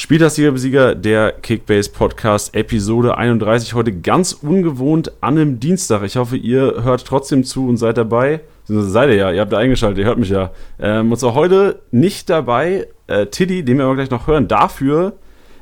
[0.00, 3.74] Spieltagssieger Besieger der Kickbase Podcast Episode 31.
[3.74, 6.04] Heute ganz ungewohnt an einem Dienstag.
[6.04, 8.42] Ich hoffe, ihr hört trotzdem zu und seid dabei.
[8.66, 10.52] Seid ihr ja, ihr habt ja eingeschaltet, ihr hört mich ja.
[10.78, 14.46] Ähm, und zwar heute nicht dabei äh, Tiddy, den wir aber gleich noch hören.
[14.46, 15.14] Dafür,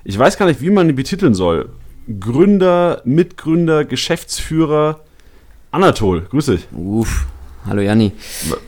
[0.05, 1.71] ich weiß gar nicht, wie man ihn betiteln soll.
[2.21, 5.01] Gründer, Mitgründer, Geschäftsführer,
[5.71, 6.69] Anatol, grüß dich.
[6.73, 7.25] Uff,
[7.67, 8.13] hallo Janni.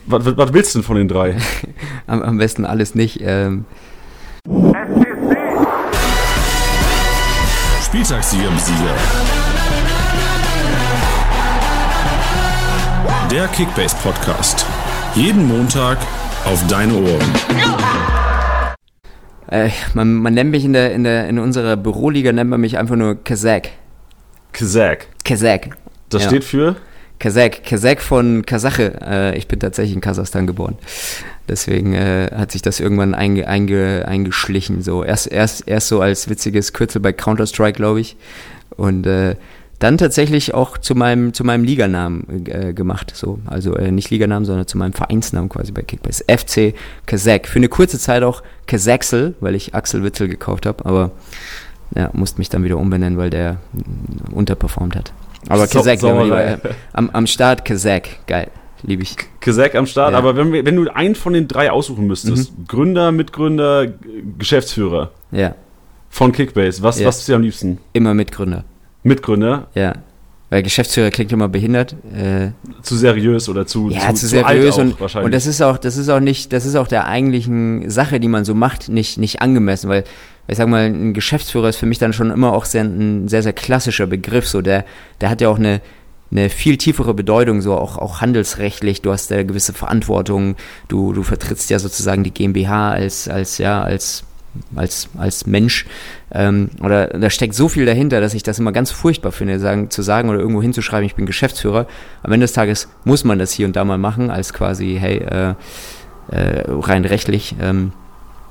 [0.07, 1.37] Was, was, was willst du denn von den drei?
[2.07, 3.19] am, am, besten alles nicht.
[3.21, 3.65] Ähm.
[7.89, 8.95] Spieltagssieger Sieger.
[13.31, 14.63] Der Kickbase Podcast.
[15.15, 15.97] Jeden Montag
[16.45, 17.33] auf deine Ohren.
[19.47, 22.77] Äh, man, man, nennt mich in der, in der in unserer Büroliga nennt man mich
[22.77, 23.69] einfach nur Kazak.
[24.51, 25.07] Kazak.
[25.25, 25.75] Kazak.
[26.09, 26.29] Das ja.
[26.29, 26.75] steht für?
[27.19, 27.63] Kazak.
[27.65, 28.93] Kazak von Kasache.
[29.01, 30.77] Äh, ich bin tatsächlich in Kasachstan geboren.
[31.47, 34.81] Deswegen äh, hat sich das irgendwann einge, einge, eingeschlichen.
[34.81, 38.15] So erst, erst, erst so als witziges Kürzel bei Counter-Strike, glaube ich.
[38.77, 39.35] Und äh,
[39.79, 43.13] dann tatsächlich auch zu meinem, zu meinem Liganamen äh, gemacht.
[43.15, 43.39] So.
[43.45, 46.23] Also äh, nicht Liganamen, sondern zu meinem Vereinsnamen quasi bei Kickbase.
[46.27, 46.73] FC
[47.05, 47.47] Kazak.
[47.47, 51.11] Für eine kurze Zeit auch Kazaksel, weil ich Axel Witzel gekauft habe, aber
[51.95, 55.11] ja, musste mich dann wieder umbenennen, weil der äh, unterperformt hat.
[55.47, 56.57] Aber Kazak, so, äh,
[56.93, 58.51] am, am Start Kazak, geil.
[58.83, 59.15] Liebe ich.
[59.39, 60.17] Kesek am Start, ja.
[60.17, 62.65] aber wenn, wenn du einen von den drei aussuchen müsstest, mhm.
[62.67, 63.87] Gründer, Mitgründer,
[64.37, 65.55] Geschäftsführer ja.
[66.09, 67.07] von Kickbase, was, ja.
[67.07, 67.79] was ist dir am liebsten?
[67.93, 68.63] Immer Mitgründer.
[69.03, 69.67] Mitgründer?
[69.75, 69.93] Ja.
[70.49, 71.95] Weil Geschäftsführer klingt immer behindert.
[72.13, 75.77] Äh, zu seriös oder zu, ja, zu, zu seriös zu und, und das ist auch,
[75.77, 79.19] das ist auch nicht, das ist auch der eigentlichen Sache, die man so macht, nicht,
[79.19, 80.05] nicht angemessen, weil
[80.47, 83.43] ich sag mal, ein Geschäftsführer ist für mich dann schon immer auch sehr, ein sehr,
[83.43, 84.83] sehr klassischer Begriff, so der,
[85.21, 85.81] der hat ja auch eine,
[86.31, 89.01] eine viel tiefere Bedeutung, so auch, auch handelsrechtlich.
[89.01, 90.55] Du hast eine gewisse Verantwortung.
[90.87, 94.23] Du, du vertrittst ja sozusagen die GmbH als, als, ja, als,
[94.75, 95.85] als, als Mensch.
[96.31, 99.89] Ähm, oder da steckt so viel dahinter, dass ich das immer ganz furchtbar finde, sagen,
[99.89, 101.87] zu sagen oder irgendwo hinzuschreiben, ich bin Geschäftsführer.
[102.23, 105.17] Am Ende des Tages muss man das hier und da mal machen, als quasi, hey,
[105.17, 105.55] äh,
[106.31, 107.91] äh, rein rechtlich, ähm,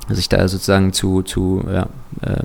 [0.08, 1.88] sich da sozusagen zu, zu ja,
[2.22, 2.42] äh,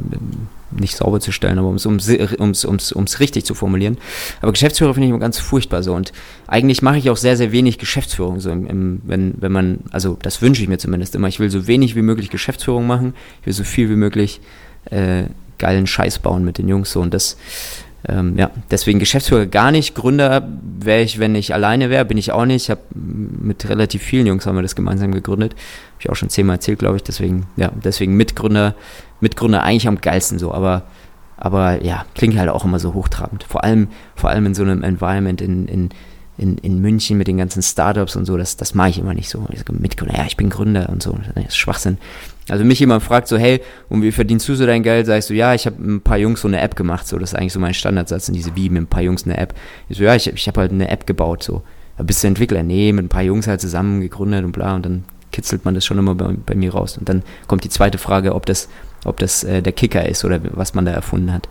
[0.80, 3.98] nicht sauber zu stellen, aber um es ums, ums, ums, ums richtig zu formulieren.
[4.42, 5.94] Aber Geschäftsführer finde ich immer ganz furchtbar so.
[5.94, 6.12] Und
[6.48, 8.40] eigentlich mache ich auch sehr, sehr wenig Geschäftsführung.
[8.40, 11.28] So im, im, wenn, wenn man, also das wünsche ich mir zumindest immer.
[11.28, 13.14] Ich will so wenig wie möglich Geschäftsführung machen.
[13.42, 14.42] Ich will so viel wie möglich
[14.86, 15.24] äh,
[15.58, 16.92] geilen Scheiß bauen mit den Jungs.
[16.92, 17.02] So.
[17.02, 17.38] Und das,
[18.08, 19.96] ähm, ja, deswegen Geschäftsführer gar nicht.
[19.96, 20.48] Gründer
[20.80, 22.64] wäre ich, wenn ich alleine wäre, bin ich auch nicht.
[22.64, 25.54] Ich habe mit relativ vielen Jungs haben wir das gemeinsam gegründet.
[25.54, 27.04] Habe ich auch schon zehnmal erzählt, glaube ich.
[27.04, 28.76] Deswegen, ja, deswegen Mitgründer
[29.24, 30.84] Mitgründer eigentlich am geilsten so, aber,
[31.38, 33.44] aber ja, klingt halt auch immer so hochtrabend.
[33.44, 35.90] Vor allem, vor allem in so einem Environment in, in,
[36.38, 39.30] in, in München mit den ganzen Startups und so, das, das mache ich immer nicht
[39.30, 39.46] so.
[39.52, 41.18] Ich sage Mitgründer, ja, ich bin Gründer und so.
[41.34, 41.98] Das ist Schwachsinn.
[42.50, 45.06] Also mich jemand fragt so, hey, und wie verdienst du so dein Geld?
[45.06, 47.40] Sagst du, ja, ich habe ein paar Jungs so eine App gemacht, so, das ist
[47.40, 49.54] eigentlich so mein Standardsatz in diese wie mit ein paar Jungs eine App.
[49.88, 51.64] Ich so, ja, ich, ich habe halt eine App gebaut, so.
[51.98, 52.64] Bist du Entwickler?
[52.64, 55.86] Nee, mit ein paar Jungs halt zusammen gegründet und bla, und dann kitzelt man das
[55.86, 56.98] schon immer bei, bei mir raus.
[56.98, 58.70] Und dann kommt die zweite Frage, ob das
[59.06, 61.47] ob das äh, der Kicker ist oder was man da erfunden hat.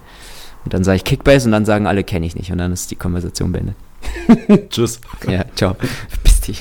[0.64, 2.52] Und dann sage ich Kickbase und dann sagen alle, kenne ich nicht.
[2.52, 3.76] Und dann ist die Konversation beendet.
[4.70, 5.00] Tschüss.
[5.28, 5.76] Ja, ciao.
[6.46, 6.54] Die.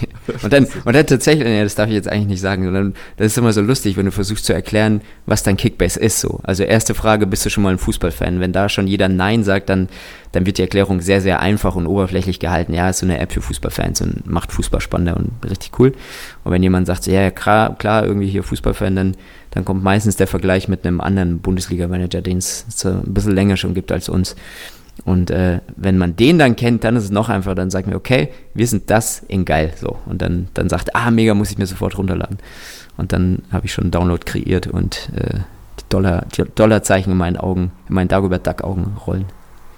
[0.43, 3.27] Und dann, und dann tatsächlich, ja, das darf ich jetzt eigentlich nicht sagen, sondern das
[3.27, 6.19] ist immer so lustig, wenn du versuchst zu erklären, was dein Kickbase ist.
[6.19, 6.39] So.
[6.43, 8.39] Also erste Frage, bist du schon mal ein Fußballfan?
[8.39, 9.89] Wenn da schon jeder Nein sagt, dann,
[10.31, 12.73] dann wird die Erklärung sehr, sehr einfach und oberflächlich gehalten.
[12.73, 15.93] Ja, ist so eine App für Fußballfans und macht Fußball spannender und richtig cool.
[16.43, 19.15] Und wenn jemand sagt, ja, klar, klar irgendwie hier Fußballfan, dann
[19.51, 23.73] dann kommt meistens der Vergleich mit einem anderen Bundesliga-Manager, den es ein bisschen länger schon
[23.73, 24.35] gibt als uns.
[25.03, 27.55] Und äh, wenn man den dann kennt, dann ist es noch einfacher.
[27.55, 29.73] Dann sagt man, okay, wir sind das in geil.
[29.79, 29.97] So.
[30.05, 32.37] Und dann, dann sagt, ah, mega, muss ich mir sofort runterladen.
[32.97, 35.39] Und dann habe ich schon einen Download kreiert und äh,
[35.79, 39.25] die, Dollar, die Dollarzeichen in meinen Augen, in meinen Dagobert Duck-Augen rollen.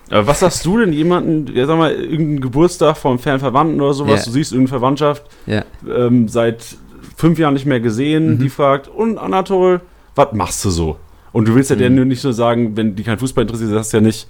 [0.09, 4.19] Aber was sagst du denn jemanden, ja, sag mal, irgendeinen Geburtstag vom Fernverwandten oder sowas,
[4.19, 4.25] yeah.
[4.25, 5.63] du siehst irgendeine Verwandtschaft yeah.
[5.89, 6.75] ähm, seit
[7.15, 8.39] fünf Jahren nicht mehr gesehen, mhm.
[8.39, 9.81] die fragt, und Anatol,
[10.15, 10.97] was machst du so?
[11.31, 12.07] Und du willst ja mhm.
[12.07, 14.27] nicht nur sagen, wenn die kein Fußball interessiert, sagst du ja nicht,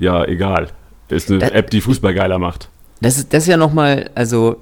[0.00, 0.68] ja, egal.
[1.08, 2.68] Das ist eine das, App, die Fußball geiler macht.
[3.00, 4.56] Das ist, das ist ja nochmal, also,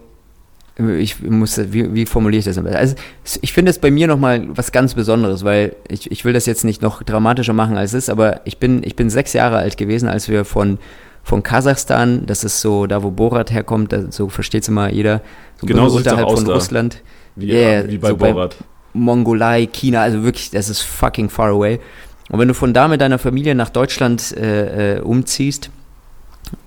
[0.77, 2.59] ich muss, wie, wie formuliere ich das?
[2.59, 2.95] Also,
[3.41, 6.65] ich finde es bei mir nochmal was ganz Besonderes, weil ich, ich will das jetzt
[6.65, 9.77] nicht noch dramatischer machen, als es ist, aber ich bin, ich bin sechs Jahre alt
[9.77, 10.79] gewesen, als wir von,
[11.23, 15.21] von Kasachstan, das ist so da, wo Borat herkommt, so versteht es immer jeder,
[15.61, 16.53] so genau unterhalb von da.
[16.53, 17.03] Russland.
[17.37, 18.57] Wie, yeah, wie bei so Borat.
[18.59, 18.65] Bei
[18.95, 21.79] Mongolei, China, also wirklich, das ist fucking far away.
[22.29, 25.71] Und wenn du von da mit deiner Familie nach Deutschland äh, äh, umziehst,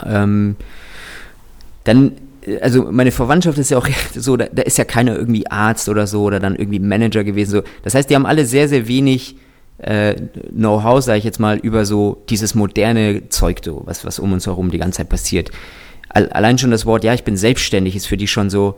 [0.05, 0.55] ähm,
[1.83, 2.13] dann,
[2.61, 6.07] also meine Verwandtschaft ist ja auch so, da, da, ist ja keiner irgendwie Arzt oder
[6.07, 7.51] so oder dann irgendwie Manager gewesen.
[7.51, 7.63] So.
[7.83, 9.35] Das heißt, die haben alle sehr, sehr wenig
[9.77, 10.15] äh,
[10.51, 14.45] Know-how, sage ich jetzt mal, über so dieses moderne Zeug, so, was, was um uns
[14.45, 15.51] herum die ganze Zeit passiert.
[16.09, 18.77] Allein schon das Wort, ja, ich bin selbstständig, ist für die schon so,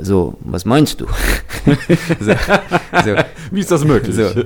[0.00, 1.06] so, was meinst du?
[2.20, 2.32] so,
[3.04, 3.14] so.
[3.50, 4.14] Wie ist das möglich?
[4.14, 4.44] So.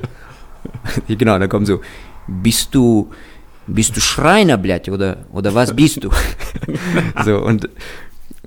[1.09, 1.81] Genau, da kommt so,
[2.27, 3.11] bist du,
[3.67, 6.11] bist du Schreiner, blöd, oder, oder was bist du?
[7.25, 7.69] so, und,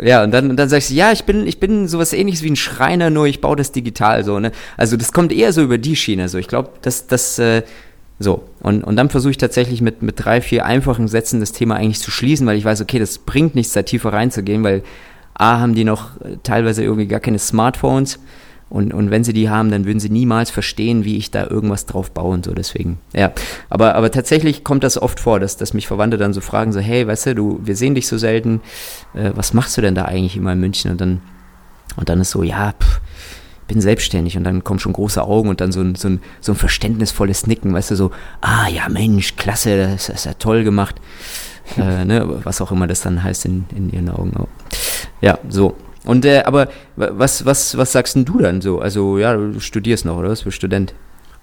[0.02, 2.52] ja, und dann, und dann sagst du, ja, ich bin, ich bin sowas ähnliches wie
[2.52, 4.52] ein Schreiner, nur ich baue das digital, so, ne?
[4.78, 6.38] Also, das kommt eher so über die Schiene, so.
[6.38, 7.64] Ich glaube, dass, das, äh,
[8.20, 8.44] so.
[8.62, 12.02] Und, und dann versuche ich tatsächlich mit, mit drei, vier einfachen Sätzen das Thema eigentlich
[12.02, 14.84] zu schließen, weil ich weiß, okay, das bringt nichts, da tiefer reinzugehen, weil
[15.34, 18.20] A, haben die noch äh, teilweise irgendwie gar keine Smartphones.
[18.76, 21.86] Und, und wenn sie die haben, dann würden sie niemals verstehen, wie ich da irgendwas
[21.86, 22.54] drauf baue und so.
[22.54, 23.32] Deswegen, ja.
[23.70, 26.82] Aber, aber tatsächlich kommt das oft vor, dass, dass mich Verwandte dann so fragen: so,
[26.82, 28.60] hey, weißt du, du, wir sehen dich so selten,
[29.14, 30.92] äh, was machst du denn da eigentlich immer in München?
[30.92, 31.22] Und dann,
[31.96, 33.00] und dann ist so, ja, pff,
[33.70, 36.52] bin selbstständig und dann kommen schon große Augen und dann so ein, so ein, so
[36.52, 38.12] ein verständnisvolles Nicken, weißt du, so,
[38.42, 40.96] ah ja, Mensch, klasse, das, ist ja toll gemacht.
[41.78, 44.34] äh, ne, was auch immer das dann heißt in, in ihren Augen.
[45.22, 45.78] Ja, so.
[46.06, 48.80] Und äh, aber was, was, was sagst denn du dann so?
[48.80, 50.40] Also ja, du studierst noch, oder was?
[50.40, 50.94] Du bist Student.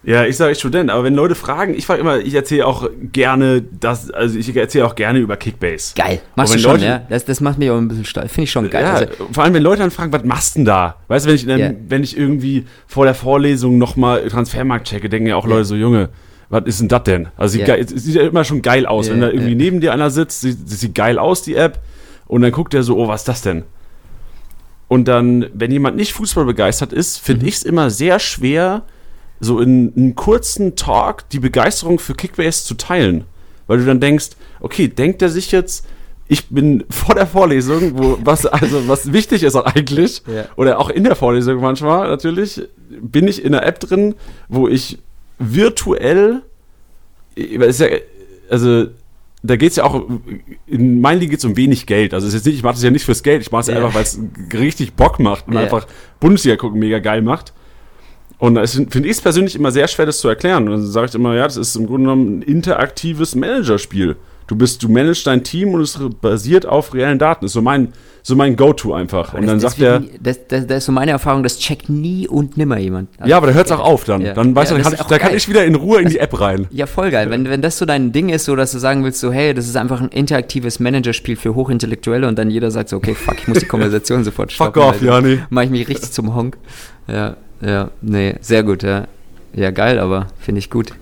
[0.04, 3.62] Ja, ich sage Student, aber wenn Leute fragen, ich frage immer, ich erzähle auch gerne
[3.62, 5.94] das, also ich erzähle auch gerne über Kickbase.
[5.94, 7.02] Geil, machst du schon, Leute, ja?
[7.08, 8.82] Das, das macht mich auch ein bisschen stolz, finde ich schon geil.
[8.82, 10.96] Ja, also, vor allem, wenn Leute dann fragen, was machst du denn da?
[11.06, 11.74] Weißt du, wenn ich, dann, yeah.
[11.86, 15.54] wenn ich irgendwie vor der Vorlesung nochmal Transfermarkt checke, denken ja auch yeah.
[15.54, 16.08] Leute so, Junge,
[16.48, 17.28] was ist denn das denn?
[17.36, 17.76] Also yeah.
[17.76, 20.68] es sieht ja immer schon geil aus, wenn da irgendwie neben dir einer sitzt, sieht,
[20.68, 21.78] sieht geil aus, die App,
[22.26, 23.62] und dann guckt er so, oh, was ist das denn?
[24.88, 27.48] Und dann, wenn jemand nicht Fußball begeistert ist, finde mhm.
[27.48, 28.82] ich es immer sehr schwer,
[29.40, 33.24] so in einem kurzen Talk die Begeisterung für Kickbase zu teilen.
[33.66, 34.30] Weil du dann denkst,
[34.60, 35.86] okay, denkt er sich jetzt,
[36.28, 40.44] ich bin vor der Vorlesung, wo was also was wichtig ist auch eigentlich, ja.
[40.56, 44.14] oder auch in der Vorlesung manchmal natürlich, bin ich in einer App drin,
[44.48, 44.98] wo ich
[45.38, 46.42] virtuell,
[47.34, 47.88] ist ja,
[48.48, 48.86] also
[49.42, 50.04] da geht es ja auch,
[50.66, 52.14] in meinen Ligen geht es um wenig Geld.
[52.14, 53.76] Also es ist nicht, ich mache das ja nicht fürs Geld, ich mache es ja.
[53.76, 54.20] einfach, weil es
[54.52, 55.60] richtig Bock macht und ja.
[55.60, 55.86] einfach
[56.20, 57.52] Bundesliga gucken mega geil macht.
[58.38, 60.64] Und da finde ich es persönlich immer sehr schwer, das zu erklären.
[60.64, 64.16] Und dann sage ich immer, ja, das ist im Grunde genommen ein interaktives Managerspiel.
[64.46, 67.44] Du bist, du managst dein Team und es basiert auf reellen Daten.
[67.44, 67.92] Das ist so mein,
[68.22, 69.34] so mein Go-To einfach.
[69.34, 70.00] Und dann sagt er.
[70.20, 73.08] Das, das, das, ist so meine Erfahrung, das checkt nie und nimmer jemand.
[73.18, 74.22] Also, ja, aber da hört es auch auf dann.
[74.22, 74.34] Ja.
[74.34, 76.40] Dann weißt ja, du, kann ich, da kann ich wieder in Ruhe in die App
[76.40, 76.66] rein.
[76.70, 77.30] Ja, voll geil.
[77.30, 79.66] Wenn, wenn das so dein Ding ist, so dass du sagen willst, so, hey, das
[79.66, 83.48] ist einfach ein interaktives Managerspiel für Hochintellektuelle und dann jeder sagt so, okay, fuck, ich
[83.48, 84.80] muss die Konversation sofort stoppen.
[84.80, 85.40] Fuck off, Jani.
[85.50, 86.58] Mach ich mich richtig zum Honk.
[87.08, 89.06] Ja, ja, nee, sehr gut, ja.
[89.54, 90.92] Ja, geil, aber finde ich gut.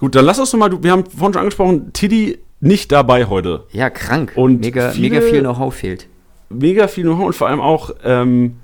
[0.00, 3.64] Gut, dann lass uns nochmal, wir haben vorhin schon angesprochen, Tiddy nicht dabei heute.
[3.72, 4.32] Ja, krank.
[4.36, 6.06] Und mega, viele, mega viel Know-how fehlt.
[6.48, 8.56] Mega viel Know-how und vor allem auch ähm,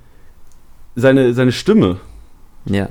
[0.95, 1.97] seine, seine Stimme.
[2.65, 2.89] Ja.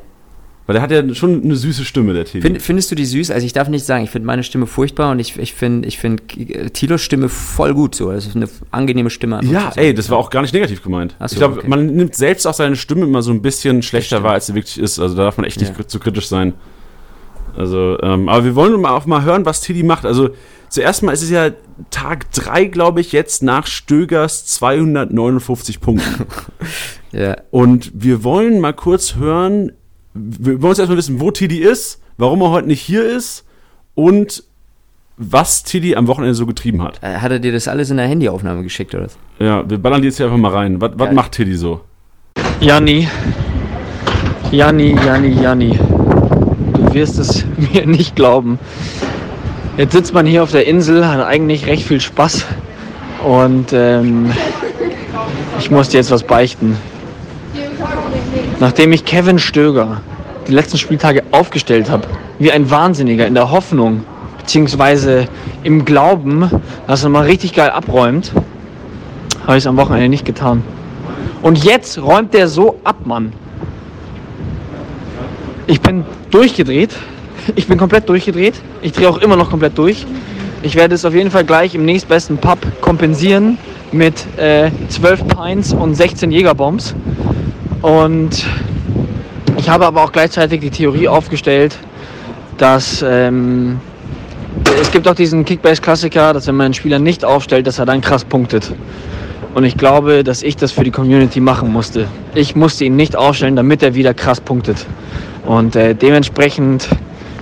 [0.65, 2.41] Weil er hat ja schon eine süße Stimme, der Tilo.
[2.41, 3.31] Find, findest du die süß?
[3.31, 5.97] Also ich darf nicht sagen, ich finde meine Stimme furchtbar und ich, ich finde ich
[5.97, 6.23] find
[6.73, 8.11] Tilos Stimme voll gut so.
[8.11, 9.39] Das ist eine angeneime Stimme.
[9.45, 11.15] Ja, ey, das war auch gar nicht negativ gemeint.
[11.19, 11.69] So, ich glaube, okay.
[11.69, 14.77] man nimmt selbst auch seine Stimme immer so ein bisschen schlechter wahr, als sie wirklich
[14.77, 14.99] ist.
[14.99, 15.87] Also da darf man echt nicht ja.
[15.87, 16.53] zu kritisch sein.
[17.55, 20.05] Also, ähm, aber wir wollen auch mal hören, was Tilly macht.
[20.05, 20.31] Also
[20.69, 21.51] zuerst mal ist es ja
[21.89, 26.25] Tag 3, glaube ich, jetzt nach Stögers 259 Punkten.
[27.11, 27.37] ja.
[27.51, 29.71] Und wir wollen mal kurz hören,
[30.13, 33.45] wir wollen uns erstmal wissen, wo Tilly ist, warum er heute nicht hier ist
[33.93, 34.43] und
[35.17, 36.99] was Tilly am Wochenende so getrieben hat.
[37.01, 39.07] Äh, hat er dir das alles in der Handyaufnahme geschickt, oder?
[39.39, 40.79] Ja, wir ballern die jetzt hier einfach mal rein.
[40.79, 41.81] Was, was macht Tilly so?
[42.59, 43.07] Janni.
[44.51, 45.79] Janni, Janni, Janni.
[46.73, 48.59] Du wirst es mir nicht glauben.
[49.77, 52.45] Jetzt sitzt man hier auf der Insel, hat eigentlich recht viel Spaß.
[53.23, 54.31] Und ähm,
[55.59, 56.75] ich musste jetzt was beichten.
[58.59, 60.01] Nachdem ich Kevin Stöger
[60.47, 62.07] die letzten Spieltage aufgestellt habe,
[62.39, 64.03] wie ein Wahnsinniger in der Hoffnung,
[64.39, 65.27] beziehungsweise
[65.61, 66.49] im Glauben,
[66.87, 68.31] dass er mal richtig geil abräumt,
[69.45, 70.63] habe ich es am Wochenende nicht getan.
[71.43, 73.31] Und jetzt räumt der so ab, Mann.
[75.67, 76.95] Ich bin durchgedreht.
[77.55, 78.55] Ich bin komplett durchgedreht.
[78.81, 80.05] Ich drehe auch immer noch komplett durch.
[80.63, 83.57] Ich werde es auf jeden Fall gleich im nächstbesten Pub kompensieren
[83.91, 86.95] mit äh, 12 Pints und 16 Jägerbombs.
[87.81, 88.45] Und
[89.57, 91.77] ich habe aber auch gleichzeitig die Theorie aufgestellt,
[92.57, 93.79] dass ähm,
[94.81, 98.01] es gibt auch diesen Kickbase-Klassiker, dass wenn man einen Spieler nicht aufstellt, dass er dann
[98.01, 98.73] krass punktet.
[99.53, 102.07] Und ich glaube, dass ich das für die Community machen musste.
[102.35, 104.85] Ich musste ihn nicht aufstellen, damit er wieder krass punktet.
[105.45, 106.89] Und äh, dementsprechend,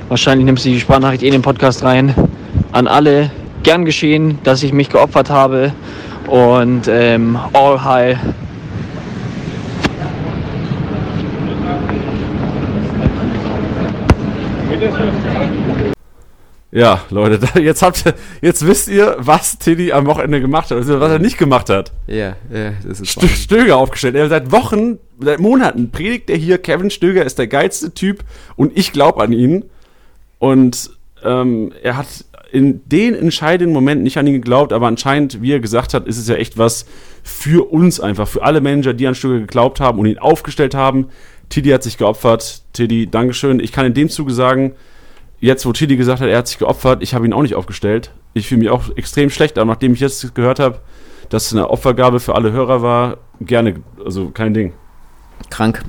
[0.10, 2.14] wahrscheinlich nimmst du die Sprachnachricht eh in den Podcast rein,
[2.72, 3.32] an alle
[3.64, 5.72] gern geschehen, dass ich mich geopfert habe.
[6.28, 8.18] Und ähm, all high
[16.76, 21.00] Ja, Leute, jetzt habt ihr, jetzt wisst ihr, was Tilly am Wochenende gemacht hat, also
[21.00, 21.94] was er nicht gemacht hat.
[22.06, 24.16] Ja, ja, das ist St Stöger aufgestellt.
[24.16, 28.26] Er seit Wochen, seit Monaten predigt er hier, Kevin Stöger ist der geilste Typ
[28.58, 29.64] und ich glaube an ihn.
[30.40, 30.92] Und
[31.24, 32.08] ähm, er hat
[32.52, 36.18] in den entscheidenden Momenten nicht an ihn geglaubt, aber anscheinend, wie er gesagt hat, ist
[36.18, 36.86] es ja echt was
[37.24, 41.08] für uns einfach, für alle Manager, die an Stöger geglaubt haben und ihn aufgestellt haben.
[41.50, 42.64] Tilly hat sich geopfert.
[42.74, 43.60] Tilly, Dankeschön.
[43.60, 44.74] Ich kann in dem Zuge sagen,
[45.40, 48.12] jetzt, wo Tilly gesagt hat, er hat sich geopfert, ich habe ihn auch nicht aufgestellt.
[48.34, 50.80] Ich fühle mich auch extrem schlecht, aber nachdem ich jetzt gehört habe,
[51.30, 54.74] dass es eine Opfergabe für alle Hörer war, gerne, also kein Ding.
[55.50, 55.84] Krank.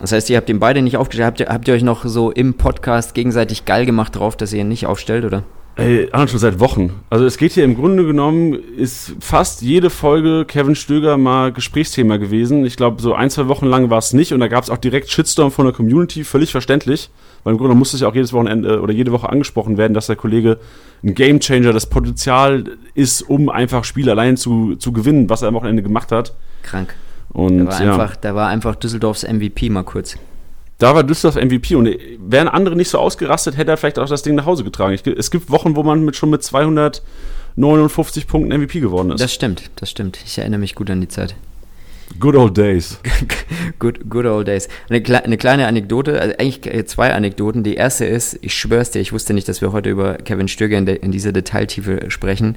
[0.00, 1.26] Das heißt, ihr habt ihn beide nicht aufgestellt.
[1.26, 4.60] Habt ihr, habt ihr euch noch so im Podcast gegenseitig geil gemacht drauf, dass ihr
[4.60, 5.42] ihn nicht aufstellt, oder?
[5.78, 6.92] Ey, Arnold, schon seit Wochen.
[7.08, 12.16] Also es geht hier im Grunde genommen, ist fast jede Folge Kevin Stöger mal Gesprächsthema
[12.16, 12.66] gewesen.
[12.66, 14.76] Ich glaube, so ein, zwei Wochen lang war es nicht und da gab es auch
[14.76, 17.10] direkt Shitstorm von der Community, völlig verständlich.
[17.44, 20.08] Weil im Grunde musste es ja auch jedes Wochenende oder jede Woche angesprochen werden, dass
[20.08, 20.58] der Kollege
[21.04, 22.64] ein Gamechanger, das Potenzial
[22.94, 26.34] ist, um einfach Spiel allein zu, zu gewinnen, was er am Wochenende gemacht hat.
[26.64, 26.96] Krank.
[27.30, 27.92] Und, da, war ja.
[27.92, 30.16] einfach, da war einfach Düsseldorfs MVP mal kurz.
[30.78, 34.22] Da war Düsseldorf MVP und wären andere nicht so ausgerastet, hätte er vielleicht auch das
[34.22, 34.94] Ding nach Hause getragen.
[34.94, 39.20] Ich, es gibt Wochen, wo man mit, schon mit 259 Punkten MVP geworden ist.
[39.20, 40.18] Das stimmt, das stimmt.
[40.24, 41.34] Ich erinnere mich gut an die Zeit.
[42.20, 42.98] Good old days.
[43.78, 44.68] good, good old days.
[44.88, 47.62] Eine, eine, kleine Anekdote, also eigentlich zwei Anekdoten.
[47.64, 50.78] Die erste ist, ich schwör's dir, ich wusste nicht, dass wir heute über Kevin Stöger
[50.78, 52.56] in, in dieser Detailtiefe sprechen.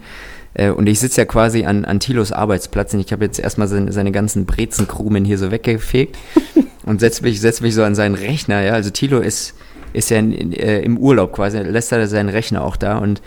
[0.54, 3.68] Äh, und ich sitze ja quasi an, an Tilos Arbeitsplatz und ich habe jetzt erstmal
[3.68, 6.18] seine, seine ganzen Brezenkrumen hier so weggefegt
[6.86, 8.62] und setze mich, setz mich so an seinen Rechner.
[8.62, 8.74] Ja?
[8.74, 9.54] Also Tilo ist,
[9.94, 13.22] ist ja in, äh, im Urlaub quasi, lässt er seinen Rechner auch da und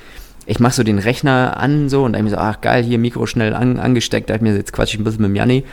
[0.47, 3.25] ich mache so den Rechner an so und dann mir so, ach geil, hier Mikro
[3.27, 5.65] schnell an, angesteckt, da ich mir jetzt quatsch ich ein bisschen mit dem Janni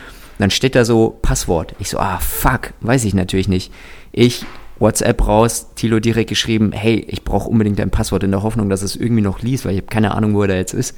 [0.42, 1.74] dann steht da so Passwort.
[1.78, 3.72] Ich so, ah, fuck, weiß ich natürlich nicht.
[4.10, 4.44] Ich
[4.78, 8.82] WhatsApp raus, Tilo direkt geschrieben, hey, ich brauche unbedingt dein Passwort in der Hoffnung, dass
[8.82, 10.96] es irgendwie noch liest, weil ich habe keine Ahnung, wo er da jetzt ist.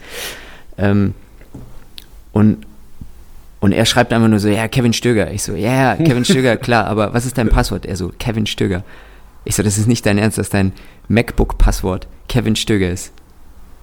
[0.78, 1.14] Ähm,
[2.32, 2.66] und,
[3.60, 5.30] und er schreibt einfach nur so, ja, Kevin Stöger.
[5.30, 7.86] Ich so, ja, ja, Kevin Stöger, klar, aber was ist dein Passwort?
[7.86, 8.82] Er so, Kevin Stöger.
[9.44, 10.72] Ich so, das ist nicht dein Ernst, dass dein
[11.08, 13.12] MacBook-Passwort Kevin Stöger ist.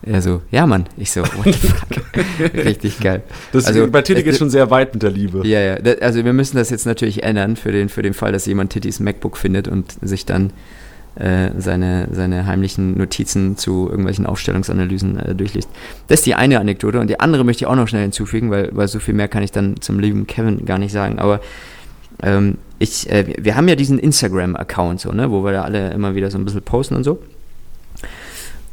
[0.03, 0.85] Er so, ja, Mann.
[0.97, 2.55] Ich so, what the fuck?
[2.65, 3.21] Richtig geil.
[3.51, 5.45] Das also, bei Titty geht schon sehr weit mit der Liebe.
[5.47, 5.75] Ja, ja.
[6.01, 8.99] Also wir müssen das jetzt natürlich ändern für den, für den Fall, dass jemand Tittys
[8.99, 10.53] MacBook findet und sich dann
[11.15, 15.69] äh, seine, seine heimlichen Notizen zu irgendwelchen Aufstellungsanalysen äh, durchliest.
[16.07, 18.69] Das ist die eine Anekdote und die andere möchte ich auch noch schnell hinzufügen, weil,
[18.71, 21.19] weil so viel mehr kann ich dann zum lieben Kevin gar nicht sagen.
[21.19, 21.41] Aber
[22.23, 26.15] ähm, ich, äh, wir haben ja diesen Instagram-Account, so, ne, wo wir da alle immer
[26.15, 27.19] wieder so ein bisschen posten und so.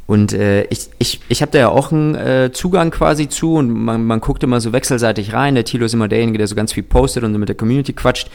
[0.09, 3.69] Und äh, ich, ich, ich habe da ja auch einen äh, Zugang quasi zu und
[3.69, 5.53] man, man guckt immer so wechselseitig rein.
[5.53, 8.27] Der Tilo ist immer derjenige, der so ganz viel postet und mit der Community quatscht.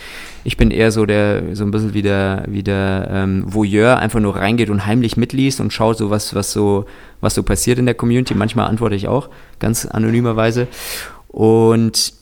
[0.44, 4.20] Ich bin eher so der, so ein bisschen wie der, wie der ähm, Voyeur, einfach
[4.20, 6.84] nur reingeht und heimlich mitliest und schaut so, was, was so,
[7.20, 8.34] was so passiert in der Community.
[8.34, 9.28] Manchmal antworte ich auch,
[9.58, 10.68] ganz anonymerweise.
[11.26, 12.12] Und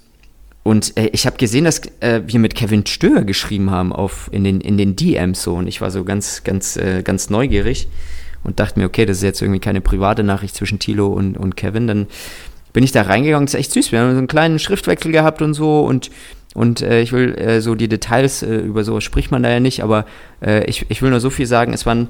[0.62, 4.44] und äh, ich habe gesehen, dass äh, wir mit Kevin Stöger geschrieben haben auf, in,
[4.44, 5.56] den, in den DMs so.
[5.56, 7.88] Und ich war so ganz, ganz, äh, ganz neugierig
[8.44, 11.56] und dachte mir, okay, das ist jetzt irgendwie keine private Nachricht zwischen Tilo und, und
[11.56, 11.86] Kevin.
[11.86, 12.06] Dann
[12.72, 13.92] bin ich da reingegangen, das ist echt süß.
[13.92, 16.10] Wir haben so einen kleinen Schriftwechsel gehabt und so und
[16.54, 19.60] und äh, ich will äh, so die Details, äh, über sowas spricht man da ja
[19.60, 20.04] nicht, aber
[20.44, 22.08] äh, ich, ich will nur so viel sagen, es war, ein,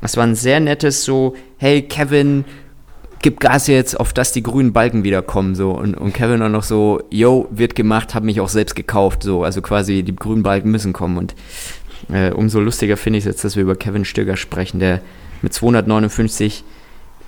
[0.00, 2.44] es war ein sehr nettes so, hey Kevin,
[3.20, 5.72] gib Gas jetzt, auf dass die grünen Balken wiederkommen, so.
[5.72, 9.44] Und, und Kevin dann noch so, yo, wird gemacht, hab mich auch selbst gekauft, so.
[9.44, 11.16] Also quasi, die grünen Balken müssen kommen.
[11.16, 11.34] Und
[12.12, 15.00] äh, umso lustiger finde ich es jetzt, dass wir über Kevin Stöger sprechen, der
[15.42, 16.64] mit 259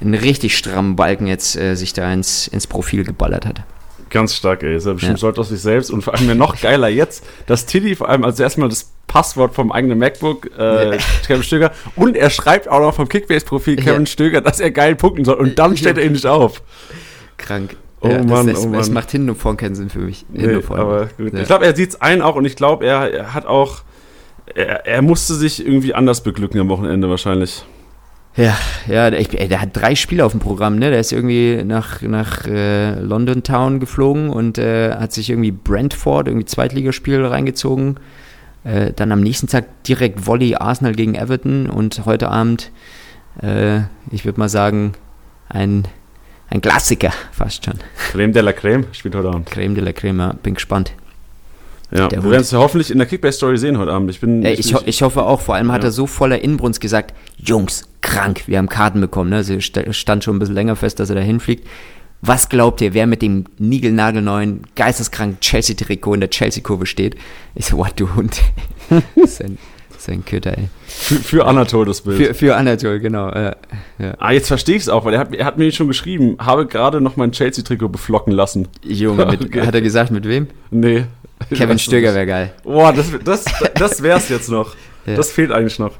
[0.00, 3.62] einen richtig strammen Balken jetzt äh, sich da ins, ins Profil geballert hat.
[4.11, 4.76] Ganz stark, ey.
[4.76, 5.18] Ist er bestimmt ja.
[5.18, 8.25] stolz auf sich selbst und vor allem ja noch geiler jetzt, dass Tilly vor allem,
[8.25, 12.94] also erstmal das Passwort vom eigenen MacBook, äh, Kevin Stöger, und er schreibt auch noch
[12.94, 14.06] vom Kickbase-Profil Kevin ja.
[14.06, 16.62] Stöger, dass er geil punkten soll und dann stellt er ihn nicht auf.
[17.38, 17.76] Krank.
[18.00, 18.80] Oh ja, Mann, das, oh Mann.
[18.80, 20.26] Es macht hin und vorn keinen Sinn für mich.
[20.30, 21.33] Nee, aber gut.
[21.33, 21.40] Ja.
[21.40, 23.83] Ich glaube, er sieht es ein auch und ich glaube, er, er hat auch,
[24.54, 27.64] er, er musste sich irgendwie anders beglücken am Wochenende wahrscheinlich.
[28.37, 28.57] Ja,
[28.88, 30.91] ja, der, ey, der hat drei Spiele auf dem Programm, ne?
[30.91, 36.26] Der ist irgendwie nach, nach äh, London Town geflogen und äh, hat sich irgendwie Brentford,
[36.26, 38.00] irgendwie Zweitligaspiel reingezogen.
[38.64, 42.73] Äh, dann am nächsten Tag direkt Volley Arsenal gegen Everton und heute Abend,
[43.41, 44.95] äh, ich würde mal sagen,
[45.49, 45.87] ein,
[46.50, 47.75] ein Klassiker fast schon.
[48.11, 49.47] Creme de la Creme spielt heute Abend.
[49.49, 50.93] Creme de la Creme, ja, bin gespannt.
[51.95, 54.11] Ja, wir werden es ja hoffentlich in der Kickbase-Story sehen heute Abend.
[54.11, 55.41] Ich, bin, ja, ich, ich, ich, hoffe auch.
[55.41, 59.31] Vor allem hat er so voller Inbrunst gesagt, Jungs, krank, wir haben Karten bekommen.
[59.31, 59.37] Ne?
[59.37, 61.69] Also stand schon ein bisschen länger fest, dass er da hinfliegt.
[62.21, 67.17] Was glaubt ihr, wer mit dem niegelnagelneuen, geisteskranken Chelsea-Trikot in der Chelsea-Kurve steht?
[67.55, 68.41] Ich so, what, du Hund.
[70.04, 70.68] Sein Köter, ey.
[70.87, 72.18] Für, für Anatol das Bild.
[72.18, 73.30] Für, für Anatol, genau.
[73.30, 73.52] Äh,
[73.99, 74.14] ja.
[74.18, 76.66] Ah, jetzt verstehe ich es auch, weil er hat, er hat mir schon geschrieben, habe
[76.66, 78.68] gerade noch mein Chelsea-Trikot beflocken lassen.
[78.82, 79.66] Junge, mit, okay.
[79.66, 80.49] hat er gesagt, mit wem?
[80.70, 81.06] Nee.
[81.54, 82.52] Kevin Stöger wäre geil.
[82.64, 83.44] Boah, das, das,
[83.75, 84.75] das wär's jetzt noch.
[85.06, 85.16] Ja.
[85.16, 85.92] Das fehlt eigentlich noch.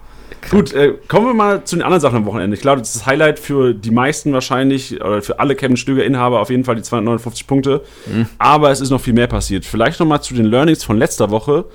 [0.51, 2.57] Gut, äh, kommen wir mal zu den anderen Sachen am Wochenende.
[2.57, 6.41] Ich glaube, das ist das Highlight für die meisten wahrscheinlich, oder für alle Kevin Stöger-Inhaber
[6.41, 7.83] auf jeden Fall die 259 Punkte.
[8.07, 8.29] Mhm.
[8.39, 9.67] Aber es ist noch viel mehr passiert.
[9.67, 11.67] Vielleicht noch mal zu den Learnings von letzter Woche.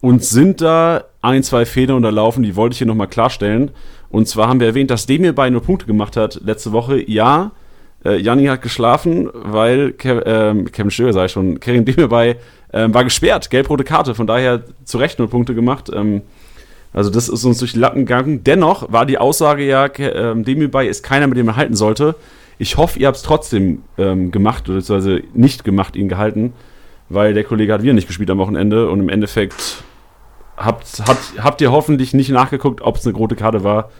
[0.00, 3.70] Und sind da ein, zwei Fehler unterlaufen, die wollte ich hier noch mal klarstellen.
[4.08, 7.02] Und zwar haben wir erwähnt, dass Demir bei nur Punkte gemacht hat letzte Woche.
[7.08, 7.52] Ja,
[8.04, 12.36] äh, Janni hat geschlafen, weil Kev, äh, Kevin Stöger, ich schon, Kerim Demir bei
[12.72, 15.90] äh, war gesperrt, gelb-rote Karte, von daher zu Recht null Punkte gemacht.
[15.94, 16.22] Ähm,
[16.92, 18.42] also das ist uns durch die Lappen gegangen.
[18.42, 22.16] Dennoch war die Aussage ja, ähm, dem hierbei ist keiner, mit dem man halten sollte.
[22.58, 26.52] Ich hoffe, ihr habt es trotzdem ähm, gemacht, beziehungsweise nicht gemacht, ihn gehalten,
[27.08, 29.84] weil der Kollege hat wieder nicht gespielt am Wochenende und im Endeffekt
[30.60, 33.90] habt, habt, habt ihr hoffentlich nicht nachgeguckt, ob es eine rote Karte war.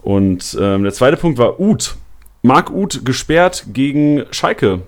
[0.00, 1.96] Und ähm, der zweite Punkt war Uth.
[2.42, 4.80] Marc Uth gesperrt gegen Schalke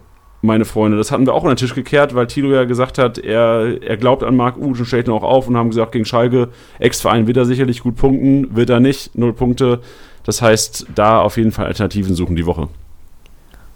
[0.43, 0.97] meine Freunde.
[0.97, 3.97] Das hatten wir auch an den Tisch gekehrt, weil Tilo ja gesagt hat, er, er
[3.97, 6.49] glaubt an Marc Uth und stellt ihn auch auf und haben gesagt, gegen Schalke,
[6.79, 9.81] Ex-Verein wird er sicherlich gut punkten, wird er nicht, null Punkte.
[10.25, 12.69] Das heißt, da auf jeden Fall Alternativen suchen die Woche.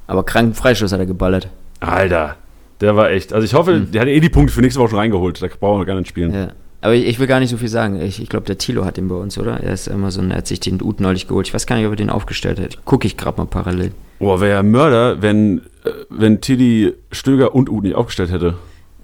[0.06, 1.48] Aber kranken Freischuss hat er geballert.
[1.80, 2.36] Alter,
[2.80, 3.32] der war echt.
[3.32, 3.92] Also ich hoffe, mhm.
[3.92, 5.40] der hat eh die Punkte für nächste Woche schon reingeholt.
[5.42, 6.32] Da brauchen wir gar nicht spielen.
[6.32, 6.48] Ja.
[6.84, 7.98] Aber ich, ich, will gar nicht so viel sagen.
[8.02, 9.58] Ich, ich glaube, der Tilo hat den bei uns, oder?
[9.58, 11.48] Er ist immer so ein, er hat sich den Ut neulich geholt.
[11.48, 12.84] Ich weiß gar nicht, ob er den aufgestellt hat.
[12.84, 13.92] Gucke ich gerade mal parallel.
[14.18, 18.56] Boah, wäre ja Mörder, wenn, äh, wenn Tilly Stöger und Ut nicht aufgestellt hätte.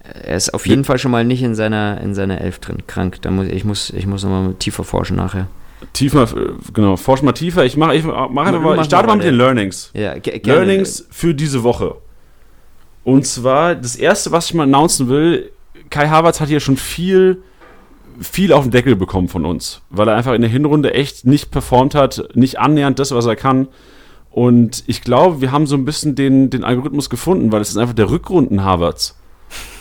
[0.02, 0.84] Er ist auf jeden.
[0.84, 2.82] Fall schon mal nicht in seiner, in seiner Elf drin.
[2.86, 3.22] Krank.
[3.22, 5.46] Da muss, ich muss, ich muss nochmal tiefer forschen nachher.
[5.94, 6.28] Tiefer,
[6.74, 7.64] genau, forsch mal tiefer.
[7.64, 9.90] Ich mache ich mach einfach mal, ich starte mal mit den Learnings.
[9.94, 11.94] Ja, Learnings für diese Woche.
[13.04, 15.50] Und zwar, das erste, was ich mal announcen will,
[15.88, 17.42] Kai Havertz hat hier schon viel
[18.20, 21.50] viel auf den Deckel bekommen von uns, weil er einfach in der Hinrunde echt nicht
[21.50, 23.68] performt hat, nicht annähernd das, was er kann.
[24.30, 27.78] Und ich glaube, wir haben so ein bisschen den, den Algorithmus gefunden, weil es ist
[27.78, 29.16] einfach der Rückrunden Harvards.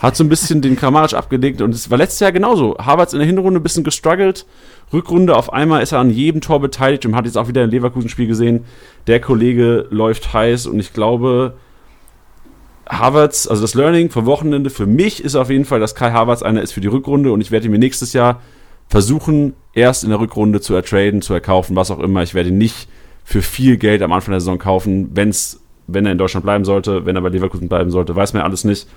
[0.02, 2.76] Hat so ein bisschen den Kramaric abgelegt und es war letztes Jahr genauso.
[2.80, 4.48] Harvards in der Hinrunde ein bisschen gestruggelt.
[4.92, 7.70] Rückrunde auf einmal ist er an jedem Tor beteiligt und hat jetzt auch wieder ein
[7.70, 8.66] Leverkusen-Spiel gesehen.
[9.06, 11.54] Der Kollege läuft heiß und ich glaube,
[12.90, 16.42] Havertz, also das Learning vom Wochenende für mich ist auf jeden Fall, dass Kai Havertz
[16.42, 18.42] einer ist für die Rückrunde und ich werde ihn mir nächstes Jahr
[18.88, 22.24] versuchen, erst in der Rückrunde zu ertraden, zu erkaufen, was auch immer.
[22.24, 22.90] Ich werde ihn nicht
[23.24, 27.06] für viel Geld am Anfang der Saison kaufen, wenn's, wenn er in Deutschland bleiben sollte,
[27.06, 28.88] wenn er bei Leverkusen bleiben sollte, weiß man ja alles nicht.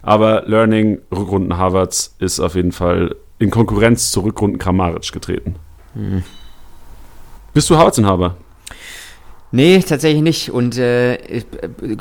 [0.00, 5.56] Aber Learning, Rückrunden Havertz ist auf jeden Fall in Konkurrenz zu Rückrunden Kramaric getreten.
[5.94, 6.22] Hm.
[7.52, 8.36] Bist du Havertz-Inhaber?
[9.54, 10.50] Nee, tatsächlich nicht.
[10.50, 11.16] Und äh,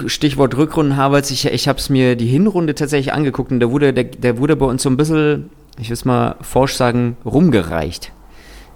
[0.08, 3.94] Stichwort Rückrunden Harvards, ich, ich habe es mir die Hinrunde tatsächlich angeguckt und da wurde,
[3.94, 8.12] der, der wurde bei uns so ein bisschen, ich will es mal forsch sagen, rumgereicht.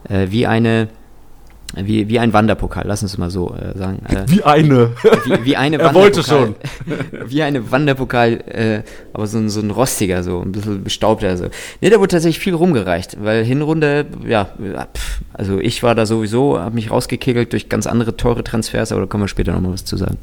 [0.08, 0.90] Äh, wie eine
[1.76, 4.00] wie, wie ein Wanderpokal, lass uns mal so äh, sagen.
[4.08, 4.92] Äh, wie eine.
[5.26, 6.56] Wie, wie eine er wollte schon.
[7.28, 8.82] wie eine Wanderpokal, äh,
[9.14, 11.36] aber so ein, so ein rostiger, so ein bisschen bestaubter.
[11.38, 11.46] So.
[11.82, 16.60] Ne, da wurde tatsächlich viel rumgereicht, weil Hinrunde, ja, pff, also ich war da sowieso,
[16.60, 19.86] habe mich rausgekegelt durch ganz andere teure Transfers, aber da kommen wir später nochmal was
[19.86, 20.18] zu sagen.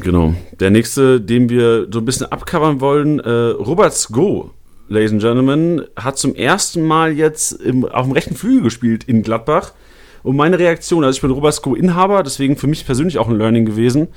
[0.00, 0.34] Genau.
[0.58, 4.50] Der nächste, den wir so ein bisschen abcovern wollen, äh, Robert Go,
[4.88, 9.22] Ladies and Gentlemen, hat zum ersten Mal jetzt im, auf dem rechten Flügel gespielt in
[9.22, 9.72] Gladbach.
[10.22, 14.08] Und meine Reaktion, also ich bin Robertsko-Inhaber, deswegen für mich persönlich auch ein Learning gewesen.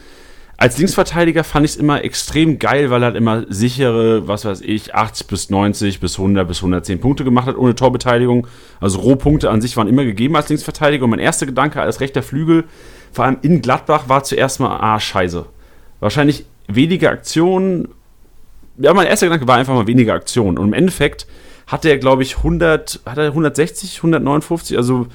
[0.55, 4.61] Als Linksverteidiger fand ich es immer extrem geil, weil er halt immer sichere, was weiß
[4.61, 8.47] ich, 80 bis 90 bis 100 bis 110 Punkte gemacht hat, ohne Torbeteiligung.
[8.79, 11.05] Also Rohpunkte an sich waren immer gegeben als Linksverteidiger.
[11.05, 12.65] Und mein erster Gedanke als rechter Flügel,
[13.11, 15.45] vor allem in Gladbach, war zuerst mal, ah, scheiße.
[15.99, 17.87] Wahrscheinlich weniger Aktionen.
[18.77, 20.57] Ja, mein erster Gedanke war einfach mal weniger Aktionen.
[20.59, 21.25] Und im Endeffekt
[21.65, 25.07] hat er, glaube ich, 100, hat er 160, 159, also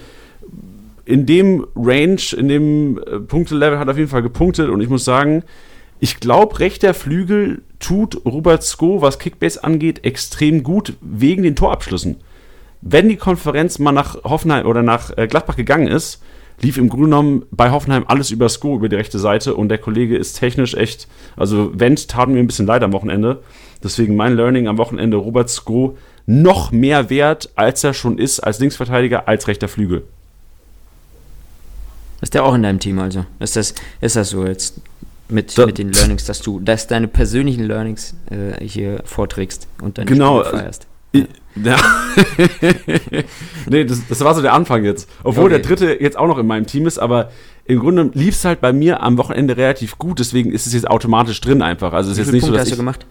[1.09, 4.91] in dem Range, in dem äh, Punktelevel hat er auf jeden Fall gepunktet und ich
[4.91, 5.43] muss sagen,
[6.01, 12.17] ich glaube, rechter Flügel tut Robert Sko, was Kickbase angeht, extrem gut wegen den Torabschlüssen.
[12.83, 16.23] Wenn die Konferenz mal nach Hoffenheim oder nach äh, Gladbach gegangen ist,
[16.61, 19.79] lief im Grunde genommen bei Hoffenheim alles über Sko, über die rechte Seite und der
[19.79, 23.43] Kollege ist technisch echt, also Wendt tat mir ein bisschen leid am Wochenende.
[23.83, 28.59] Deswegen mein Learning am Wochenende, Robert Sko noch mehr wert, als er schon ist als
[28.59, 30.05] Linksverteidiger, als rechter Flügel.
[32.21, 33.25] Ist der auch in deinem Team also?
[33.39, 34.81] Ist das, ist das so jetzt
[35.29, 39.99] mit, da, mit den Learnings, dass du, dass deine persönlichen Learnings äh, hier vorträgst und
[39.99, 40.87] dann genau, feierst?
[41.13, 41.77] Ich, ja.
[43.69, 45.09] nee, das, das war so der Anfang jetzt.
[45.23, 45.55] Obwohl okay.
[45.55, 47.31] der dritte jetzt auch noch in meinem Team ist, aber
[47.65, 50.89] im Grunde lief es halt bei mir am Wochenende relativ gut, deswegen ist es jetzt
[50.89, 51.93] automatisch drin einfach.
[51.93, 53.07] Also es ist jetzt nicht Punkte so, dass hast du gemacht?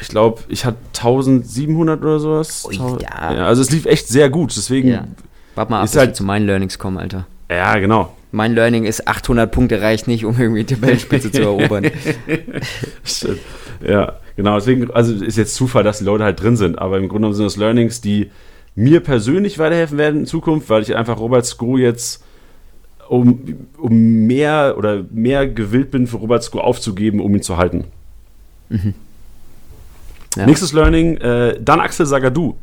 [0.00, 2.66] ich glaube, ich hatte 1700 oder sowas.
[2.66, 3.32] Ui, ja.
[3.32, 3.46] ja.
[3.46, 4.88] Also es lief echt sehr gut, deswegen.
[4.88, 5.06] Ja.
[5.54, 7.26] Warte mal ab, ist halt zu meinen Learnings kommen, Alter.
[7.54, 8.16] Ja, genau.
[8.30, 11.90] Mein Learning ist 800 Punkte reicht nicht, um irgendwie die Weltspitze zu erobern.
[13.04, 13.40] Stimmt.
[13.86, 14.54] Ja, genau.
[14.54, 17.34] Deswegen, also ist jetzt Zufall, dass die Leute halt drin sind, aber im Grunde genommen
[17.34, 18.30] sind das Learnings, die
[18.74, 22.24] mir persönlich weiterhelfen werden in Zukunft, weil ich einfach Robert Sko jetzt
[23.08, 27.84] um, um mehr oder mehr gewillt bin, für Robert Sko aufzugeben, um ihn zu halten.
[28.70, 28.94] Mhm.
[30.36, 30.46] Ja.
[30.46, 32.56] Nächstes Learning, äh, dann Axel Sagadou.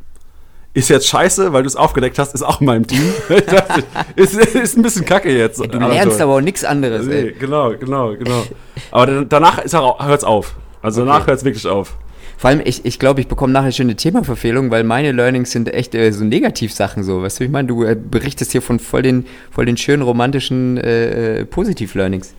[0.73, 3.01] Ist jetzt scheiße, weil du es aufgedeckt hast, ist auch in meinem Team.
[4.15, 5.59] ist, ist ein bisschen kacke jetzt.
[5.59, 7.05] Ja, du lernst aber auch nichts anderes.
[7.05, 8.43] Nee, genau, genau, genau.
[8.91, 10.55] Aber danach hört es auf.
[10.81, 11.97] Also danach hört es wirklich auf.
[12.37, 15.73] Vor allem, ich, ich glaube, ich bekomme nachher schon eine Themaverfehlung, weil meine Learnings sind
[15.73, 17.21] echt äh, so Negativsachen so.
[17.21, 20.77] Weißt du, ich meine, du äh, berichtest hier von voll den, voll den schönen romantischen
[20.77, 22.33] äh, äh, Positiv-Learnings.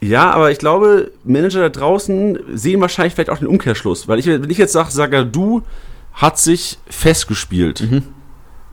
[0.00, 4.08] Ja, aber ich glaube, Manager da draußen sehen wahrscheinlich vielleicht auch den Umkehrschluss.
[4.08, 5.62] Weil ich, wenn ich jetzt sage, Saga, du
[6.18, 7.80] hat sich festgespielt.
[7.80, 8.02] Mhm.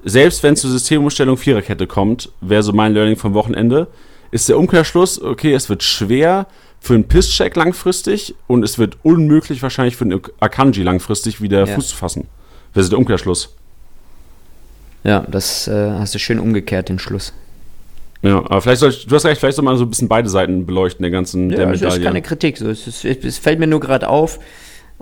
[0.04, 3.88] Selbst wenn es zur Systemumstellung Viererkette kommt, wäre so mein Learning vom Wochenende,
[4.32, 6.48] ist der Umkehrschluss, okay, es wird schwer,
[6.80, 11.74] für einen Pisscheck langfristig und es wird unmöglich wahrscheinlich für einen Akanji langfristig wieder ja.
[11.74, 12.28] Fuß zu fassen.
[12.74, 13.56] Das ist der Umkehrschluss.
[15.04, 17.34] Ja, das äh, hast du schön umgekehrt, den Schluss.
[18.22, 20.30] Ja, aber vielleicht soll ich, du hast recht, vielleicht soll man so ein bisschen beide
[20.30, 21.86] Seiten beleuchten, der ganzen ja, der Medaille.
[21.86, 24.40] Das ist keine Kritik, so, es, ist, es fällt mir nur gerade auf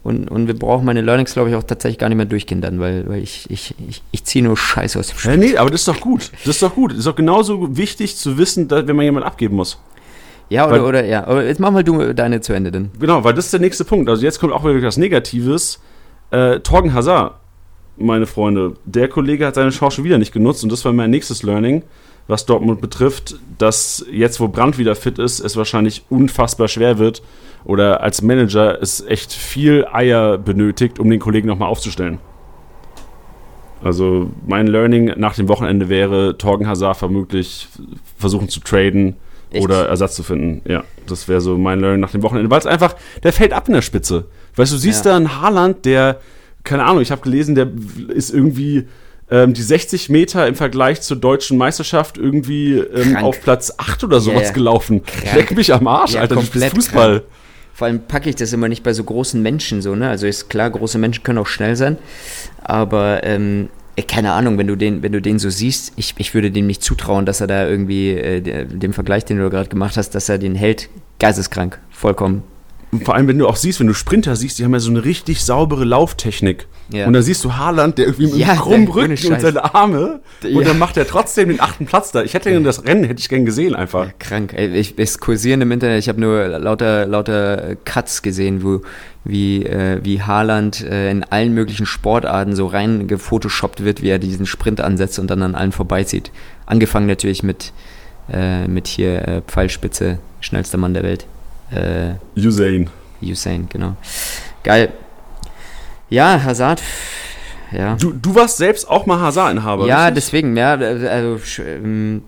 [0.04, 2.80] und, und wir brauchen meine Learnings, glaube ich, auch tatsächlich gar nicht mehr durchgehen dann,
[2.82, 5.32] weil, weil ich, ich, ich, ich ziehe nur Scheiße aus dem Spiel.
[5.32, 6.30] Ja, nee, aber das ist doch gut.
[6.44, 6.92] Das ist doch gut.
[6.92, 9.80] Das ist doch genauso wichtig zu wissen, dass, wenn man jemanden abgeben muss.
[10.50, 11.26] Ja, oder, weil, oder ja.
[11.26, 12.92] Aber jetzt mach mal du deine zu Ende dann.
[13.00, 14.10] Genau, weil das ist der nächste Punkt.
[14.10, 15.80] Also jetzt kommt auch wieder was Negatives.
[16.32, 17.36] Äh, Torgen Hazard,
[17.96, 21.12] meine Freunde, der Kollege hat seine Chance schon wieder nicht genutzt und das war mein
[21.12, 21.84] nächstes Learning,
[22.28, 27.22] was Dortmund betrifft, dass jetzt, wo Brandt wieder fit ist, es wahrscheinlich unfassbar schwer wird
[27.66, 32.20] oder als Manager es echt viel Eier benötigt, um den Kollegen nochmal aufzustellen.
[33.84, 37.68] Also mein Learning nach dem Wochenende wäre, Torgen Hazard vermutlich
[38.18, 39.18] versuchen zu traden
[39.52, 39.64] Echt?
[39.64, 40.62] oder Ersatz zu finden.
[40.70, 43.68] Ja, das wäre so mein Learning nach dem Wochenende, weil es einfach, der fällt ab
[43.68, 44.26] in der Spitze.
[44.56, 45.12] Weißt du, siehst ja.
[45.12, 46.20] da einen Haaland, der,
[46.64, 47.68] keine Ahnung, ich habe gelesen, der
[48.08, 48.88] ist irgendwie
[49.30, 54.22] ähm, die 60 Meter im Vergleich zur deutschen Meisterschaft irgendwie ähm, auf Platz 8 oder
[54.22, 54.52] sowas yeah.
[54.52, 55.04] gelaufen.
[55.04, 55.36] Krank.
[55.36, 57.20] Leck mich am Arsch, ja, Alter, komplett Fußball.
[57.20, 57.32] Krank.
[57.74, 60.10] Vor allem packe ich das immer nicht bei so großen Menschen so, ne?
[60.10, 61.98] Also ist klar, große Menschen können auch schnell sein,
[62.64, 66.34] aber ähm, äh, keine Ahnung, wenn du den, wenn du den so siehst, ich, ich
[66.34, 69.98] würde dem nicht zutrauen, dass er da irgendwie, äh, dem Vergleich, den du gerade gemacht
[69.98, 72.44] hast, dass er den hält, geisteskrank, vollkommen.
[72.94, 74.92] Und vor allem, wenn du auch siehst, wenn du Sprinter siehst, die haben ja so
[74.92, 76.68] eine richtig saubere Lauftechnik.
[76.92, 77.08] Ja.
[77.08, 80.22] Und da siehst du Haaland, der irgendwie mit ja, krummen Rücken und seine Arme.
[80.44, 80.58] Ja.
[80.58, 82.22] Und dann macht er trotzdem den achten Platz da.
[82.22, 82.60] Ich hätte ja.
[82.60, 84.10] das Rennen, hätte ich gern gesehen einfach.
[84.20, 84.54] krank.
[84.54, 88.82] Ich, ich kursieren im Internet, ich habe nur lauter, lauter Cuts gesehen, wo
[89.26, 94.20] wie, äh, wie Haaland äh, in allen möglichen Sportarten so rein gefotoshoppt wird, wie er
[94.20, 96.32] diesen Sprint ansetzt und dann an allen vorbeizieht.
[96.68, 97.74] Angefangen natürlich mit,
[98.32, 101.26] äh, mit hier äh, Pfeilspitze, schnellster Mann der Welt.
[101.74, 102.90] Äh, Usain.
[103.22, 103.96] Usain, genau.
[104.64, 104.92] Geil.
[106.10, 106.82] Ja, Hazard.
[107.72, 107.96] Ja.
[107.96, 109.88] Du, du warst selbst auch mal Hazard-Inhaber.
[109.88, 110.16] Ja, richtig?
[110.16, 112.22] deswegen, ja, also ähm,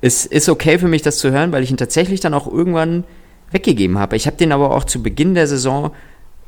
[0.00, 3.04] ist, ist okay für mich, das zu hören, weil ich ihn tatsächlich dann auch irgendwann
[3.50, 4.16] weggegeben habe.
[4.16, 5.92] Ich habe den aber auch zu Beginn der Saison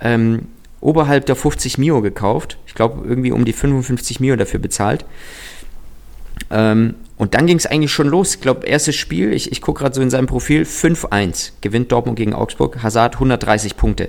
[0.01, 0.49] ähm,
[0.81, 2.59] oberhalb der 50 Mio gekauft.
[2.67, 5.05] Ich glaube, irgendwie um die 55 Mio dafür bezahlt.
[6.51, 8.35] Ähm, und dann ging es eigentlich schon los.
[8.35, 12.17] Ich glaube, erstes Spiel, ich, ich gucke gerade so in seinem Profil, 5-1 gewinnt Dortmund
[12.17, 12.83] gegen Augsburg.
[12.83, 14.09] Hazard 130 Punkte.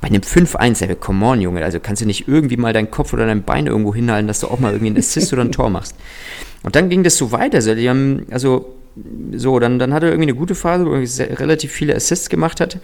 [0.00, 3.12] Bei einem 5-1, ey, come on, Junge, also kannst du nicht irgendwie mal deinen Kopf
[3.12, 5.70] oder dein Bein irgendwo hinhalten, dass du auch mal irgendwie einen Assist oder ein Tor
[5.70, 5.94] machst.
[6.62, 7.56] Und dann ging das so weiter.
[7.56, 8.74] Also, die haben, also
[9.34, 12.60] so, dann, dann hat er irgendwie eine gute Phase, wo er relativ viele Assists gemacht
[12.60, 12.78] hat.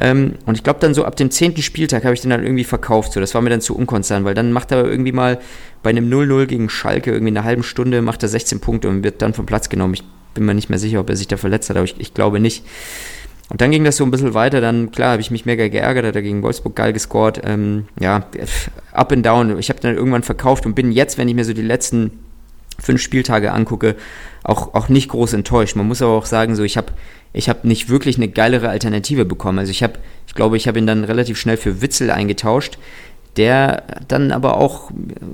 [0.00, 2.64] Ähm, und ich glaube, dann so ab dem zehnten Spieltag habe ich den dann irgendwie
[2.64, 3.12] verkauft.
[3.12, 5.38] So, das war mir dann zu unkonstant, weil dann macht er irgendwie mal
[5.82, 9.22] bei einem 0-0 gegen Schalke irgendwie eine halbe Stunde, macht er 16 Punkte und wird
[9.22, 9.94] dann vom Platz genommen.
[9.94, 10.02] Ich
[10.34, 12.40] bin mir nicht mehr sicher, ob er sich da verletzt hat, aber ich, ich glaube
[12.40, 12.64] nicht.
[13.50, 14.60] Und dann ging das so ein bisschen weiter.
[14.60, 17.42] Dann, klar, habe ich mich mega geärgert, hat er gegen Wolfsburg geil gescored.
[17.44, 18.26] Ähm, ja,
[18.92, 19.58] up and down.
[19.58, 22.23] Ich habe dann irgendwann verkauft und bin jetzt, wenn ich mir so die letzten
[22.78, 23.96] fünf Spieltage angucke,
[24.42, 25.76] auch, auch nicht groß enttäuscht.
[25.76, 26.92] Man muss aber auch sagen, so ich habe
[27.32, 29.58] ich hab nicht wirklich eine geilere Alternative bekommen.
[29.58, 29.94] Also ich habe,
[30.26, 32.78] ich glaube, ich habe ihn dann relativ schnell für Witzel eingetauscht,
[33.36, 34.90] der dann aber auch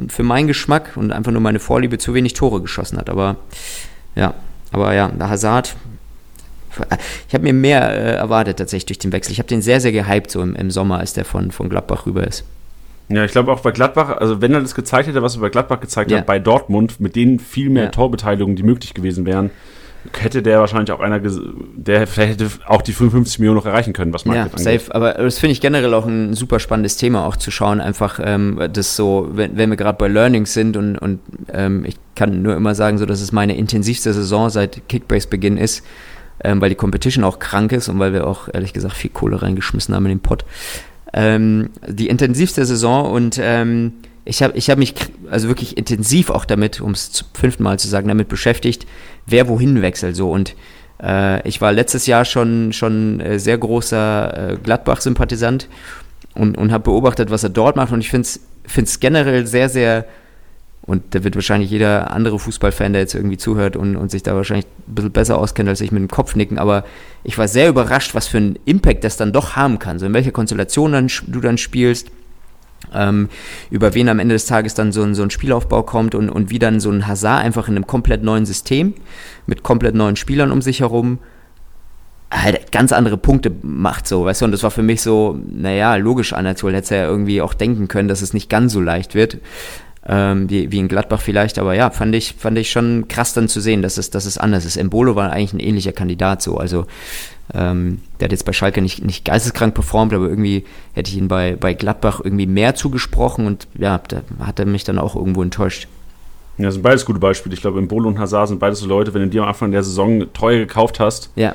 [0.08, 3.10] für meinen Geschmack und einfach nur meine Vorliebe zu wenig Tore geschossen hat.
[3.10, 3.36] Aber
[4.16, 4.34] ja,
[4.72, 5.76] aber ja, der Hazard,
[7.28, 9.32] ich habe mir mehr äh, erwartet tatsächlich durch den Wechsel.
[9.32, 12.06] Ich habe den sehr, sehr gehypt so im, im Sommer, als der von, von Gladbach
[12.06, 12.44] rüber ist.
[13.10, 15.48] Ja, ich glaube auch bei Gladbach, also wenn er das gezeigt hätte, was er bei
[15.48, 16.18] Gladbach gezeigt ja.
[16.18, 17.90] hat, bei Dortmund, mit denen viel mehr ja.
[17.90, 19.50] Torbeteiligungen, die möglich gewesen wären,
[20.16, 24.14] hätte der wahrscheinlich auch einer, der vielleicht hätte auch die 55 Millionen noch erreichen können,
[24.14, 24.80] was Market ja, angeht.
[24.80, 24.94] safe.
[24.94, 28.60] Aber das finde ich generell auch ein super spannendes Thema, auch zu schauen, einfach ähm,
[28.72, 31.20] das so, wenn, wenn wir gerade bei Learnings sind und, und
[31.52, 35.84] ähm, ich kann nur immer sagen, so, dass es meine intensivste Saison seit Kickbase-Beginn ist,
[36.42, 39.42] ähm, weil die Competition auch krank ist und weil wir auch ehrlich gesagt viel Kohle
[39.42, 40.44] reingeschmissen haben in den Pott.
[41.12, 43.92] Ähm, die intensivste Saison und ähm,
[44.24, 44.94] ich habe ich hab mich
[45.30, 48.86] also wirklich intensiv auch damit, um es zum fünften Mal zu sagen, damit beschäftigt,
[49.26, 50.14] wer wohin wechselt.
[50.14, 50.30] So.
[50.30, 50.54] Und
[51.02, 55.68] äh, ich war letztes Jahr schon, schon äh, sehr großer äh, Gladbach-Sympathisant
[56.34, 57.92] und, und habe beobachtet, was er dort macht.
[57.92, 58.28] Und ich finde
[58.76, 60.04] es generell sehr, sehr,
[60.90, 64.34] und da wird wahrscheinlich jeder andere Fußballfan, der jetzt irgendwie zuhört und, und sich da
[64.34, 66.82] wahrscheinlich ein bisschen besser auskennt als ich mit dem Kopf nicken, aber
[67.22, 70.00] ich war sehr überrascht, was für einen Impact das dann doch haben kann.
[70.00, 72.10] So in welcher Konstellation dann, du dann spielst
[72.92, 73.28] ähm,
[73.70, 76.50] über wen am Ende des Tages dann so ein, so ein Spielaufbau kommt und, und
[76.50, 78.94] wie dann so ein Hazard einfach in einem komplett neuen System
[79.46, 81.20] mit komplett neuen Spielern um sich herum
[82.32, 85.94] halt ganz andere Punkte macht, so, weißt du, und das war für mich so, naja,
[85.96, 89.14] logisch an, als hätte ja irgendwie auch denken können, dass es nicht ganz so leicht
[89.14, 89.38] wird,
[90.06, 93.48] ähm, wie, wie in Gladbach vielleicht, aber ja, fand ich, fand ich schon krass dann
[93.48, 94.76] zu sehen, dass es, dass es anders ist.
[94.76, 96.86] Embolo war eigentlich ein ähnlicher Kandidat, so, also
[97.52, 101.28] ähm, der hat jetzt bei Schalke nicht, nicht geisteskrank performt, aber irgendwie hätte ich ihn
[101.28, 105.42] bei, bei Gladbach irgendwie mehr zugesprochen und ja, da hat er mich dann auch irgendwo
[105.42, 105.88] enttäuscht.
[106.58, 107.54] Ja, das sind beides gute Beispiele.
[107.54, 109.70] Ich glaube, im Bolo und Hazard sind beides so Leute, wenn du dir am Anfang
[109.70, 111.54] der Saison teuer gekauft hast, ja.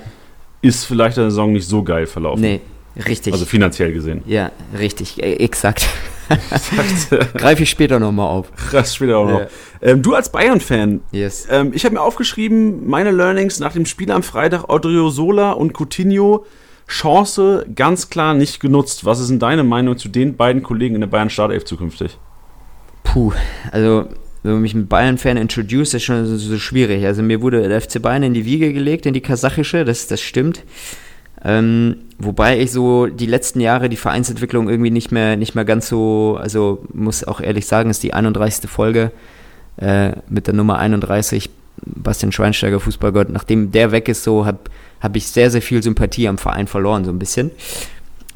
[0.62, 2.41] ist vielleicht der Saison nicht so geil verlaufen.
[2.41, 2.62] Nee,
[3.08, 3.34] richtig.
[3.34, 4.21] Also finanziell gesehen.
[4.25, 5.88] Ja, richtig, e, exakt.
[7.36, 8.51] Greife ich später nochmal auf.
[8.55, 9.39] Krass, später auch noch.
[9.41, 9.47] Ja.
[9.81, 11.01] Ähm, du als Bayern-Fan.
[11.12, 11.47] Yes.
[11.49, 16.45] Ähm, ich habe mir aufgeschrieben, meine Learnings nach dem Spiel am Freitag, Odriozola und Coutinho.
[16.88, 19.05] Chance ganz klar nicht genutzt.
[19.05, 22.17] Was ist denn deine Meinung zu den beiden Kollegen in der Bayern Startelf zukünftig?
[23.03, 23.34] Puh,
[23.71, 24.08] also
[24.43, 27.05] wenn man mich mit Bayern-Fan introduced, ist schon so, so, schwierig.
[27.05, 30.21] Also mir wurde der FC Bayern in die Wiege gelegt, in die kasachische, das, das
[30.21, 30.63] stimmt.
[31.45, 35.88] Ähm, wobei ich so die letzten Jahre die Vereinsentwicklung irgendwie nicht mehr, nicht mehr ganz
[35.88, 38.67] so, also muss auch ehrlich sagen, ist die 31.
[38.69, 39.12] Folge
[39.77, 41.51] äh, mit der Nummer 31,
[41.86, 43.29] Bastian Schweinsteiger, Fußballgott.
[43.29, 44.58] Nachdem der weg ist, so habe
[45.01, 47.51] hab ich sehr, sehr viel Sympathie am Verein verloren, so ein bisschen.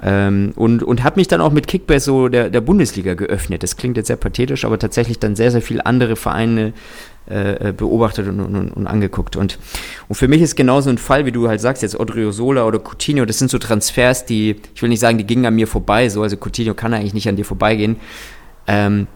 [0.03, 3.63] Ähm, und und habe mich dann auch mit Kickbase so der, der Bundesliga geöffnet.
[3.63, 6.73] Das klingt jetzt sehr pathetisch, aber tatsächlich dann sehr, sehr viele andere Vereine
[7.29, 9.35] äh, äh, beobachtet und, und, und, angeguckt.
[9.35, 9.59] Und,
[10.07, 13.25] und für mich ist genauso ein Fall, wie du halt sagst, jetzt Odriozola oder Coutinho,
[13.25, 16.23] das sind so Transfers, die, ich will nicht sagen, die gingen an mir vorbei, so,
[16.23, 17.97] also Coutinho kann eigentlich nicht an dir vorbeigehen.
[18.67, 19.07] Ähm,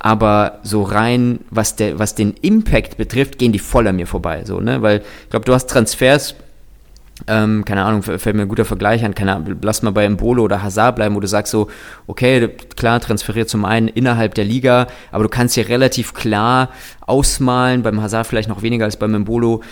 [0.00, 4.42] aber so rein, was, der, was den Impact betrifft, gehen die voll an mir vorbei.
[4.44, 4.82] So, ne?
[4.82, 6.34] Weil ich glaube, du hast Transfers,
[7.28, 10.42] ähm, keine Ahnung, fällt mir ein guter Vergleich an, keine Ahnung, lass mal bei Mbolo
[10.42, 11.68] oder Hazard bleiben, wo du sagst so,
[12.06, 16.70] okay, klar, transferiert zum einen innerhalb der Liga, aber du kannst hier relativ klar
[17.02, 19.62] ausmalen, beim Hazard vielleicht noch weniger als beim Mbolo,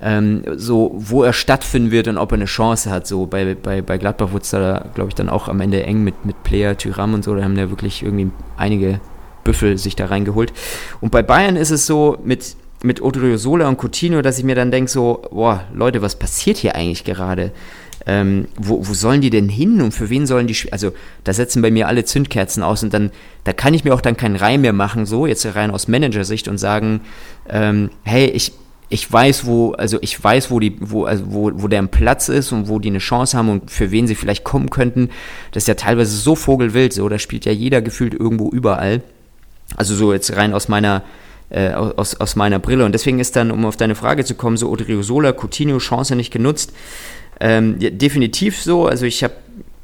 [0.00, 3.06] ähm, so, wo er stattfinden wird und ob er eine Chance hat.
[3.06, 6.02] So, bei, bei, bei Gladbach wurde es da, glaube ich, dann auch am Ende eng
[6.02, 9.00] mit, mit Player, Tyram und so, da haben ja wirklich irgendwie einige
[9.44, 10.52] Büffel sich da reingeholt.
[11.00, 14.70] Und bei Bayern ist es so, mit mit Odriozola und Coutinho, dass ich mir dann
[14.70, 17.52] denke so, boah, Leute, was passiert hier eigentlich gerade?
[18.06, 21.60] Ähm, wo, wo sollen die denn hin und für wen sollen die, also da setzen
[21.60, 23.10] bei mir alle Zündkerzen aus und dann,
[23.44, 26.48] da kann ich mir auch dann keinen Reim mehr machen, so jetzt rein aus Managersicht
[26.48, 27.02] und sagen,
[27.50, 28.52] ähm, hey, ich,
[28.88, 32.52] ich weiß, wo, also ich weiß, wo die, wo, also wo, wo der Platz ist
[32.52, 35.10] und wo die eine Chance haben und für wen sie vielleicht kommen könnten.
[35.52, 39.02] Das ist ja teilweise so vogelwild, so, da spielt ja jeder gefühlt irgendwo überall.
[39.76, 41.04] Also so jetzt rein aus meiner,
[41.50, 42.84] äh, aus, aus meiner Brille.
[42.84, 46.32] Und deswegen ist dann, um auf deine Frage zu kommen, so Odriozola, Coutinho, Chance nicht
[46.32, 46.72] genutzt.
[47.40, 48.86] Ähm, ja, definitiv so.
[48.86, 49.34] Also ich habe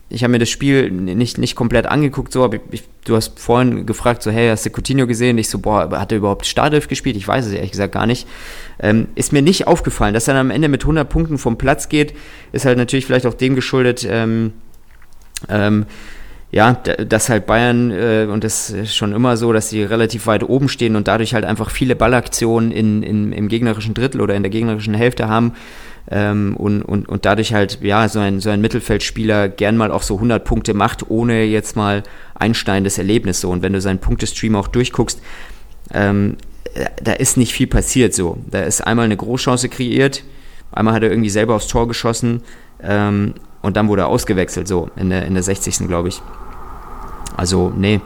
[0.09, 3.87] ich hab mir das Spiel nicht, nicht komplett angeguckt, so, aber ich, du hast vorhin
[3.87, 5.37] gefragt, so, hey, hast du Coutinho gesehen?
[5.37, 7.17] Ich so, boah, hat er überhaupt Startelf gespielt?
[7.17, 8.29] Ich weiß es ehrlich gesagt gar nicht.
[8.79, 11.89] Ähm, ist mir nicht aufgefallen, dass er dann am Ende mit 100 Punkten vom Platz
[11.89, 12.15] geht,
[12.53, 14.53] ist halt natürlich vielleicht auch dem geschuldet, ähm,
[15.49, 15.87] ähm,
[16.53, 20.43] ja, dass halt Bayern, äh, und das ist schon immer so, dass sie relativ weit
[20.45, 24.43] oben stehen und dadurch halt einfach viele Ballaktionen in, in, im gegnerischen Drittel oder in
[24.43, 25.55] der gegnerischen Hälfte haben.
[26.09, 30.03] Ähm, und, und, und dadurch halt, ja, so ein, so ein Mittelfeldspieler gern mal auch
[30.03, 32.05] so 100 Punkte macht, ohne jetzt mal
[32.37, 33.51] einsteinendes Erlebnis so.
[33.51, 35.21] Und wenn du seinen Punktestream auch durchguckst,
[35.93, 36.37] ähm,
[37.03, 38.39] da ist nicht viel passiert so.
[38.51, 40.23] Da ist einmal eine Großchance kreiert,
[40.71, 42.43] einmal hat er irgendwie selber aufs Tor geschossen,
[42.83, 45.87] ähm, und dann wurde er ausgewechselt, so in der, in der 60.
[45.89, 46.23] glaube ich.
[47.37, 48.01] Also, nee.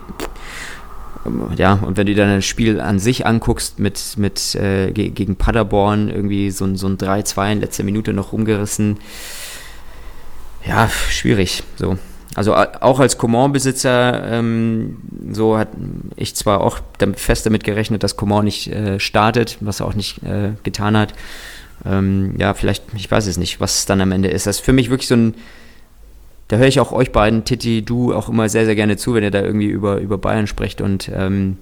[1.57, 6.09] Ja, und wenn du dann das Spiel an sich anguckst mit, mit äh, gegen Paderborn,
[6.09, 8.99] irgendwie so, so ein 3-2 in letzter Minute noch rumgerissen,
[10.67, 11.63] ja, schwierig.
[11.77, 11.99] So.
[12.35, 14.99] Also auch als Coman-Besitzer, ähm,
[15.33, 15.69] so hat
[16.17, 16.79] ich zwar auch
[17.17, 21.13] fest damit gerechnet, dass Coman nicht äh, startet, was er auch nicht äh, getan hat.
[21.85, 24.47] Ähm, ja, vielleicht, ich weiß es nicht, was es dann am Ende ist.
[24.47, 25.35] Das ist für mich wirklich so ein,
[26.49, 29.23] da höre ich auch euch beiden, Titi, du auch immer sehr, sehr gerne zu, wenn
[29.23, 31.59] ihr da irgendwie über, über Bayern sprecht und ähm,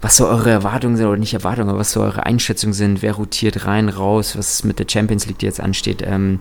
[0.00, 3.14] was so eure Erwartungen sind, oder nicht Erwartungen, aber was so eure Einschätzungen sind, wer
[3.14, 6.02] rotiert rein, raus, was mit der Champions League, die jetzt ansteht.
[6.06, 6.40] Ähm,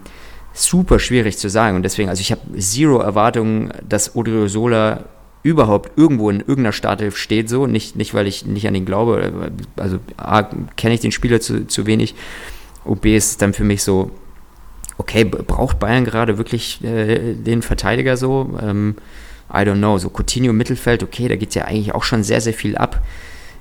[0.51, 1.77] super schwierig zu sagen.
[1.77, 5.05] Und deswegen, also ich habe zero Erwartungen, dass Odriozola
[5.43, 7.67] überhaupt irgendwo in irgendeiner Startelf steht, so.
[7.67, 10.43] Nicht, nicht weil ich nicht an ihn glaube, also A,
[10.77, 12.15] kenne ich den Spieler zu, zu wenig.
[12.85, 14.11] Und B ist dann für mich so,
[14.97, 18.57] okay, braucht Bayern gerade wirklich äh, den Verteidiger so?
[18.61, 18.95] Ähm,
[19.51, 19.97] I don't know.
[19.97, 23.03] So Coutinho Mittelfeld, okay, da geht ja eigentlich auch schon sehr, sehr viel ab.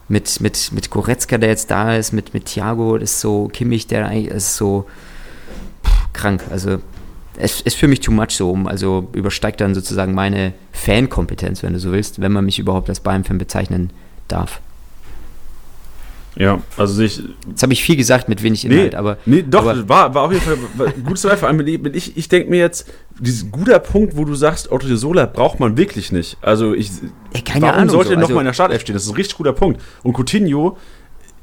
[0.08, 3.86] Mit, mit, mit Goretzka, der jetzt da ist, mit, mit Thiago, das ist so Kimmich,
[3.86, 4.86] der eigentlich ist so
[5.84, 6.42] pff, krank.
[6.50, 6.78] Also
[7.36, 11.78] es ist für mich too much so, also übersteigt dann sozusagen meine Fankompetenz, wenn du
[11.78, 13.90] so willst, wenn man mich überhaupt als Bayern-Fan bezeichnen
[14.28, 14.60] darf.
[16.34, 17.22] Ja, also ich.
[17.48, 19.18] Jetzt habe ich viel gesagt mit wenig Inhalt, nee, aber.
[19.26, 22.48] Nee, doch, aber, war, war auf jeden Fall ein gutes Vor allem ich, ich denke
[22.48, 26.38] mir jetzt, dieses guter Punkt, wo du sagst, Otto Sola braucht man wirklich nicht.
[26.40, 26.90] Also ich.
[27.34, 28.94] Ey, keine warum Ahnung, sollte so, er noch also, mal in der Startelf stehen?
[28.94, 29.82] Das ist ein richtig guter Punkt.
[30.02, 30.78] Und Coutinho,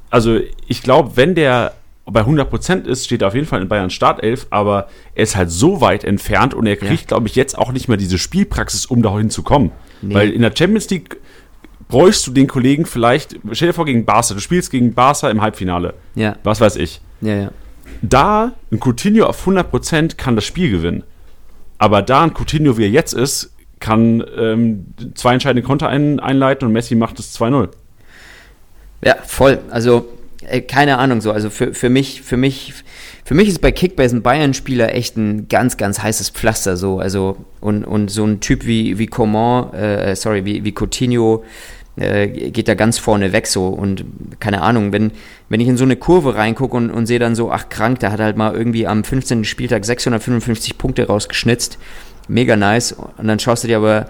[0.09, 1.73] also ich glaube, wenn der
[2.11, 5.51] bei 100% ist, steht er auf jeden Fall in Bayern Startelf, aber er ist halt
[5.51, 7.07] so weit entfernt und er kriegt, ja.
[7.07, 9.71] glaube ich, jetzt auch nicht mehr diese Spielpraxis, um dahin zu kommen.
[10.01, 10.13] Nee.
[10.13, 11.17] Weil in der Champions League
[11.87, 15.41] bräuchst du den Kollegen vielleicht, stell dir vor gegen Barca, du spielst gegen Barca im
[15.41, 15.93] Halbfinale.
[16.15, 16.35] Ja.
[16.43, 17.01] Was weiß ich.
[17.21, 17.51] Ja, ja.
[18.01, 21.03] Da ein Coutinho auf 100% kann das Spiel gewinnen.
[21.77, 26.65] Aber da ein Coutinho, wie er jetzt ist, kann ähm, zwei entscheidende Konter ein, einleiten
[26.65, 27.69] und Messi macht es 2-0.
[29.03, 29.59] Ja, voll.
[29.69, 30.07] Also
[30.49, 31.31] äh, keine Ahnung so.
[31.31, 32.73] Also für, für mich, für mich,
[33.25, 36.99] für mich ist bei Kickbase ein Bayern-Spieler echt ein ganz, ganz heißes Pflaster so.
[36.99, 41.43] Also und, und so ein Typ wie, wie Coman, äh, sorry, wie, wie Coutinho
[41.95, 43.67] äh, geht da ganz vorne weg so.
[43.67, 44.05] Und
[44.39, 45.11] keine Ahnung, wenn,
[45.49, 48.11] wenn ich in so eine Kurve reingucke und, und sehe dann so, ach krank, der
[48.11, 49.43] hat halt mal irgendwie am 15.
[49.43, 51.77] Spieltag 655 Punkte rausgeschnitzt.
[52.27, 52.93] Mega nice.
[52.93, 54.09] Und dann schaust du dir aber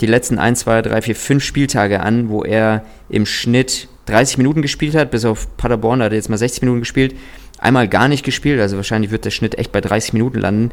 [0.00, 4.62] die letzten 1, 2, 3, 4, 5 Spieltage an, wo er im Schnitt 30 Minuten
[4.62, 7.14] gespielt hat, bis auf Paderborn, da hat er jetzt mal 60 Minuten gespielt,
[7.58, 10.70] einmal gar nicht gespielt, also wahrscheinlich wird der Schnitt echt bei 30 Minuten landen.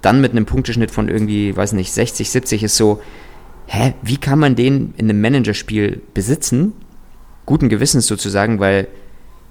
[0.00, 3.02] Dann mit einem Punkteschnitt von irgendwie, weiß nicht, 60, 70 ist so,
[3.66, 6.72] hä, wie kann man den in einem Managerspiel besitzen?
[7.46, 8.86] Guten Gewissens sozusagen, weil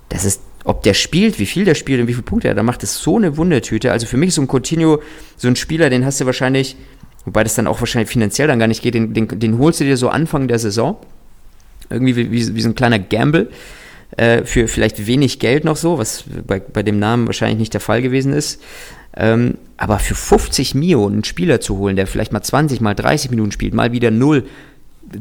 [0.09, 2.63] das ist, ob der spielt, wie viel der spielt und wie viele Punkte er da
[2.63, 3.91] macht, ist so eine Wundertüte.
[3.91, 5.01] Also für mich ist so ein Coutinho
[5.35, 6.77] so ein Spieler, den hast du wahrscheinlich,
[7.25, 9.83] wobei das dann auch wahrscheinlich finanziell dann gar nicht geht, den, den, den holst du
[9.83, 10.97] dir so Anfang der Saison
[11.89, 13.49] irgendwie wie, wie, wie so ein kleiner Gamble
[14.15, 17.81] äh, für vielleicht wenig Geld noch so, was bei, bei dem Namen wahrscheinlich nicht der
[17.81, 18.61] Fall gewesen ist.
[19.15, 23.31] Ähm, aber für 50 Mio einen Spieler zu holen, der vielleicht mal 20, mal 30
[23.31, 24.43] Minuten spielt, mal wieder 0,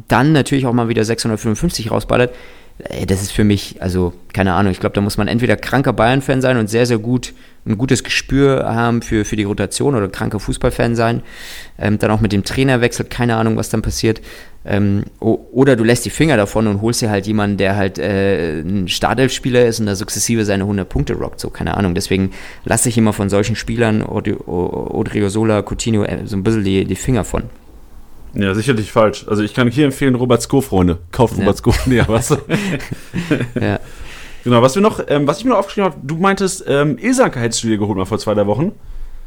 [0.08, 2.34] dann natürlich auch mal wieder 655 rausballert,
[2.78, 5.92] äh, das ist für mich, also keine Ahnung, ich glaube, da muss man entweder kranker
[5.92, 7.32] Bayern-Fan sein und sehr, sehr gut
[7.66, 11.22] ein gutes Gespür haben für, für die Rotation oder kranker Fußballfan sein.
[11.78, 14.20] Ähm, dann auch mit dem Trainerwechsel, keine Ahnung, was dann passiert.
[14.68, 18.60] Ähm, oder du lässt die Finger davon und holst dir halt jemanden, der halt äh,
[18.60, 21.94] ein Startelf-Spieler ist und da sukzessive seine 100 Punkte rockt, so keine Ahnung.
[21.94, 22.32] Deswegen
[22.64, 27.24] lasse ich immer von solchen Spielern, Odriozola, Coutinho, äh, so ein bisschen die, die Finger
[27.24, 27.44] von.
[28.34, 29.24] Ja, sicherlich falsch.
[29.28, 30.98] Also ich kann hier empfehlen, Robert Sko, Freunde.
[31.10, 31.72] Kauft Robert Sko.
[31.86, 32.30] Nee, was?
[33.60, 33.80] ja.
[34.44, 37.40] Genau, was wir noch, ähm, was ich mir noch aufgeschrieben habe, du meintest, ähm, Ilsanka
[37.40, 38.72] hättest du dir geholt mal vor zwei, drei Wochen.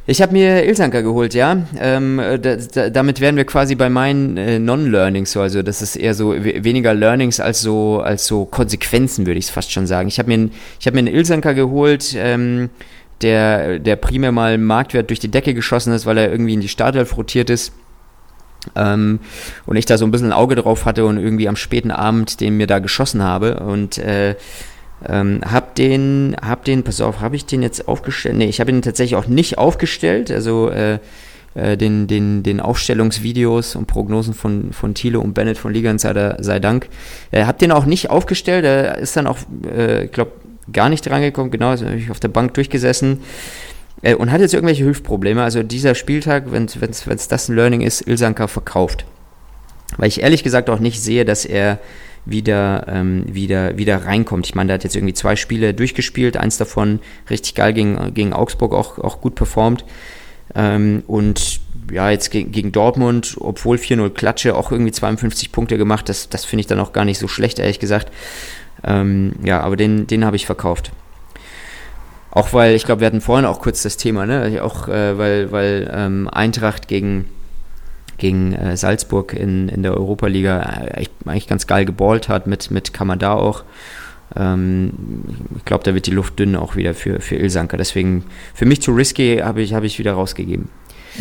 [0.09, 1.55] Ich habe mir Ilsanka geholt, ja.
[1.79, 5.39] Ähm, da, da, damit wären wir quasi bei meinen äh, Non-Learnings, so.
[5.39, 9.51] also das ist eher so weniger Learnings als so als so Konsequenzen, würde ich es
[9.51, 10.07] fast schon sagen.
[10.07, 12.71] Ich habe mir, ich hab mir einen Ilsanka geholt, ähm,
[13.21, 16.69] der, der primär mal Marktwert durch die Decke geschossen ist, weil er irgendwie in die
[16.69, 17.71] Startelf rotiert ist.
[18.75, 19.19] Ähm,
[19.67, 22.41] und ich da so ein bisschen ein Auge drauf hatte und irgendwie am späten Abend
[22.41, 23.59] den mir da geschossen habe.
[23.59, 24.33] Und äh,
[25.07, 28.35] ähm, hab den, hab den, pass auf, habe ich den jetzt aufgestellt?
[28.35, 30.31] Nee, ich habe ihn tatsächlich auch nicht aufgestellt.
[30.31, 30.99] Also äh,
[31.55, 36.35] äh, den, den, den Aufstellungsvideos und Prognosen von, von Thiele und Bennett von Liga sei,
[36.39, 36.87] sei Dank.
[37.31, 38.65] Äh, hab den auch nicht aufgestellt.
[38.65, 40.31] Er ist dann auch, äh, ich glaube,
[40.71, 41.51] gar nicht drangekommen.
[41.51, 43.21] Genau, also habe ich auf der Bank durchgesessen.
[44.01, 45.41] Äh, und hat jetzt irgendwelche Hüftprobleme.
[45.41, 49.05] Also dieser Spieltag, wenn es das ein Learning ist, Ilsanka verkauft.
[49.97, 51.79] Weil ich ehrlich gesagt auch nicht sehe, dass er
[52.29, 54.45] wieder, ähm, wieder, wieder reinkommt.
[54.45, 56.99] Ich meine, der hat jetzt irgendwie zwei Spiele durchgespielt, eins davon
[57.29, 59.85] richtig geil gegen, gegen Augsburg auch, auch gut performt.
[60.55, 61.59] Ähm, und
[61.91, 66.09] ja, jetzt gegen, gegen Dortmund, obwohl 4-0 Klatsche, auch irgendwie 52 Punkte gemacht.
[66.09, 68.11] Das, das finde ich dann auch gar nicht so schlecht, ehrlich gesagt.
[68.83, 70.91] Ähm, ja, aber den, den habe ich verkauft.
[72.31, 74.63] Auch weil, ich glaube, wir hatten vorhin auch kurz das Thema, ne?
[74.63, 77.25] Auch äh, weil, weil ähm, Eintracht gegen
[78.19, 82.93] gegen äh, Salzburg in, in der Europa-Liga äh, eigentlich ganz geil geballt hat, mit, mit
[82.93, 83.63] Kamada auch.
[84.35, 84.91] Ähm,
[85.57, 87.77] ich glaube, da wird die Luft dünn auch wieder für, für Ilsanker.
[87.77, 90.69] Deswegen, für mich zu risky habe ich, hab ich wieder rausgegeben.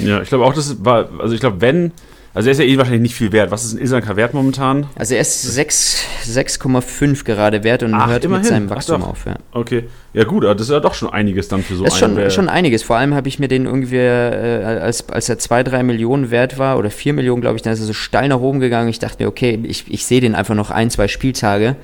[0.02, 1.92] Ja, ich glaube auch, das war, also ich glaube, wenn,
[2.34, 3.50] also er ist ja eh wahrscheinlich nicht viel wert.
[3.50, 4.86] Was ist ein Ilsanker wert momentan?
[4.94, 8.42] Also er ist 6,5 gerade wert und Ach, hört immerhin.
[8.42, 9.26] mit seinem Wachstum auf.
[9.26, 9.36] Ja.
[9.52, 11.86] Okay, ja gut, das ist ja doch schon einiges dann für so einen.
[11.86, 12.82] Das ist schon, schon einiges.
[12.82, 16.58] Vor allem habe ich mir den irgendwie, äh, als, als er 2, 3 Millionen wert
[16.58, 18.88] war oder 4 Millionen, glaube ich, dann ist er so steil nach oben gegangen.
[18.88, 21.76] Ich dachte mir, okay, ich, ich sehe den einfach noch ein, zwei Spieltage.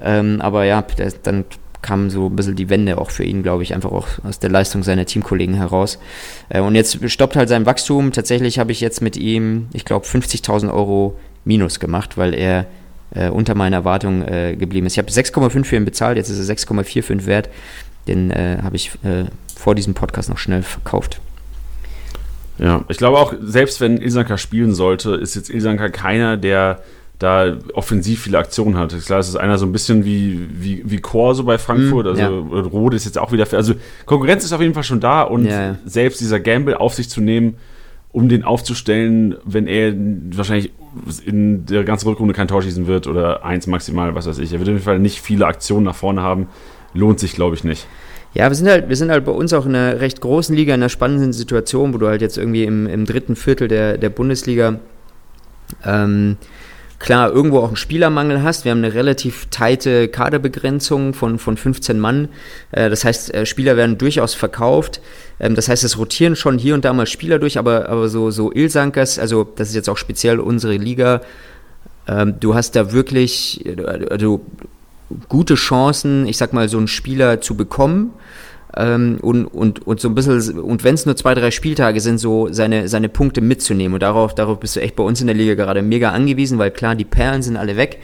[0.00, 1.44] Ähm, aber ja, der, dann
[1.82, 4.50] kam so ein bisschen die Wende auch für ihn, glaube ich, einfach auch aus der
[4.50, 5.98] Leistung seiner Teamkollegen heraus.
[6.48, 8.12] Äh, und jetzt stoppt halt sein Wachstum.
[8.12, 12.66] Tatsächlich habe ich jetzt mit ihm, ich glaube, 50.000 Euro Minus gemacht, weil er
[13.14, 14.94] äh, unter meiner Erwartung äh, geblieben ist.
[14.94, 17.48] Ich habe 6,5 für ihn bezahlt, jetzt ist er 6,45 wert.
[18.06, 19.24] Den äh, habe ich äh,
[19.54, 21.20] vor diesem Podcast noch schnell verkauft.
[22.58, 26.82] Ja, ich glaube auch, selbst wenn Ilsanka spielen sollte, ist jetzt Ilsanka keiner, der
[27.22, 28.94] da offensiv viele Aktionen hat.
[29.04, 32.06] Klar, es ist einer so ein bisschen wie, wie, wie Chor so bei Frankfurt.
[32.06, 32.60] Mm, also ja.
[32.60, 33.46] Rode ist jetzt auch wieder.
[33.52, 33.74] Also
[34.06, 35.76] Konkurrenz ist auf jeden Fall schon da und ja.
[35.84, 37.54] selbst dieser Gamble auf sich zu nehmen,
[38.10, 39.94] um den aufzustellen, wenn er
[40.36, 40.72] wahrscheinlich
[41.24, 44.52] in der ganzen Rückrunde kein Tor schießen wird oder eins maximal, was weiß ich.
[44.52, 46.48] Er wird auf jeden Fall nicht viele Aktionen nach vorne haben.
[46.92, 47.86] Lohnt sich, glaube ich, nicht.
[48.34, 50.74] Ja, wir sind halt, wir sind halt bei uns auch in einer recht großen Liga,
[50.74, 54.10] in einer spannenden Situation, wo du halt jetzt irgendwie im, im dritten Viertel der, der
[54.10, 54.78] Bundesliga
[55.84, 56.36] ähm,
[57.02, 58.64] klar irgendwo auch einen Spielermangel hast.
[58.64, 62.28] Wir haben eine relativ teite Kaderbegrenzung von, von 15 Mann.
[62.70, 65.00] Äh, das heißt, äh, Spieler werden durchaus verkauft.
[65.40, 68.30] Ähm, das heißt, es rotieren schon hier und da mal Spieler durch, aber, aber so,
[68.30, 71.20] so Ilsankers, also das ist jetzt auch speziell unsere Liga,
[72.06, 73.64] ähm, du hast da wirklich
[74.08, 74.40] also,
[75.28, 78.12] gute Chancen, ich sag mal, so einen Spieler zu bekommen.
[78.76, 82.18] Ähm, und, und, und so ein bisschen, und wenn es nur zwei, drei Spieltage sind,
[82.18, 83.94] so seine, seine Punkte mitzunehmen.
[83.94, 86.70] Und darauf, darauf bist du echt bei uns in der Liga gerade mega angewiesen, weil
[86.70, 87.98] klar, die Perlen sind alle weg.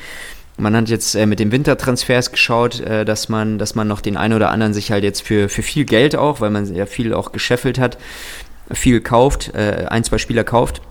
[0.56, 4.16] Man hat jetzt äh, mit den Wintertransfers geschaut, äh, dass man, dass man noch den
[4.16, 7.14] einen oder anderen sich halt jetzt für, für viel Geld auch, weil man ja viel
[7.14, 7.96] auch gescheffelt hat,
[8.70, 10.82] viel kauft, äh, ein, zwei Spieler kauft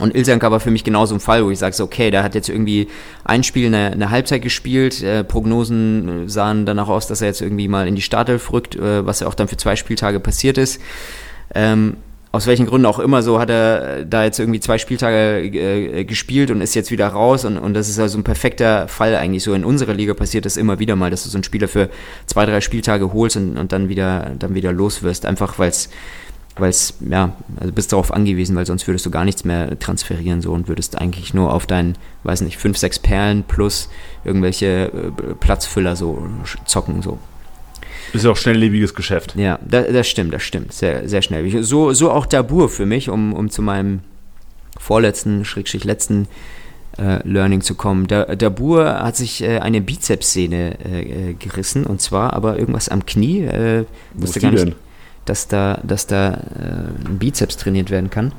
[0.00, 2.48] und Ilsanka war für mich genauso ein Fall, wo ich sage, okay, der hat jetzt
[2.48, 2.88] irgendwie
[3.24, 7.68] ein Spiel eine, eine Halbzeit gespielt, äh, Prognosen sahen danach aus, dass er jetzt irgendwie
[7.68, 10.80] mal in die Startelf rückt, äh, was ja auch dann für zwei Spieltage passiert ist.
[11.54, 11.96] Ähm,
[12.34, 16.50] aus welchen Gründen auch immer, so hat er da jetzt irgendwie zwei Spieltage äh, gespielt
[16.50, 19.44] und ist jetzt wieder raus und, und das ist also ein perfekter Fall eigentlich.
[19.44, 21.90] So in unserer Liga passiert das immer wieder mal, dass du so einen Spieler für
[22.26, 25.90] zwei, drei Spieltage holst und, und dann wieder dann wieder los wirst, einfach weil es
[26.56, 30.40] weil es, ja, also bist darauf angewiesen, weil sonst würdest du gar nichts mehr transferieren
[30.40, 33.88] so und würdest eigentlich nur auf deinen, weiß nicht, fünf, sechs Perlen plus
[34.24, 36.26] irgendwelche äh, Platzfüller so
[36.64, 37.18] zocken so.
[38.12, 39.34] Ist ja auch schnelllebiges Geschäft.
[39.36, 40.72] Ja, das, das stimmt, das stimmt.
[40.72, 41.64] Sehr, sehr schnell.
[41.64, 44.00] So, so auch Dabur für mich, um, um zu meinem
[44.78, 46.28] vorletzten, schrägstrich letzten
[46.96, 48.06] äh, Learning zu kommen.
[48.06, 53.04] Der, Dabur hat sich äh, eine Bizepssehne äh, äh, gerissen und zwar aber irgendwas am
[53.04, 53.40] Knie.
[53.40, 53.84] Äh,
[54.14, 54.66] wusste gar nicht.
[54.66, 54.74] Denn?
[55.24, 58.32] Dass da, dass da äh, ein Bizeps trainiert werden kann.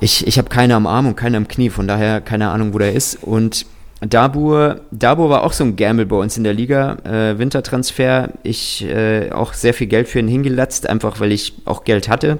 [0.00, 2.78] Ich, ich habe keine am Arm und keine am Knie, von daher keine Ahnung, wo
[2.78, 3.22] der ist.
[3.22, 3.66] Und
[4.00, 8.30] Dabur, Dabur war auch so ein Gamble bei uns in der Liga, äh, Wintertransfer.
[8.42, 12.38] Ich äh, auch sehr viel Geld für ihn hingelatzt, einfach weil ich auch Geld hatte.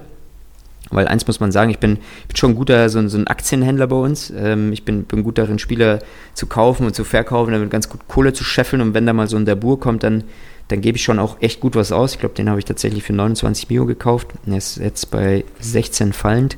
[0.91, 3.87] Weil eins muss man sagen, ich bin, bin schon ein guter, so, so ein Aktienhändler
[3.87, 4.31] bei uns.
[4.35, 5.99] Ähm, ich bin, bin gut darin, Spieler
[6.33, 8.81] zu kaufen und zu verkaufen, damit ganz gut Kohle zu scheffeln.
[8.81, 10.25] Und wenn da mal so ein Dabur kommt, dann
[10.67, 12.13] dann gebe ich schon auch echt gut was aus.
[12.13, 14.29] Ich glaube, den habe ich tatsächlich für 29 Mio gekauft.
[14.47, 16.57] Er ist jetzt bei 16 fallend.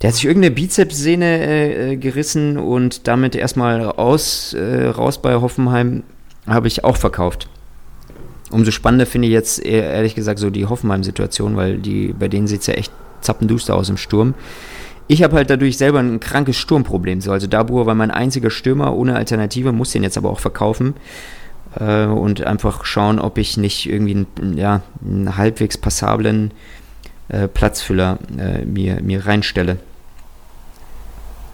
[0.00, 5.34] Der hat sich irgendeine Bizepssehne äh, äh, gerissen und damit erstmal raus, äh, raus bei
[5.34, 6.02] Hoffenheim
[6.46, 7.48] habe ich auch verkauft.
[8.50, 12.60] Umso spannender finde ich jetzt ehrlich gesagt so die Hoffenheim-Situation, weil die, bei denen sieht
[12.60, 14.34] es ja echt zappenduster aus im Sturm.
[15.08, 17.20] Ich habe halt dadurch selber ein krankes Sturmproblem.
[17.20, 20.94] So, also Dabur war mein einziger Stürmer ohne Alternative, muss den jetzt aber auch verkaufen
[21.78, 26.52] äh, und einfach schauen, ob ich nicht irgendwie einen, ja, einen halbwegs passablen
[27.28, 29.78] äh, Platzfüller äh, mir, mir reinstelle.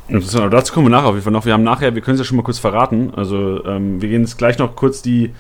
[0.09, 1.47] Dazu kommen wir nachher auf jeden Fall noch.
[1.47, 3.12] Wir haben nachher, wir können es ja schon mal kurz verraten.
[3.14, 5.33] Also ähm, wir gehen jetzt gleich noch kurz die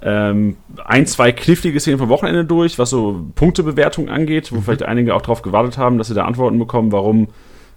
[0.00, 4.62] ähm, ein, zwei knifflige Szenen vom Wochenende durch, was so Punktebewertung angeht, wo mhm.
[4.62, 7.28] vielleicht einige auch darauf gewartet haben, dass sie da Antworten bekommen, warum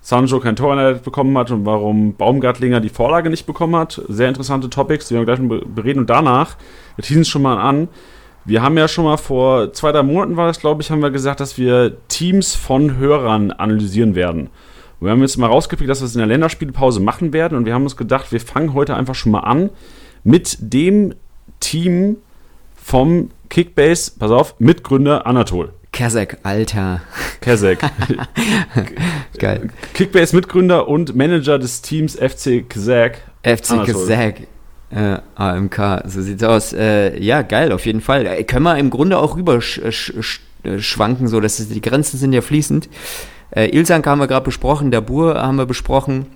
[0.05, 3.99] Sancho kein Tor bekommen hat und warum Baumgartlinger die Vorlage nicht bekommen hat.
[4.07, 6.01] Sehr interessante Topics, die wir gleich bereden.
[6.01, 6.57] Und danach,
[6.95, 7.87] wir teasen es schon mal an,
[8.45, 11.09] wir haben ja schon mal vor zwei, drei Monaten war das, glaube ich, haben wir
[11.09, 14.51] gesagt, dass wir Teams von Hörern analysieren werden.
[14.99, 17.73] wir haben jetzt mal rausgepickt, dass wir es in der Länderspielpause machen werden und wir
[17.73, 19.71] haben uns gedacht, wir fangen heute einfach schon mal an
[20.23, 21.15] mit dem
[21.59, 22.17] Team
[22.75, 25.73] vom Kickbase, pass auf, Mitgründer Anatol.
[25.95, 27.01] Kazak, Alter.
[27.39, 27.79] Kazak.
[29.39, 29.69] Geil.
[29.93, 33.21] Kickbase-Mitgründer und Manager des Teams FC Kazak.
[33.43, 34.41] FC Kazak.
[34.91, 36.73] Äh, AMK, so sieht's aus.
[36.73, 38.25] Äh, ja, geil, auf jeden Fall.
[38.25, 42.17] Äh, können wir im Grunde auch rüber sch sch äh, schwanken, so dass die Grenzen
[42.17, 42.89] sind ja fließend.
[43.51, 46.27] Äh, Ilsank haben wir gerade besprochen, Dabur haben wir besprochen.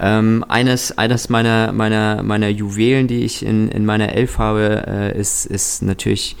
[0.00, 5.18] Ähm, eines, eines meiner, meiner, meiner Juwelen, die ich in, in meiner Elf habe, äh,
[5.20, 6.36] ist, ist natürlich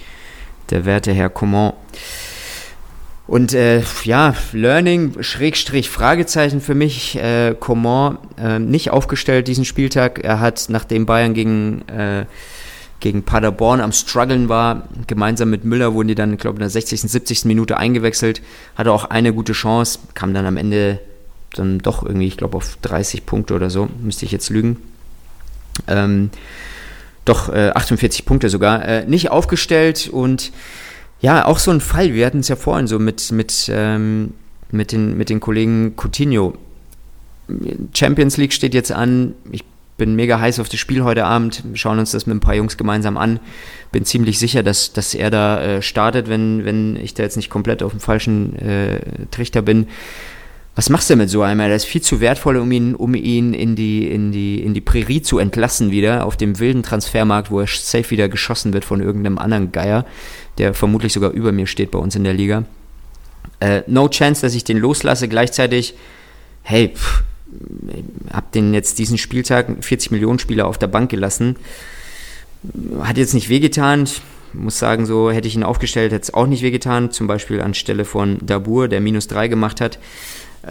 [0.72, 1.74] der werte Herr Coman.
[3.28, 10.24] Und äh, ja, Learning, Schrägstrich, Fragezeichen für mich, äh, Coman äh, nicht aufgestellt diesen Spieltag.
[10.24, 12.26] Er hat, nachdem Bayern gegen, äh,
[13.00, 16.70] gegen Paderborn am Struggeln war, gemeinsam mit Müller wurden die dann, ich glaube, in der
[16.70, 17.44] 60., 70.
[17.44, 18.42] Minute eingewechselt,
[18.74, 20.98] hatte auch eine gute Chance, kam dann am Ende
[21.54, 24.78] dann doch irgendwie, ich glaube, auf 30 Punkte oder so, müsste ich jetzt lügen.
[25.86, 26.30] Ähm,
[27.24, 30.52] doch, äh, 48 Punkte sogar, äh, nicht aufgestellt und
[31.20, 32.14] ja, auch so ein Fall.
[32.14, 34.34] Wir hatten es ja vorhin so mit, mit, ähm,
[34.72, 36.54] mit, den, mit den Kollegen Coutinho.
[37.94, 39.34] Champions League steht jetzt an.
[39.52, 39.64] Ich
[39.96, 41.62] bin mega heiß auf das Spiel heute Abend.
[41.64, 43.38] Wir schauen uns das mit ein paar Jungs gemeinsam an.
[43.92, 47.50] Bin ziemlich sicher, dass, dass er da äh, startet, wenn, wenn ich da jetzt nicht
[47.50, 49.00] komplett auf dem falschen äh,
[49.30, 49.86] Trichter bin.
[50.74, 51.58] Was machst du mit so einem?
[51.58, 54.80] Der ist viel zu wertvoll, um ihn, um ihn in, die, in, die, in die
[54.80, 59.02] Prärie zu entlassen wieder, auf dem wilden Transfermarkt, wo er safe wieder geschossen wird von
[59.02, 60.06] irgendeinem anderen Geier
[60.58, 62.64] der vermutlich sogar über mir steht bei uns in der Liga.
[63.60, 65.28] Äh, no chance, dass ich den loslasse.
[65.28, 65.94] Gleichzeitig,
[66.62, 67.22] hey, pff,
[68.32, 71.56] hab den jetzt diesen Spieltag 40 Millionen Spieler auf der Bank gelassen.
[73.00, 74.04] Hat jetzt nicht wehgetan.
[74.04, 74.20] Ich
[74.52, 77.10] muss sagen, so hätte ich ihn aufgestellt, hätte es auch nicht wehgetan.
[77.10, 79.98] Zum Beispiel anstelle von Dabur, der minus 3 gemacht hat.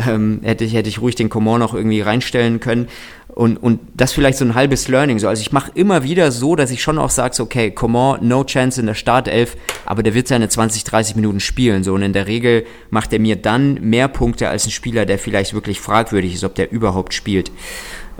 [0.07, 2.87] Ähm, hätte, ich, hätte ich ruhig den Coman noch irgendwie reinstellen können.
[3.33, 5.17] Und, und das vielleicht so ein halbes Learning.
[5.19, 5.27] So.
[5.27, 8.43] Also ich mache immer wieder so, dass ich schon auch sage, so, okay, Coman, no
[8.43, 11.83] chance in der Startelf, aber der wird seine 20, 30 Minuten spielen.
[11.83, 11.93] So.
[11.93, 15.53] Und in der Regel macht er mir dann mehr Punkte als ein Spieler, der vielleicht
[15.53, 17.51] wirklich fragwürdig ist, ob der überhaupt spielt.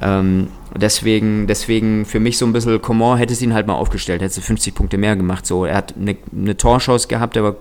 [0.02, 4.22] Ähm, deswegen, deswegen für mich so ein bisschen, Coman hätte es ihn halt mal aufgestellt,
[4.22, 5.46] hätte 50 Punkte mehr gemacht.
[5.46, 5.66] So.
[5.66, 7.56] Er hat eine, eine Torchance gehabt, er war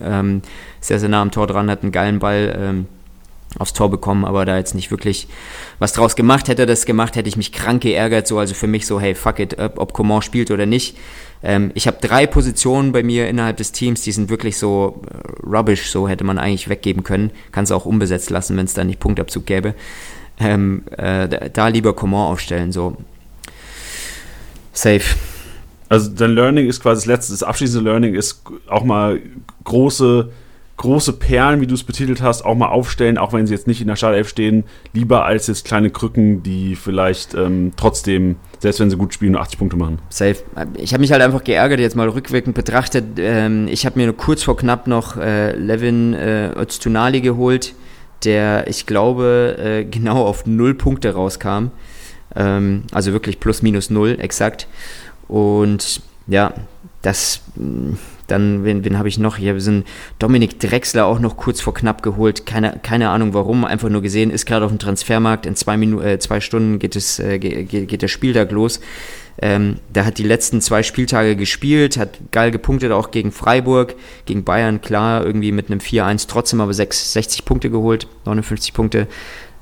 [0.00, 0.42] ähm,
[0.80, 2.56] sehr, sehr nah am Tor dran, hat einen geilen Ball.
[2.58, 2.86] Ähm,
[3.58, 5.28] aufs Tor bekommen, aber da jetzt nicht wirklich
[5.78, 6.48] was draus gemacht.
[6.48, 8.26] Hätte er das gemacht, hätte ich mich krank geärgert.
[8.26, 10.96] So, also für mich so, hey, fuck it, ob Coman spielt oder nicht.
[11.42, 15.46] Ähm, ich habe drei Positionen bei mir innerhalb des Teams, die sind wirklich so äh,
[15.46, 17.30] rubbish, so hätte man eigentlich weggeben können.
[17.52, 19.74] Kann es auch unbesetzt lassen, wenn es da nicht Punktabzug gäbe.
[20.40, 22.96] Ähm, äh, da lieber Coman aufstellen, so.
[24.72, 25.04] Safe.
[25.88, 29.20] Also dein Learning ist quasi das letzte, das abschließende Learning ist auch mal
[29.62, 30.30] große
[30.76, 33.80] große Perlen, wie du es betitelt hast, auch mal aufstellen, auch wenn sie jetzt nicht
[33.80, 38.90] in der Startelf stehen, lieber als jetzt kleine Krücken, die vielleicht ähm, trotzdem, selbst wenn
[38.90, 39.98] sie gut spielen, nur 80 Punkte machen.
[40.08, 40.36] Safe.
[40.76, 43.04] Ich habe mich halt einfach geärgert, jetzt mal rückwirkend betrachtet.
[43.18, 47.74] Ähm, ich habe mir nur kurz vor knapp noch äh, Levin äh, Öztunali geholt,
[48.24, 51.68] der, ich glaube, äh, genau auf null Punkte rauskam.
[52.34, 54.66] Ähm, also wirklich plus minus null, exakt.
[55.28, 56.52] Und ja,
[57.02, 57.40] das
[58.26, 59.36] dann, wen, wen habe ich noch?
[59.36, 59.86] Hier sind
[60.18, 62.46] Dominik Drexler auch noch kurz vor knapp geholt.
[62.46, 65.46] Keine, keine Ahnung warum, einfach nur gesehen, ist gerade auf dem Transfermarkt.
[65.46, 68.80] In zwei, Minu äh, zwei Stunden geht, es, äh, geht, geht der Spieltag los.
[69.40, 73.96] Ähm, der hat die letzten zwei Spieltage gespielt, hat geil gepunktet, auch gegen Freiburg,
[74.26, 79.08] gegen Bayern, klar, irgendwie mit einem 4-1 trotzdem aber 6, 60 Punkte geholt, 59 Punkte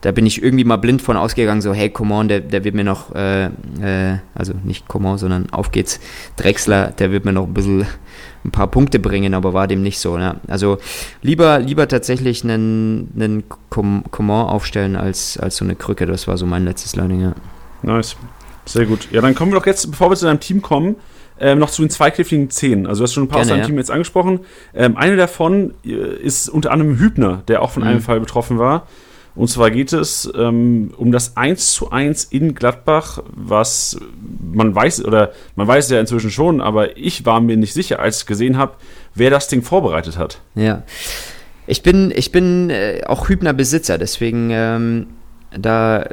[0.02, 2.74] da bin ich irgendwie mal blind von ausgegangen, so, hey, come on, der, der wird
[2.74, 6.00] mir noch, äh, äh, also nicht come on, sondern auf geht's,
[6.36, 7.86] Drexler, der wird mir noch ein bisschen
[8.44, 10.16] ein paar Punkte bringen, aber war dem nicht so.
[10.16, 10.36] Ne?
[10.48, 10.78] Also
[11.22, 16.46] lieber, lieber tatsächlich einen, einen Coman aufstellen als, als so eine Krücke, das war so
[16.46, 17.34] mein letztes Learning, ja.
[17.82, 18.16] Nice,
[18.64, 19.08] sehr gut.
[19.10, 20.96] Ja, dann kommen wir doch jetzt, bevor wir zu deinem Team kommen,
[21.40, 22.86] ähm, noch zu den zweikräftigen Zehn.
[22.86, 23.66] Also du hast schon ein paar Gerne, aus deinem ja.
[23.66, 24.40] Team jetzt angesprochen.
[24.74, 27.88] Ähm, eine davon äh, ist unter anderem Hübner, der auch von mhm.
[27.88, 28.86] einem Fall betroffen war.
[29.34, 33.98] Und zwar geht es ähm, um das 1 zu 1 in Gladbach, was
[34.52, 38.20] man weiß, oder man weiß ja inzwischen schon, aber ich war mir nicht sicher, als
[38.20, 38.74] ich gesehen habe,
[39.14, 40.40] wer das Ding vorbereitet hat.
[40.54, 40.82] Ja.
[41.66, 45.06] Ich bin, ich bin äh, auch Hübner Besitzer, deswegen ähm,
[45.56, 46.10] da äh,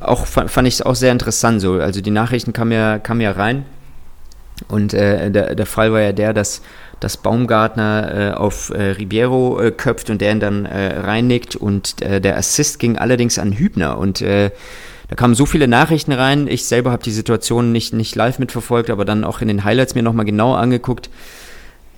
[0.00, 1.74] auch fand ich es auch sehr interessant so.
[1.74, 3.64] Also die Nachrichten kamen ja, kamen ja rein.
[4.66, 6.62] Und äh, der, der Fall war ja der, dass
[7.00, 12.02] dass Baumgartner äh, auf äh, Ribeiro äh, köpft und der ihn dann äh, reinnickt und
[12.02, 14.50] äh, der Assist ging allerdings an Hübner und äh,
[15.08, 16.48] da kamen so viele Nachrichten rein.
[16.48, 19.94] Ich selber habe die Situation nicht, nicht live mitverfolgt, aber dann auch in den Highlights
[19.94, 21.08] mir nochmal genau angeguckt.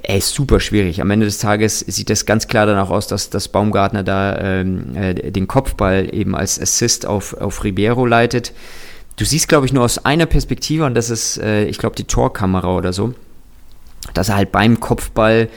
[0.02, 1.00] Ey, super schwierig.
[1.00, 4.96] Am Ende des Tages sieht das ganz klar danach aus, dass, dass Baumgartner da ähm,
[4.96, 8.52] äh, den Kopfball eben als Assist auf, auf Ribeiro leitet.
[9.16, 12.74] Du siehst, glaube ich, nur aus einer Perspektive und das ist, ich glaube, die Torkamera
[12.74, 13.12] oder so
[14.14, 15.48] dass er halt beim Kopfball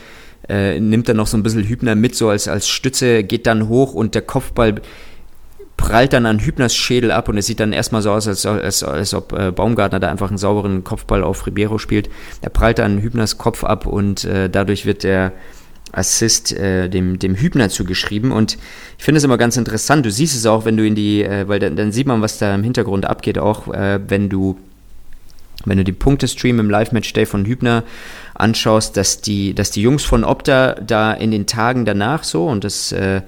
[0.50, 3.68] äh, nimmt er noch so ein bisschen Hübner mit, so als, als Stütze, geht dann
[3.70, 4.76] hoch und der Kopfball
[5.78, 8.84] prallt dann an Hübners Schädel ab und es sieht dann erstmal so aus, als, als,
[8.84, 12.10] als ob äh, Baumgartner da einfach einen sauberen Kopfball auf Ribeiro spielt.
[12.42, 15.34] Er prallt an Hübners Kopf ab und äh, dadurch wird der
[15.92, 18.32] Assist äh, dem, dem Hübner zugeschrieben.
[18.32, 18.58] Und
[18.98, 20.06] ich finde es immer ganz interessant.
[20.06, 22.40] Du siehst es auch, wenn du in die, äh, weil dann, dann, sieht man, was
[22.40, 24.58] da im Hintergrund abgeht, auch äh, wenn du
[25.66, 27.84] wenn du den Punktestream im Live-Match-Day von Hübner
[28.34, 32.64] anschaust, dass die, dass die Jungs von Opta da in den Tagen danach so, und
[32.64, 33.22] das, äh,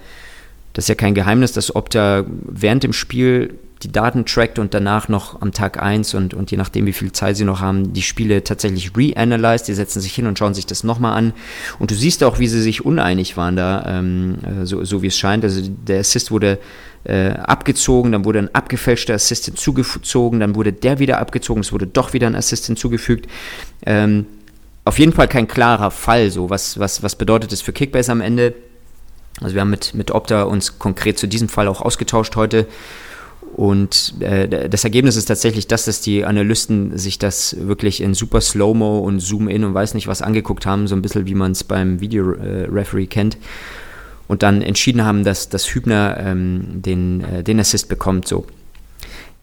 [0.73, 3.55] das ist ja kein Geheimnis, dass Opta während dem Spiel
[3.85, 7.11] die Daten trackt und danach noch am Tag 1 und, und je nachdem, wie viel
[7.11, 9.65] Zeit sie noch haben, die Spiele tatsächlich reanalyze.
[9.65, 11.33] Die setzen sich hin und schauen sich das nochmal an.
[11.77, 15.07] Und du siehst auch, wie sie sich uneinig waren da, ähm, äh, so, so wie
[15.07, 15.43] es scheint.
[15.43, 16.57] Also der Assist wurde
[17.03, 21.85] äh, abgezogen, dann wurde ein abgefälschter Assist hinzugezogen, dann wurde der wieder abgezogen, es wurde
[21.85, 23.29] doch wieder ein Assist hinzugefügt.
[23.85, 24.25] Ähm,
[24.83, 28.21] auf jeden Fall kein klarer Fall, so was, was, was bedeutet das für Kickbase am
[28.21, 28.55] Ende?
[29.41, 32.67] Also wir haben mit, mit Opta uns konkret zu diesem Fall auch ausgetauscht heute
[33.55, 38.41] und äh, das Ergebnis ist tatsächlich das, dass die Analysten sich das wirklich in super
[38.41, 41.63] Slow-Mo und Zoom-In und weiß nicht was angeguckt haben, so ein bisschen wie man es
[41.63, 43.37] beim Video-Referee kennt.
[44.27, 48.27] Und dann entschieden haben, dass, dass Hübner ähm, den, äh, den Assist bekommt.
[48.27, 48.45] So.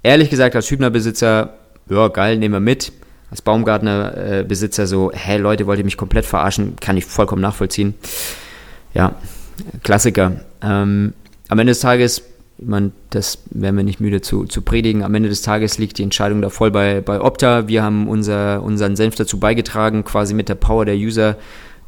[0.02, 1.54] Ehrlich gesagt, als Hübner-Besitzer,
[1.88, 2.92] ja, geil, nehmen wir mit.
[3.30, 6.76] Als Baumgartner-Besitzer so, hä, Leute, wollt ihr mich komplett verarschen?
[6.82, 7.94] Kann ich vollkommen nachvollziehen.
[8.92, 9.14] Ja,
[9.82, 10.32] Klassiker.
[10.60, 11.14] Ähm,
[11.48, 12.22] am Ende des Tages
[12.58, 15.02] man, das werden wir nicht müde zu, zu predigen.
[15.02, 17.68] Am Ende des Tages liegt die Entscheidung da voll bei, bei Opta.
[17.68, 21.36] Wir haben unser, unseren Senf dazu beigetragen, quasi mit der Power der User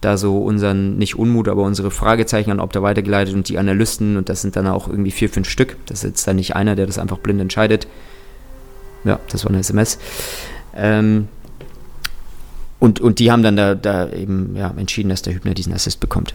[0.00, 4.28] da so unseren, nicht Unmut, aber unsere Fragezeichen an Opta weitergeleitet und die Analysten, und
[4.28, 5.76] das sind dann auch irgendwie vier, fünf Stück.
[5.86, 7.86] Das ist jetzt dann nicht einer, der das einfach blind entscheidet.
[9.04, 9.98] Ja, das war eine SMS.
[10.74, 11.28] Ähm,
[12.80, 16.00] und, und die haben dann da, da eben ja, entschieden, dass der Hübner diesen Assist
[16.00, 16.34] bekommt.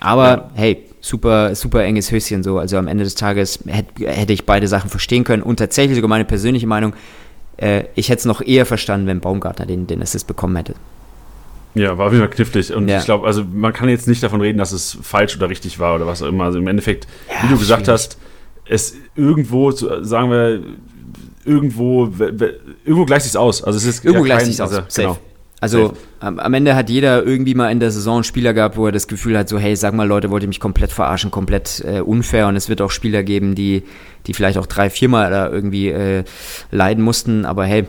[0.00, 2.58] Aber hey, super, super enges Höschen so.
[2.58, 5.42] Also am Ende des Tages hätte, hätte ich beide Sachen verstehen können.
[5.42, 6.94] Und tatsächlich sogar meine persönliche Meinung,
[7.58, 10.74] äh, ich hätte es noch eher verstanden, wenn Baumgartner den, den Assist bekommen hätte.
[11.74, 12.72] Ja, war wieder knifflig.
[12.72, 12.98] Und ja.
[12.98, 15.96] ich glaube, also man kann jetzt nicht davon reden, dass es falsch oder richtig war
[15.96, 16.44] oder was auch immer.
[16.44, 17.94] Also im Endeffekt, ja, wie du gesagt schwierig.
[17.94, 18.18] hast,
[18.66, 20.62] es irgendwo, sagen wir,
[21.44, 22.10] irgendwo,
[22.84, 23.64] irgendwo gleicht sich aus.
[23.64, 24.72] Also es ist irgendwo ja gleicht sich aus.
[24.72, 25.18] Also, genau.
[25.62, 28.86] Also am, am, Ende hat jeder irgendwie mal in der Saison einen Spieler gehabt, wo
[28.86, 31.84] er das Gefühl hat, so hey, sag mal Leute, wollt ihr mich komplett verarschen, komplett
[31.86, 33.84] äh, unfair und es wird auch Spieler geben, die,
[34.26, 36.24] die vielleicht auch drei, viermal da irgendwie äh,
[36.72, 37.86] leiden mussten, aber hey,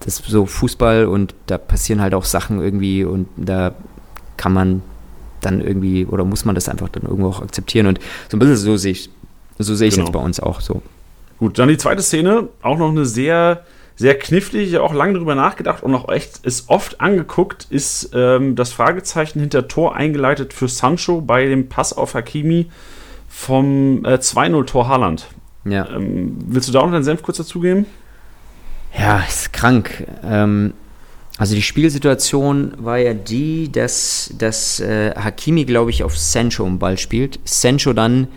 [0.00, 3.76] das ist so Fußball und da passieren halt auch Sachen irgendwie und da
[4.36, 4.82] kann man
[5.42, 8.56] dann irgendwie oder muss man das einfach dann irgendwo auch akzeptieren und so ein bisschen
[8.56, 9.10] so sehe ich
[9.60, 10.06] so sehe ich genau.
[10.06, 10.82] jetzt bei uns auch so.
[11.38, 13.62] Gut, dann die zweite Szene, auch noch eine sehr
[13.96, 18.10] sehr knifflig, ich habe auch lange darüber nachgedacht und auch echt ist oft angeguckt, ist
[18.12, 22.70] ähm, das Fragezeichen hinter Tor eingeleitet für Sancho bei dem Pass auf Hakimi
[23.28, 25.28] vom äh, 2-0-Tor Haaland.
[25.64, 25.88] Ja.
[25.88, 27.86] Ähm, willst du da auch noch deinen Senf kurz dazugeben?
[28.98, 30.06] Ja, ist krank.
[30.24, 30.74] Ähm,
[31.38, 36.78] also die Spielsituation war ja die, dass, dass äh, Hakimi, glaube ich, auf Sancho im
[36.78, 37.38] Ball spielt.
[37.44, 38.28] Sancho dann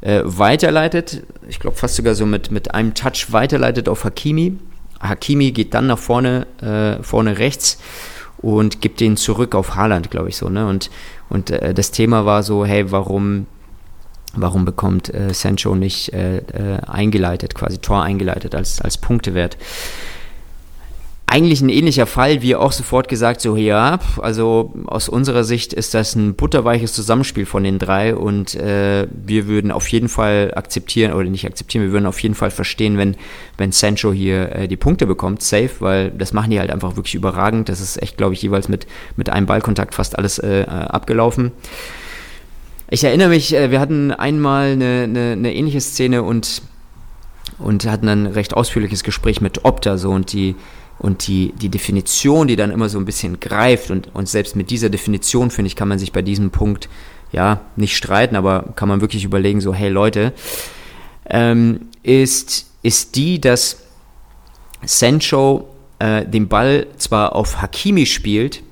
[0.00, 4.56] äh, weiterleitet, ich glaube fast sogar so mit, mit einem Touch weiterleitet auf Hakimi
[5.00, 7.78] Hakimi geht dann nach vorne, äh, vorne rechts
[8.38, 10.48] und gibt den zurück auf Haaland, glaube ich so.
[10.48, 10.66] Ne?
[10.66, 10.90] Und,
[11.28, 13.46] und äh, das Thema war so, hey, warum,
[14.34, 19.56] warum bekommt äh, Sancho nicht äh, äh, eingeleitet, quasi Tor eingeleitet als, als Punktewert?
[21.30, 25.94] Eigentlich ein ähnlicher Fall, wie auch sofort gesagt, so ja, also aus unserer Sicht ist
[25.94, 31.12] das ein butterweiches Zusammenspiel von den drei und äh, wir würden auf jeden Fall akzeptieren,
[31.12, 33.16] oder nicht akzeptieren, wir würden auf jeden Fall verstehen, wenn,
[33.58, 37.14] wenn Sancho hier äh, die Punkte bekommt, safe, weil das machen die halt einfach wirklich
[37.14, 37.68] überragend.
[37.68, 41.52] Das ist echt, glaube ich, jeweils mit, mit einem Ballkontakt fast alles äh, abgelaufen.
[42.90, 46.60] Ich erinnere mich, äh, wir hatten einmal eine, eine, eine ähnliche Szene und,
[47.60, 50.56] und hatten ein recht ausführliches Gespräch mit Opta so und die
[51.00, 54.70] und die, die Definition, die dann immer so ein bisschen greift und, und selbst mit
[54.70, 56.90] dieser Definition, finde ich, kann man sich bei diesem Punkt
[57.32, 60.34] ja nicht streiten, aber kann man wirklich überlegen, so, hey Leute,
[61.28, 63.78] ähm, ist, ist die, dass
[64.84, 68.62] Sancho äh, den Ball zwar auf Hakimi spielt,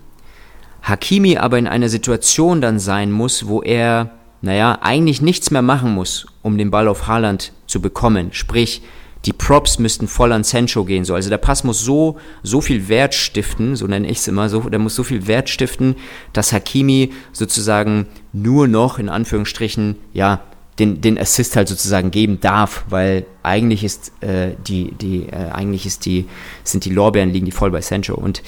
[0.82, 4.10] Hakimi aber in einer Situation dann sein muss, wo er,
[4.42, 8.28] naja, eigentlich nichts mehr machen muss, um den Ball auf Haaland zu bekommen.
[8.32, 8.82] Sprich,
[9.24, 11.04] die Props müssten voll an Sancho gehen.
[11.04, 11.14] So.
[11.14, 14.60] Also der Pass muss so, so viel Wert stiften, so nenne ich es immer, so,
[14.60, 15.96] der muss so viel Wert stiften,
[16.32, 20.40] dass Hakimi sozusagen nur noch, in Anführungsstrichen, ja,
[20.78, 25.86] den, den Assist halt sozusagen geben darf, weil eigentlich ist äh, die, die, äh, eigentlich
[25.86, 26.26] ist die,
[26.62, 28.14] sind die Lorbeeren liegen die voll bei Sancho.
[28.14, 28.42] Und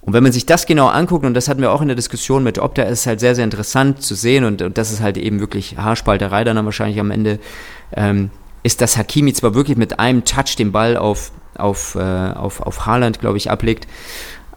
[0.00, 2.42] Und wenn man sich das genau anguckt, und das hatten wir auch in der Diskussion
[2.42, 5.38] mit Opta, ist halt sehr, sehr interessant zu sehen und, und das ist halt eben
[5.38, 7.38] wirklich Haarspalterei dann wahrscheinlich am Ende,
[7.94, 8.30] ähm,
[8.68, 12.84] ist, dass Hakimi zwar wirklich mit einem Touch den Ball auf, auf, äh, auf, auf
[12.84, 13.88] Haaland, glaube ich, ablegt,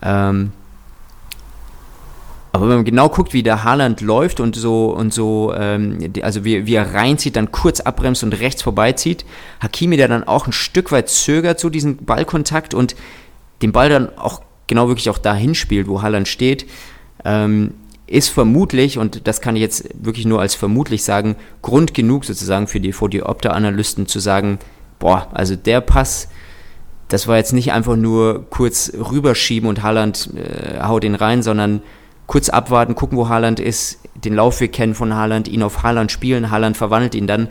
[0.01, 0.51] ähm,
[2.53, 6.43] aber wenn man genau guckt, wie der Haaland läuft und so und so, ähm, also
[6.43, 9.23] wie, wie er reinzieht, dann kurz abbremst und rechts vorbeizieht,
[9.61, 12.97] Hakimi, der dann auch ein Stück weit zögert zu diesem Ballkontakt und
[13.61, 16.65] den Ball dann auch genau wirklich auch dahin spielt, wo Haaland steht,
[17.23, 17.73] ähm,
[18.11, 22.67] ist vermutlich, und das kann ich jetzt wirklich nur als vermutlich sagen, Grund genug sozusagen
[22.67, 24.59] für die, für die Opta-Analysten zu sagen,
[24.99, 26.27] boah, also der Pass,
[27.07, 31.81] das war jetzt nicht einfach nur kurz rüberschieben und Haaland äh, haut ihn rein, sondern
[32.27, 36.51] kurz abwarten, gucken, wo Haaland ist, den Laufweg kennen von Haaland, ihn auf Haaland spielen,
[36.51, 37.47] Haaland verwandelt ihn dann.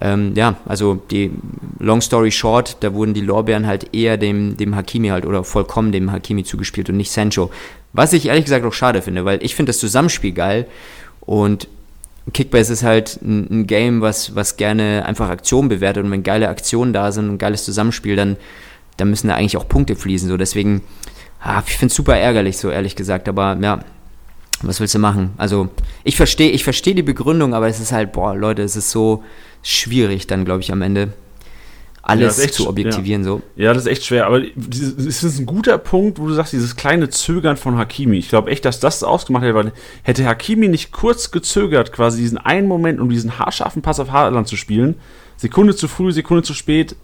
[0.00, 1.30] Ähm, ja, also die
[1.78, 5.92] Long Story Short, da wurden die Lorbeeren halt eher dem, dem Hakimi halt oder vollkommen
[5.92, 7.50] dem Hakimi zugespielt und nicht Sancho.
[7.92, 10.66] Was ich ehrlich gesagt auch schade finde, weil ich finde das Zusammenspiel geil
[11.20, 11.68] und
[12.32, 16.92] Kickbase ist halt ein, Game, was, was gerne einfach Aktionen bewertet und wenn geile Aktionen
[16.92, 18.36] da sind und geiles Zusammenspiel, dann,
[18.96, 20.28] dann müssen da eigentlich auch Punkte fließen.
[20.28, 20.82] So, deswegen,
[21.42, 23.80] ah, ich finde es super ärgerlich, so ehrlich gesagt, aber ja,
[24.62, 25.30] was willst du machen?
[25.36, 25.68] Also,
[26.04, 29.24] ich verstehe ich versteh die Begründung, aber es ist halt, boah, Leute, es ist so
[29.62, 31.12] schwierig dann, glaube ich, am Ende
[32.02, 33.22] alles ja, zu objektivieren.
[33.22, 33.28] Ja.
[33.28, 33.42] So.
[33.56, 34.26] ja, das ist echt schwer.
[34.26, 38.18] Aber es ist ein guter Punkt, wo du sagst, dieses kleine Zögern von Hakimi.
[38.18, 42.38] Ich glaube echt, dass das ausgemacht hätte, weil hätte Hakimi nicht kurz gezögert, quasi diesen
[42.38, 44.96] einen Moment, um diesen haarscharfen Pass auf Haaland zu spielen,
[45.36, 46.96] Sekunde zu früh, Sekunde zu spät,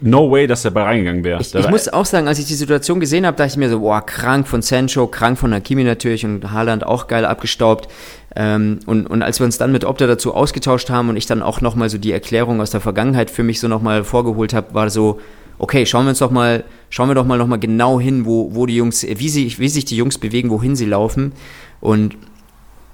[0.00, 1.40] no way, dass der Ball reingegangen wäre.
[1.40, 3.80] Ich, ich muss auch sagen, als ich die Situation gesehen habe, dachte ich mir so,
[3.80, 7.88] boah, krank von Sancho, krank von Hakimi natürlich und Haaland auch geil abgestaubt.
[8.34, 11.42] Ähm, und, und als wir uns dann mit Opta dazu ausgetauscht haben und ich dann
[11.42, 14.90] auch nochmal so die Erklärung aus der Vergangenheit für mich so nochmal vorgeholt habe, war
[14.90, 15.20] so,
[15.58, 18.66] okay, schauen wir uns doch mal, schauen wir doch mal nochmal genau hin, wo, wo
[18.66, 21.32] die Jungs, wie, sie, wie sich die Jungs bewegen, wohin sie laufen.
[21.80, 22.16] Und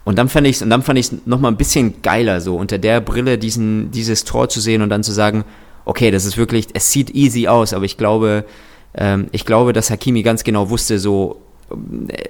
[0.09, 2.57] und dann fand ich es, und dann fand ich es nochmal ein bisschen geiler, so
[2.57, 5.45] unter der Brille diesen, dieses Tor zu sehen und dann zu sagen,
[5.89, 8.45] okay, das ist wirklich, es sieht easy aus, aber ich glaube,
[8.95, 11.41] ähm, ich glaube, dass Hakimi ganz genau wusste, so,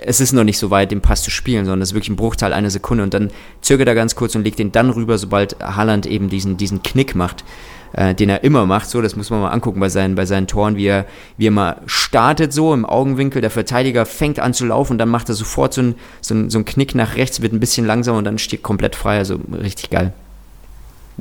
[0.00, 2.16] es ist noch nicht so weit, den Pass zu spielen, sondern es ist wirklich ein
[2.16, 3.30] Bruchteil einer Sekunde und dann
[3.60, 7.16] zögert er ganz kurz und legt den dann rüber, sobald Haaland eben diesen, diesen Knick
[7.16, 7.44] macht,
[7.94, 10.46] äh, den er immer macht, so, das muss man mal angucken bei seinen, bei seinen
[10.46, 11.06] Toren, wie er,
[11.36, 15.08] wie er mal startet so im Augenwinkel, der Verteidiger fängt an zu laufen und dann
[15.08, 18.18] macht er sofort so einen so so ein Knick nach rechts, wird ein bisschen langsamer
[18.18, 20.12] und dann steht komplett frei, also richtig geil.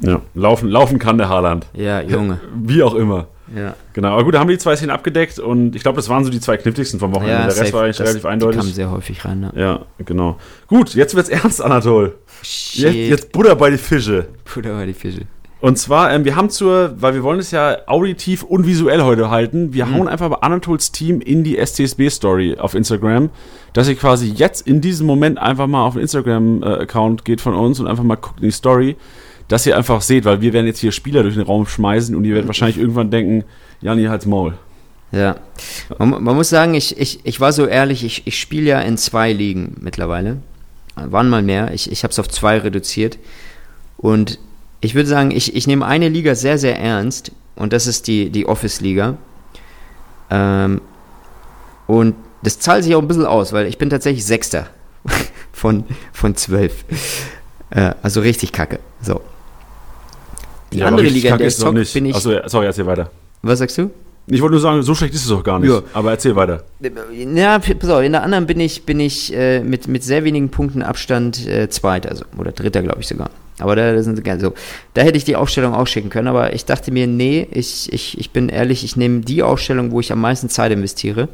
[0.01, 1.65] Ja, laufen, laufen kann der Haaland.
[1.73, 2.39] Ja, Junge.
[2.55, 3.27] Wie auch immer.
[3.55, 3.75] Ja.
[3.93, 6.23] Genau, aber gut, da haben wir die zwei Szenen abgedeckt und ich glaube, das waren
[6.23, 7.33] so die zwei kniffligsten vom Wochenende.
[7.33, 7.63] Ja, der safe.
[7.63, 8.59] Rest war eigentlich das, relativ eindeutig.
[8.59, 9.53] Die kamen sehr häufig rein, ne?
[9.55, 10.37] Ja, genau.
[10.67, 12.15] Gut, jetzt wird's ernst, Anatol.
[12.41, 12.93] Shit.
[12.93, 14.27] Jetzt, jetzt Butter bei die Fische.
[14.53, 15.21] Butter bei die Fische.
[15.59, 19.31] Und zwar, ähm, wir haben zur, weil wir wollen es ja auditiv und visuell heute
[19.31, 19.95] halten, wir mhm.
[19.95, 23.31] hauen einfach bei Anatols Team in die STSB-Story auf Instagram,
[23.73, 27.79] dass ihr quasi jetzt in diesem Moment einfach mal auf den Instagram-Account geht von uns
[27.79, 28.97] und einfach mal guckt in die Story
[29.47, 32.25] dass ihr einfach seht, weil wir werden jetzt hier Spieler durch den Raum schmeißen und
[32.25, 33.43] ihr werdet wahrscheinlich irgendwann denken,
[33.81, 34.53] Jani, halt's Maul.
[35.11, 35.37] Ja,
[35.99, 38.97] man, man, muss sagen, ich, ich, ich war so ehrlich, ich, ich spiele ja in
[38.97, 40.37] zwei Ligen mittlerweile.
[40.95, 43.17] Waren mal mehr, ich, ich habe es auf zwei reduziert.
[43.97, 44.39] Und
[44.81, 48.29] ich würde sagen, ich, ich nehme eine Liga sehr, sehr ernst und das ist die,
[48.29, 49.17] die Office-Liga.
[50.29, 50.81] Ähm,
[51.87, 54.67] und das zahlt sich auch ein bisschen aus, weil ich bin tatsächlich Sechster
[55.53, 56.83] von, von zwölf.
[57.69, 58.79] Äh, also richtig kacke.
[59.01, 59.21] So.
[60.77, 62.15] Die ja, andere Liga, in der ich zock, bin ich.
[62.15, 63.09] Achso, sorry, erzähl weiter.
[63.41, 63.89] Was sagst du?
[64.27, 65.71] Ich wollte nur sagen, so schlecht ist es doch gar nicht.
[65.71, 65.81] Ja.
[65.93, 66.63] Aber erzähl weiter.
[67.33, 70.49] Ja, pass auf, in der anderen bin ich, bin ich äh, mit, mit sehr wenigen
[70.49, 73.31] Punkten Abstand äh, Zweiter, also, oder Dritter, glaube ich sogar.
[73.57, 74.53] Aber da sind gerne so.
[74.93, 78.19] Da hätte ich die Aufstellung auch schicken können, aber ich dachte mir, nee, ich, ich,
[78.19, 81.29] ich bin ehrlich, ich nehme die Aufstellung, wo ich am meisten Zeit investiere.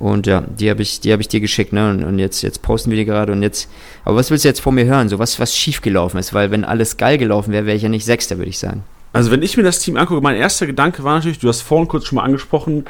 [0.00, 1.90] Und ja, die habe ich, die ich dir geschickt, ne?
[1.90, 3.68] Und, und, jetzt, jetzt posten wir die gerade und jetzt.
[4.04, 5.10] Aber was willst du jetzt von mir hören?
[5.10, 6.32] So was, was schief gelaufen ist?
[6.32, 8.82] Weil wenn alles geil gelaufen wäre, wäre ich ja nicht Sechster, würde ich sagen.
[9.12, 11.86] Also wenn ich mir das Team angucke, mein erster Gedanke war natürlich, du hast vorhin
[11.86, 12.84] kurz schon mal angesprochen,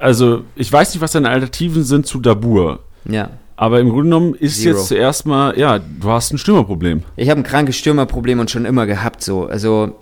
[0.00, 2.80] also ich weiß nicht, was deine Alternativen sind zu Dabur.
[3.08, 3.30] Ja.
[3.56, 4.76] Aber im Grunde genommen ist Zero.
[4.76, 7.02] jetzt zuerst mal, ja, du hast ein Stürmerproblem.
[7.16, 9.46] Ich habe ein krankes Stürmerproblem und schon immer gehabt so.
[9.46, 9.96] Also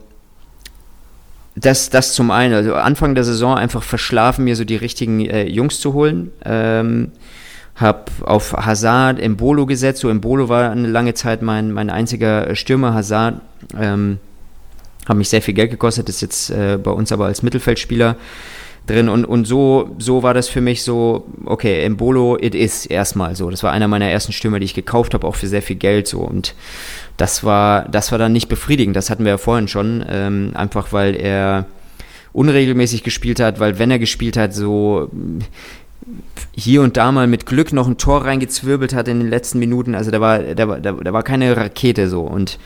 [1.56, 2.54] das, das zum einen.
[2.54, 6.30] Also Anfang der Saison einfach verschlafen, mir so die richtigen äh, Jungs zu holen.
[6.44, 7.12] Ähm,
[7.74, 10.00] hab auf Hazard Embolo gesetzt.
[10.00, 12.94] So Embolo war eine lange Zeit mein, mein einziger Stürmer.
[12.94, 13.40] Hazard
[13.78, 14.18] ähm,
[15.06, 18.16] hat mich sehr viel Geld gekostet, ist jetzt äh, bei uns aber als Mittelfeldspieler
[18.86, 23.34] drin und, und so, so war das für mich so, okay, Embolo, it is erstmal
[23.34, 23.50] so.
[23.50, 26.06] Das war einer meiner ersten Stürmer, die ich gekauft habe, auch für sehr viel Geld
[26.06, 26.54] so und
[27.16, 30.92] das war, das war dann nicht befriedigend, das hatten wir ja vorhin schon, ähm, einfach
[30.92, 31.66] weil er
[32.32, 35.10] unregelmäßig gespielt hat, weil wenn er gespielt hat, so
[36.54, 39.94] hier und da mal mit Glück noch ein Tor reingezwirbelt hat in den letzten Minuten.
[39.94, 42.22] Also da war, da, da, da war keine Rakete so.
[42.22, 42.58] Und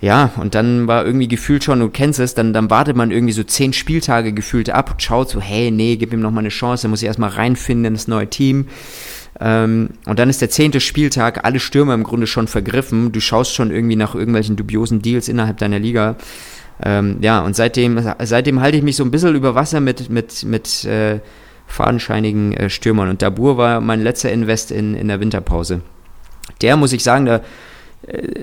[0.00, 3.32] ja, und dann war irgendwie gefühlt schon, du kennst es, dann, dann wartet man irgendwie
[3.32, 6.82] so zehn Spieltage gefühlt ab schaut so, hey, nee, gib ihm noch mal eine Chance,
[6.82, 8.66] dann muss ich erstmal reinfinden in das neue Team.
[9.40, 13.12] Ähm, und dann ist der zehnte Spieltag, alle Stürmer im Grunde schon vergriffen.
[13.12, 16.16] Du schaust schon irgendwie nach irgendwelchen dubiosen Deals innerhalb deiner Liga.
[16.82, 20.44] Ähm, ja, und seitdem, seitdem halte ich mich so ein bisschen über Wasser mit, mit,
[20.44, 21.20] mit äh,
[21.66, 23.08] fadenscheinigen äh, Stürmern.
[23.08, 25.82] Und Dabur war mein letzter Invest in, in der Winterpause.
[26.62, 27.40] Der, muss ich sagen, da,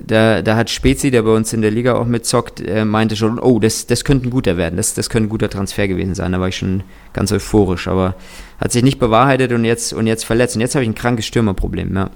[0.06, 3.40] da, da hat Spezi, der bei uns in der Liga auch mitzockt, äh, meinte schon,
[3.40, 6.34] oh, das, das könnte ein guter werden, das, das könnte ein guter Transfer gewesen sein.
[6.34, 6.84] Da war ich schon
[7.14, 8.16] ganz euphorisch, aber
[8.60, 10.56] hat sich nicht bewahrheitet und jetzt, und jetzt verletzt.
[10.56, 12.10] Und jetzt habe ich ein krankes Stürmerproblem, ja.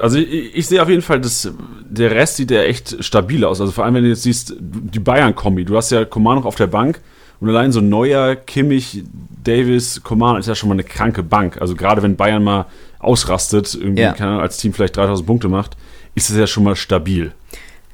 [0.00, 1.52] Also ich, ich, sehe auf jeden Fall, dass
[1.88, 3.60] der Rest sieht ja echt stabil aus.
[3.60, 6.56] Also vor allem, wenn du jetzt siehst, die Bayern-Kombi, du hast ja Coman noch auf
[6.56, 7.00] der Bank
[7.40, 9.04] und allein so neuer Kimmich,
[9.44, 11.60] Davis, Coman ist ja schon mal eine kranke Bank.
[11.60, 12.66] Also gerade wenn Bayern mal
[12.98, 14.12] ausrastet, irgendwie ja.
[14.12, 15.76] Ahnung, als Team vielleicht 3000 Punkte macht,
[16.14, 17.32] ist das ja schon mal stabil.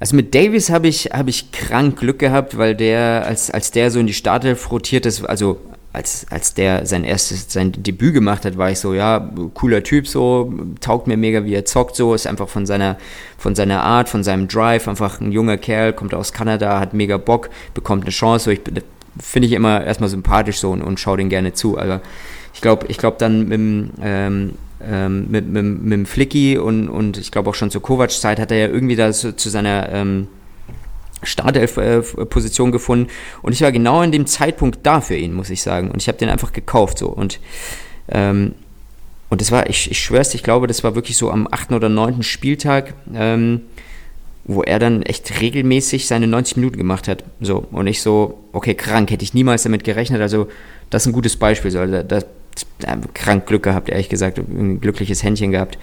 [0.01, 3.91] Also mit Davis habe ich, hab ich krank Glück gehabt, weil der, als, als der
[3.91, 5.61] so in die Startelf rotiert ist, also
[5.93, 10.09] als, als der sein erstes, sein Debüt gemacht hat, war ich so, ja, cooler Typ
[10.09, 12.97] so, taugt mir mega, wie er zockt so, ist einfach von seiner,
[13.37, 17.19] von seiner Art, von seinem Drive, einfach ein junger Kerl, kommt aus Kanada, hat mega
[17.19, 18.61] Bock, bekommt eine Chance, so, ich
[19.21, 22.01] finde ich immer erstmal sympathisch so und, und schaue den gerne zu, aber
[22.55, 24.53] ich glaube, ich glaube dann mit, ähm,
[24.85, 28.51] ähm, mit, mit, mit dem Flicky und, und ich glaube auch schon zur Kovac-Zeit hat
[28.51, 30.29] er ja irgendwie da zu, seiner, ähm,
[31.25, 33.09] Startelf-Position gefunden
[33.43, 35.91] und ich war genau in dem Zeitpunkt da für ihn, muss ich sagen.
[35.91, 37.39] Und ich habe den einfach gekauft so und
[38.09, 38.55] ähm,
[39.33, 41.73] und das war, ich, ich schwör's, ich glaube, das war wirklich so am 8.
[41.73, 42.23] oder 9.
[42.23, 43.63] Spieltag, ähm,
[44.45, 47.25] wo er dann echt regelmäßig seine 90 Minuten gemacht hat.
[47.41, 50.21] So, und ich so, okay, krank, hätte ich niemals damit gerechnet.
[50.21, 50.49] Also,
[50.91, 51.71] das ist ein gutes Beispiel.
[51.71, 52.21] So, da, da,
[52.81, 55.79] da krank Glück gehabt, ehrlich gesagt, ein glückliches Händchen gehabt.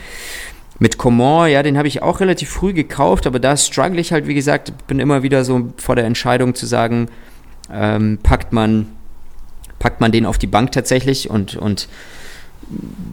[0.78, 4.28] Mit Coman, ja, den habe ich auch relativ früh gekauft, aber da struggle ich halt,
[4.28, 7.10] wie gesagt, bin immer wieder so vor der Entscheidung zu sagen,
[7.72, 8.88] ähm, packt man,
[9.78, 11.90] packt man den auf die Bank tatsächlich und, und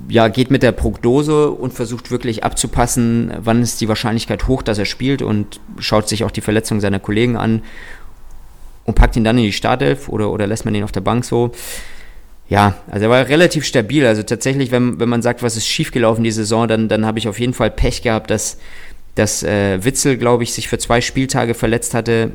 [0.09, 4.79] ja, geht mit der Prognose und versucht wirklich abzupassen, wann ist die Wahrscheinlichkeit hoch, dass
[4.79, 7.63] er spielt und schaut sich auch die Verletzung seiner Kollegen an
[8.85, 11.25] und packt ihn dann in die Startelf oder, oder lässt man ihn auf der Bank
[11.25, 11.53] so
[12.49, 14.07] ja, also er war relativ stabil.
[14.07, 17.29] Also tatsächlich, wenn, wenn man sagt, was ist schiefgelaufen die Saison, dann, dann habe ich
[17.29, 18.59] auf jeden Fall Pech gehabt, dass,
[19.17, 22.33] dass äh, Witzel, glaube ich, sich für zwei Spieltage verletzt hatte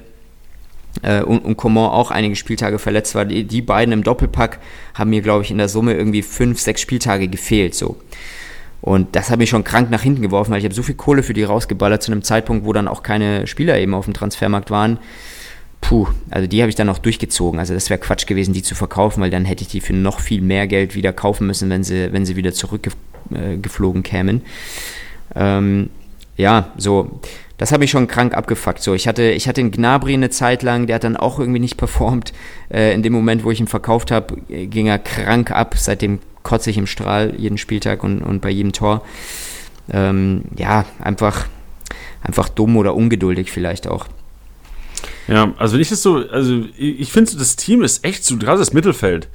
[1.01, 3.25] äh, und, und Coman auch einige Spieltage verletzt war.
[3.25, 4.59] Die, die beiden im Doppelpack
[4.93, 7.75] haben mir, glaube ich, in der Summe irgendwie fünf, sechs Spieltage gefehlt.
[7.75, 7.97] So.
[8.81, 11.23] Und das hat mich schon krank nach hinten geworfen, weil ich habe so viel Kohle
[11.23, 14.71] für die rausgeballert zu einem Zeitpunkt, wo dann auch keine Spieler eben auf dem Transfermarkt
[14.71, 14.99] waren
[15.81, 17.59] puh, also die habe ich dann auch durchgezogen.
[17.59, 20.19] Also das wäre Quatsch gewesen, die zu verkaufen, weil dann hätte ich die für noch
[20.19, 24.43] viel mehr Geld wieder kaufen müssen, wenn sie, wenn sie wieder zurückgeflogen kämen.
[25.35, 25.89] Ähm,
[26.37, 27.19] ja, so,
[27.61, 28.81] das habe ich schon krank abgefuckt.
[28.81, 31.59] So, ich hatte, ich hatte einen Gnabry eine Zeit lang, der hat dann auch irgendwie
[31.59, 32.33] nicht performt.
[32.73, 35.75] Äh, in dem Moment, wo ich ihn verkauft habe, ging er krank ab.
[35.77, 39.05] Seitdem kotze ich im Strahl jeden Spieltag und, und bei jedem Tor.
[39.93, 41.45] Ähm, ja, einfach,
[42.23, 44.07] einfach dumm oder ungeduldig vielleicht auch.
[45.27, 48.57] Ja, also wenn ich das so, also ich finde, das Team ist echt so, gerade
[48.57, 49.27] das Mittelfeld.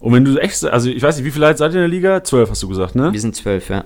[0.00, 1.88] Und wenn du echt, also ich weiß nicht, wie viele Leute seid ihr in der
[1.88, 2.24] Liga?
[2.24, 3.12] Zwölf, hast du gesagt, ne?
[3.12, 3.84] Wir sind zwölf, ja.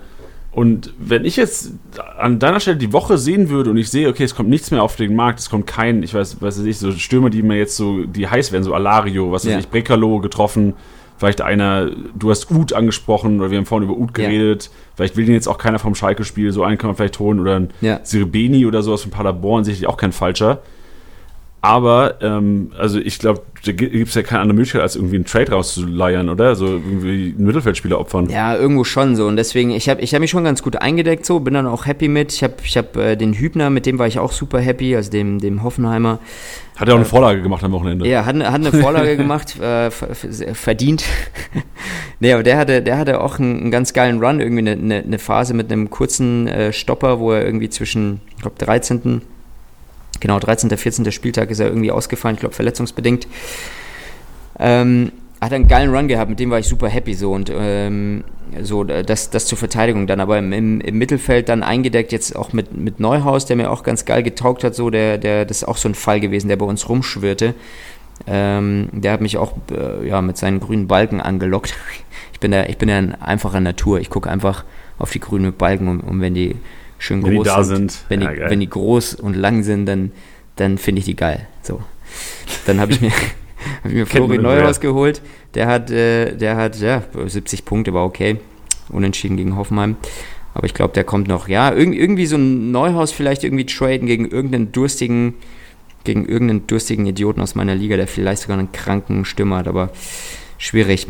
[0.51, 1.73] Und wenn ich jetzt
[2.17, 4.81] an deiner Stelle die Woche sehen würde und ich sehe, okay, es kommt nichts mehr
[4.81, 7.57] auf den Markt, es kommt kein, ich weiß, was weiß ich, so Stürmer, die mir
[7.57, 9.59] jetzt so, die heiß werden, so Alario, was weiß ja.
[9.59, 10.73] ich, Brekalo getroffen,
[11.17, 14.71] vielleicht einer, du hast Ut angesprochen oder wir haben vorhin über Ut geredet, ja.
[14.95, 17.57] vielleicht will den jetzt auch keiner vom Schalke-Spiel, so einen kann man vielleicht holen oder
[17.57, 17.99] ein ja.
[18.01, 20.63] Sirbeni oder sowas von Paderborn, sicherlich auch kein falscher.
[21.61, 25.25] Aber, ähm, also ich glaube, da gibt es ja keine andere Möglichkeit, als irgendwie einen
[25.25, 26.55] Trade rauszuleiern, oder?
[26.55, 28.29] So irgendwie einen Mittelfeldspieler opfern.
[28.29, 29.27] Ja, irgendwo schon so.
[29.27, 31.85] Und deswegen, ich habe ich hab mich schon ganz gut eingedeckt, so, bin dann auch
[31.85, 32.31] happy mit.
[32.31, 35.11] Ich habe ich hab, äh, den Hübner, mit dem war ich auch super happy, also
[35.11, 36.19] dem, dem Hoffenheimer.
[36.77, 38.07] Hat er auch eine äh, Vorlage gemacht am Wochenende?
[38.07, 41.03] Ja, hat, hat eine Vorlage gemacht, äh, verdient.
[42.21, 45.03] nee, aber der hatte, der hatte auch einen, einen ganz geilen Run, irgendwie eine, eine,
[45.03, 49.21] eine Phase mit einem kurzen äh, Stopper, wo er irgendwie zwischen, ich glaube, 13
[50.19, 51.11] genau, 13., 14.
[51.11, 53.27] Spieltag ist er irgendwie ausgefallen, ich glaube verletzungsbedingt.
[54.59, 55.11] Ähm,
[55.41, 58.25] hat einen geilen Run gehabt, mit dem war ich super happy so und ähm,
[58.61, 60.51] so das, das zur Verteidigung dann, aber im,
[60.81, 64.63] im, Mittelfeld dann eingedeckt jetzt auch mit, mit Neuhaus, der mir auch ganz geil getaugt
[64.63, 67.53] hat, so der, der, das ist auch so ein Fall gewesen, der bei uns rumschwirrte.
[68.27, 71.75] Ähm, der hat mich auch äh, ja, mit seinen grünen Balken angelockt.
[72.31, 73.99] Ich bin da, ich bin ja ein einfacher Natur.
[73.99, 74.63] Ich gucke einfach
[74.97, 76.55] auf die grünen Balken und, und wenn die
[76.99, 77.91] schön wenn groß die da sind.
[77.91, 78.05] sind.
[78.09, 80.11] Wenn, ja, die, wenn die groß und lang sind, dann,
[80.55, 81.47] dann finde ich die geil.
[81.63, 81.81] So.
[82.67, 83.11] Dann habe ich mir,
[83.85, 85.21] ich mir Flori Neuhaus geholt.
[85.55, 88.37] Der hat, äh, der hat ja 70 Punkte, war okay.
[88.89, 89.95] Unentschieden gegen Hoffenheim.
[90.53, 91.47] Aber ich glaube, der kommt noch.
[91.47, 95.35] Ja, irgendwie so ein Neuhaus vielleicht irgendwie traden gegen irgendeinen durstigen,
[96.03, 99.91] gegen irgendeinen durstigen Idioten aus meiner Liga, der vielleicht sogar einen kranken Stimme hat, aber
[100.57, 101.07] schwierig.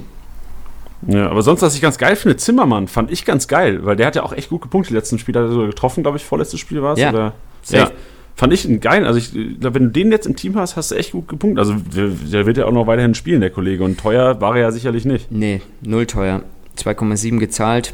[1.08, 4.08] Ja, aber sonst, was ich ganz geil finde, Zimmermann fand ich ganz geil, weil der
[4.08, 4.91] hat ja auch echt gut gepunktet.
[4.91, 7.00] Die letzten Spiele hat er so getroffen, glaube ich, vorletztes Spiel war es.
[7.00, 7.34] Ja, oder?
[7.70, 7.89] ja,
[8.36, 9.06] fand ich einen geilen.
[9.06, 11.60] Also, ich wenn du den jetzt im Team hast, hast du echt gut gepunktet.
[11.60, 13.84] Also, der wird ja auch noch weiterhin spielen, der Kollege.
[13.84, 15.32] Und teuer war er ja sicherlich nicht.
[15.32, 16.41] Nee, null teuer.
[16.78, 17.93] 2,7 gezahlt.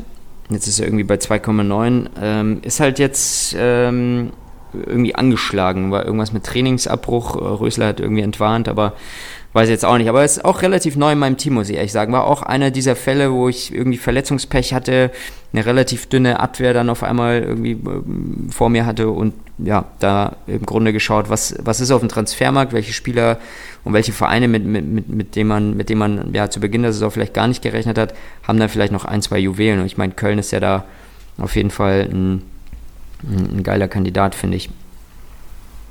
[0.50, 2.08] Jetzt ist er irgendwie bei 2,9.
[2.22, 4.32] Ähm, ist halt jetzt ähm,
[4.74, 7.36] irgendwie angeschlagen, war irgendwas mit Trainingsabbruch.
[7.60, 8.94] Rösler hat irgendwie entwarnt, aber
[9.56, 11.78] Weiß jetzt auch nicht, aber er ist auch relativ neu in meinem Team, muss ich
[11.78, 12.12] ehrlich sagen.
[12.12, 15.12] War auch einer dieser Fälle, wo ich irgendwie Verletzungspech hatte,
[15.54, 20.36] eine relativ dünne Abwehr dann auf einmal irgendwie äh, vor mir hatte und ja, da
[20.46, 23.38] im Grunde geschaut, was, was ist auf dem Transfermarkt, welche Spieler
[23.86, 26.82] und welche Vereine, mit, mit, mit, mit denen man, mit denen man ja zu Beginn
[26.82, 29.80] der Saison vielleicht gar nicht gerechnet hat, haben dann vielleicht noch ein, zwei Juwelen.
[29.80, 30.84] Und ich meine, Köln ist ja da
[31.38, 32.42] auf jeden Fall ein,
[33.24, 34.70] ein geiler Kandidat, finde ich.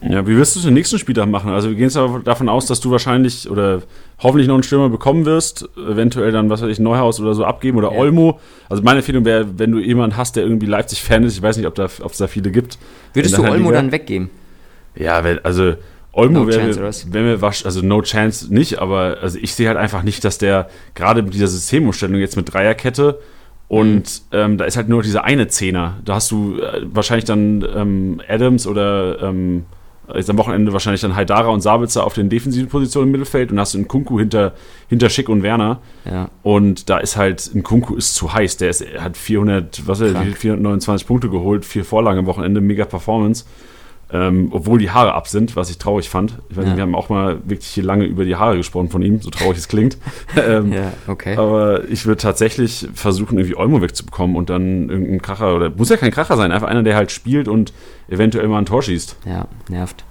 [0.09, 1.51] Ja, wie wirst du es den nächsten Spieltag machen?
[1.51, 3.83] Also wir gehen jetzt davon aus, dass du wahrscheinlich oder
[4.19, 7.79] hoffentlich noch einen Stürmer bekommen wirst, eventuell dann, was weiß ich, Neuhaus oder so abgeben
[7.79, 7.99] oder ja.
[7.99, 8.39] Olmo.
[8.69, 11.67] Also meine Empfehlung wäre, wenn du jemanden hast, der irgendwie Leipzig-Fan ist, ich weiß nicht,
[11.67, 12.79] ob, da, ob es da viele gibt.
[13.15, 14.31] Würdest du Olmo dann weggeben?
[14.95, 15.75] Ja, also
[16.13, 19.79] Olmo no wäre wär mir wasch, also no chance nicht, aber also ich sehe halt
[19.79, 23.19] einfach nicht, dass der gerade mit dieser Systemumstellung jetzt mit Dreierkette
[23.67, 24.39] und mhm.
[24.39, 25.99] ähm, da ist halt nur dieser eine Zehner.
[26.05, 29.65] Da hast du äh, wahrscheinlich dann ähm, Adams oder ähm,
[30.13, 33.59] ist am Wochenende wahrscheinlich dann Haidara und Sabitzer auf den defensiven Positionen im Mittelfeld und
[33.59, 34.53] hast einen Kunku hinter,
[34.89, 35.81] hinter Schick und Werner.
[36.05, 36.29] Ja.
[36.43, 38.59] Und da ist halt, ein Kunku ist zu heiß.
[38.59, 43.45] Der ist, hat 400, was er, 429 Punkte geholt, vier Vorlagen am Wochenende, mega Performance.
[44.13, 46.39] Ähm, obwohl die Haare ab sind, was ich traurig fand.
[46.49, 46.71] Ich weiß ja.
[46.71, 49.31] nicht, wir haben auch mal wirklich hier lange über die Haare gesprochen von ihm, so
[49.31, 49.97] traurig es klingt.
[50.37, 51.37] ähm, ja, okay.
[51.37, 55.97] Aber ich würde tatsächlich versuchen, irgendwie Olmo wegzubekommen und dann irgendein Kracher, oder muss ja
[55.97, 57.73] kein Kracher sein, einfach einer, der halt spielt und
[58.09, 59.17] eventuell mal ein Tor schießt.
[59.27, 60.05] Ja, nervt.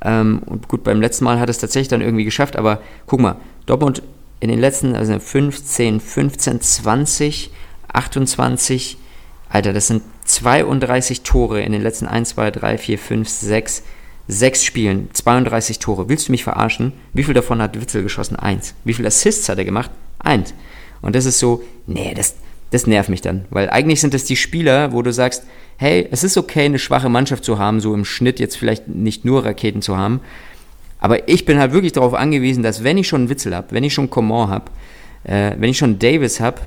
[0.00, 3.36] ähm, und gut, beim letzten Mal hat es tatsächlich dann irgendwie geschafft, aber guck mal,
[3.66, 4.02] Dortmund
[4.38, 7.50] in den letzten, also 15, 15, 20,
[7.92, 8.96] 28,
[9.48, 13.82] Alter, das sind 32 Tore in den letzten 1, 2, 3, 4, 5, 6,
[14.28, 15.08] 6 Spielen.
[15.12, 16.08] 32 Tore.
[16.08, 16.92] Willst du mich verarschen?
[17.12, 18.36] Wie viel davon hat Witzel geschossen?
[18.36, 18.74] Eins.
[18.84, 19.90] Wie viele Assists hat er gemacht?
[20.18, 20.54] Eins.
[21.00, 22.36] Und das ist so, nee, das,
[22.70, 23.44] das nervt mich dann.
[23.50, 25.44] Weil eigentlich sind das die Spieler, wo du sagst,
[25.76, 29.24] hey, es ist okay, eine schwache Mannschaft zu haben, so im Schnitt jetzt vielleicht nicht
[29.24, 30.20] nur Raketen zu haben.
[31.00, 33.82] Aber ich bin halt wirklich darauf angewiesen, dass wenn ich schon einen Witzel habe, wenn
[33.82, 34.66] ich schon Coman habe,
[35.24, 36.60] äh, wenn ich schon Davis habe,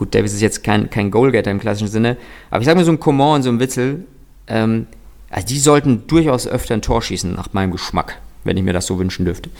[0.00, 2.16] Gut, Davis ist jetzt kein, kein Goalgetter im klassischen Sinne,
[2.50, 4.06] aber ich sage mal so ein Coman und so ein Witzel,
[4.46, 4.86] ähm,
[5.28, 8.86] also die sollten durchaus öfter ein Tor schießen, nach meinem Geschmack, wenn ich mir das
[8.86, 9.50] so wünschen dürfte.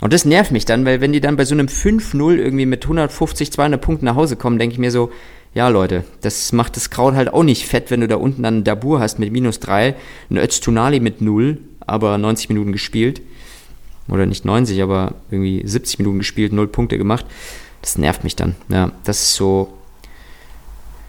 [0.00, 2.84] Und das nervt mich dann, weil wenn die dann bei so einem 5-0 irgendwie mit
[2.84, 5.10] 150, 200 Punkten nach Hause kommen, denke ich mir so,
[5.54, 8.62] ja, Leute, das macht das Kraut halt auch nicht fett, wenn du da unten dann
[8.62, 9.96] Dabur hast mit minus 3,
[10.30, 13.22] ein Öztunali mit 0, aber 90 Minuten gespielt.
[14.06, 17.26] Oder nicht 90, aber irgendwie 70 Minuten gespielt, 0 Punkte gemacht.
[17.82, 18.56] Das nervt mich dann.
[18.68, 19.72] Ja, das ist so.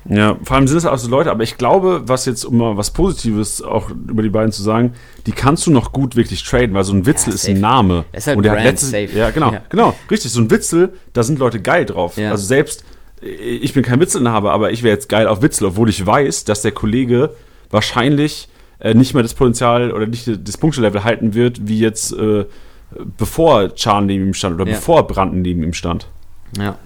[0.10, 2.76] Ja, vor allem sind es auch so Leute, aber ich glaube, was jetzt, um mal
[2.76, 4.93] was Positives auch über die beiden zu sagen,
[5.28, 8.06] die kannst du noch gut wirklich traden, weil so ein Witzel ja, ist ein Name.
[8.12, 9.10] Das ist halt und der Brand hat letztes, safe.
[9.16, 9.62] Ja, genau, ja.
[9.70, 10.32] genau, richtig.
[10.32, 12.18] So ein Witzel, da sind Leute geil drauf.
[12.18, 12.32] Ja.
[12.32, 12.84] Also selbst,
[13.22, 16.64] ich bin kein Witzelinhaber, aber ich wäre jetzt geil auf Witzel, obwohl ich weiß, dass
[16.64, 17.36] der Kollege
[17.70, 18.49] wahrscheinlich
[18.80, 22.45] äh, nicht mehr das Potenzial oder nicht das Punktelevel halten wird, wie jetzt äh,
[23.18, 26.08] bevor Chan neben ihm stand oder bevor Branden neben ihm stand.
[26.58, 26.78] Ja.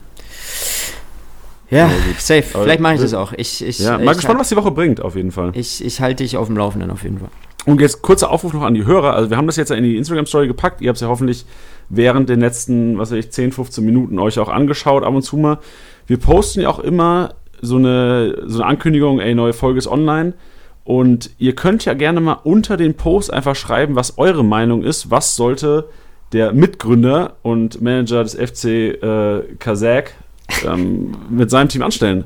[1.69, 2.43] Ja, safe.
[2.43, 3.33] Vielleicht mache ich das auch.
[3.33, 5.51] Ich, ich, Ja, ich, mal gespannt, was die Woche bringt, auf jeden Fall.
[5.55, 7.29] ich, ich halte dich auf dem Laufenden auf jeden Fall.
[7.65, 9.13] Und jetzt kurzer Aufruf noch an die Hörer.
[9.13, 10.81] Also wir haben das jetzt in die Instagram-Story gepackt.
[10.81, 11.45] Ihr habt es ja hoffentlich
[11.89, 15.37] während den letzten, was weiß ich, 10, 15 Minuten euch auch angeschaut, ab und zu
[15.37, 15.57] mal.
[16.05, 20.33] Wir posten ja auch immer so eine, so eine Ankündigung, ey, neue Folge ist online.
[20.83, 25.09] Und ihr könnt ja gerne mal unter den Post einfach schreiben, was eure Meinung ist.
[25.09, 25.89] Was sollte
[26.31, 30.11] der Mitgründer und Manager des FC äh, Kazakh
[30.65, 32.25] ähm, mit seinem Team anstellen?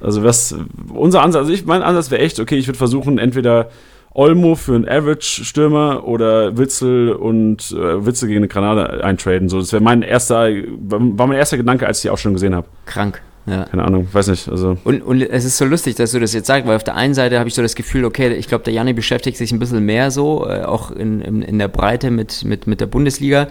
[0.00, 0.54] Also was
[0.94, 3.70] unser Ansatz, also ich mein Ansatz wäre echt, okay, ich würde versuchen, entweder
[4.14, 9.48] Olmo für einen Average-Stürmer oder Witzel und äh, Witzel gegen eine Granate eintraden.
[9.48, 12.66] So, das wäre mein erster, war mein erster Gedanke, als ich die Ausstellung gesehen habe.
[12.86, 13.20] Krank.
[13.46, 13.64] Ja.
[13.64, 14.48] Keine Ahnung, weiß nicht.
[14.48, 16.96] Also Und, und es ist so lustig, dass du das jetzt sagst, weil auf der
[16.96, 19.58] einen Seite habe ich so das Gefühl, okay, ich glaube, der Janni beschäftigt sich ein
[19.58, 23.48] bisschen mehr so, äh, auch in, in, in der Breite mit, mit, mit der Bundesliga.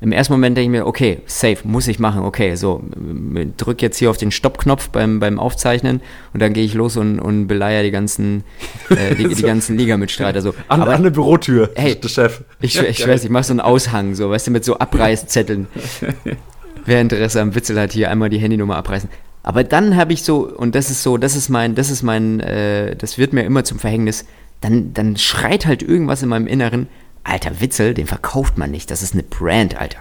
[0.00, 2.84] Im ersten Moment denke ich mir, okay, safe, muss ich machen, okay, so,
[3.56, 6.00] drück jetzt hier auf den Stoppknopf beim, beim Aufzeichnen
[6.32, 8.44] und dann gehe ich los und, und beleier die ganzen,
[8.90, 10.40] äh, die, die ganzen Liga-Mitstreiter.
[10.40, 10.54] So.
[10.68, 12.42] an, Aber an der Bürotür, Hey, der Chef.
[12.60, 15.66] ich, ich weiß, ich mache so einen Aushang, so, weißt du, mit so Abreißzetteln.
[16.84, 19.10] Wer Interesse am Witzel hat, hier einmal die Handynummer abreißen.
[19.42, 22.38] Aber dann habe ich so, und das ist so, das ist mein, das ist mein,
[22.38, 24.26] äh, das wird mir immer zum Verhängnis,
[24.60, 26.86] dann, dann schreit halt irgendwas in meinem Inneren,
[27.24, 29.98] alter Witzel, den verkauft man nicht, das ist eine Brand, Alter.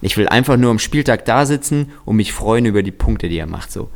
[0.00, 3.38] Ich will einfach nur am Spieltag da sitzen und mich freuen über die Punkte, die
[3.38, 3.88] er macht, so.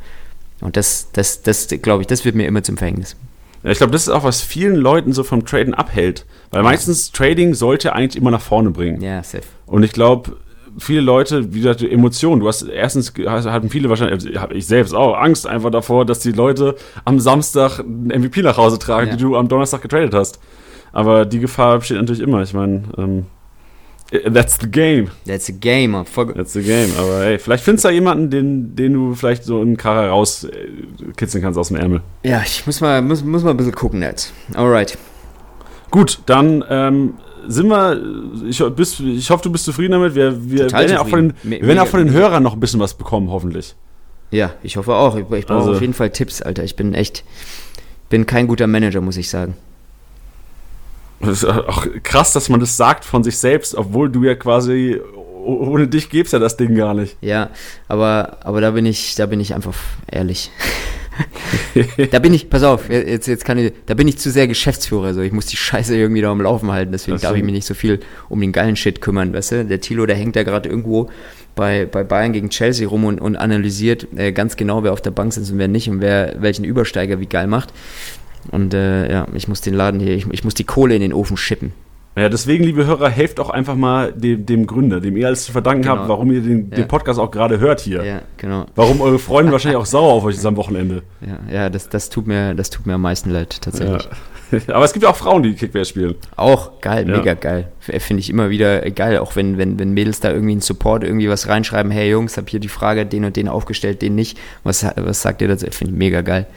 [0.61, 3.15] Und das, das, das, glaube ich, das wird mir immer zum Verhängnis.
[3.63, 6.25] Ja, ich glaube, das ist auch, was vielen Leuten so vom Traden abhält.
[6.51, 9.01] Weil meistens Trading sollte eigentlich immer nach vorne bringen.
[9.01, 9.43] Ja, safe.
[9.65, 10.37] Und ich glaube,
[10.77, 12.41] viele Leute, wie gesagt, Emotionen.
[12.41, 16.19] Du hast erstens hatten viele wahrscheinlich, also hab ich selbst auch Angst einfach davor, dass
[16.19, 19.15] die Leute am Samstag einen MVP nach Hause tragen, Ja.
[19.15, 20.39] die du am Donnerstag getradet hast.
[20.91, 22.41] Aber die Gefahr besteht natürlich immer.
[22.41, 23.25] Ich meine, ähm,
[24.33, 25.09] that's the game.
[25.27, 26.03] That's a game.
[26.35, 26.89] That's the game.
[26.97, 31.43] Aber hey, vielleicht findest du da jemanden, den, den du vielleicht so einen Karre rauskitzeln
[31.43, 32.01] kannst aus dem Ärmel.
[32.23, 34.33] Ja, ich muss mal, muss, muss mal ein bisschen gucken jetzt.
[34.53, 34.97] Alright.
[35.91, 37.13] Gut, dann ähm,
[37.47, 37.99] sind wir,
[38.47, 40.15] ich, bist, ich hoffe, du bist zufrieden damit.
[40.15, 42.53] Wir, wir Total werden ja auch von den, wir werden auch von den Hörern noch
[42.53, 43.75] ein bisschen was bekommen, hoffentlich.
[44.31, 45.15] Ja, ich hoffe auch.
[45.15, 46.63] Ich, ich brauche Also- auf jeden Fall Tipps, Alter.
[46.63, 47.23] Ich bin echt,
[48.09, 49.55] bin kein guter Manager, muss ich sagen.
[51.19, 54.99] Das ist auch krass, dass man das sagt von sich selbst, obwohl du ja quasi
[55.49, 57.17] oh- ohne dich gäb's ja das Ding gar nicht.
[57.21, 57.49] Ja,
[57.87, 59.75] aber, aber da bin ich, da bin ich einfach
[60.11, 60.51] ehrlich.
[62.11, 65.13] da bin ich, pass auf, jetzt, jetzt kann ich, da bin ich zu sehr Geschäftsführer,
[65.13, 65.21] so.
[65.21, 67.67] Ich muss die Scheiße irgendwie da am Laufen halten, deswegen Das darf ich mich nicht
[67.67, 67.99] so viel
[68.29, 69.65] um den geilen Shit kümmern, weißt du?
[69.65, 71.09] Der Tilo, der hängt da gerade irgendwo
[71.55, 75.11] bei, bei Bayern gegen Chelsea rum und, und analysiert äh, ganz genau, wer auf der
[75.11, 77.73] Bank sitzt und wer nicht und wer welchen Übersteiger wie geil macht.
[78.51, 81.13] Und äh, ja, ich muss den Laden hier, ich, ich muss die Kohle in den
[81.13, 81.73] Ofen schippen.
[82.17, 85.51] Ja, deswegen, liebe Hörer, helft auch einfach mal dem, dem Gründer, dem ihr alles zu
[85.53, 85.95] verdanken Genau.
[85.97, 86.77] habt, warum ihr den, Ja.
[86.77, 88.03] den Podcast auch gerade hört hier.
[88.03, 88.65] Ja, genau.
[88.75, 91.03] Warum eure Freunde wahrscheinlich auch sauer auf euch ist am Wochenende.
[91.21, 94.03] Ja, ja das, das, tut mir, das tut mir am meisten leid, tatsächlich.
[94.51, 94.59] Ja.
[94.73, 96.15] Aber es gibt ja auch Frauen, die Kickbase spielen.
[96.35, 97.17] Auch geil, Ja.
[97.17, 97.71] mega geil.
[97.79, 101.29] Finde ich immer wieder geil, auch wenn, wenn, wenn Mädels da irgendwie in Support irgendwie
[101.29, 104.37] was reinschreiben, hey Jungs, hab hier die Frage, den und den aufgestellt, den nicht.
[104.63, 105.67] Was, was sagt ihr dazu?
[105.69, 106.47] Finde ich mega geil.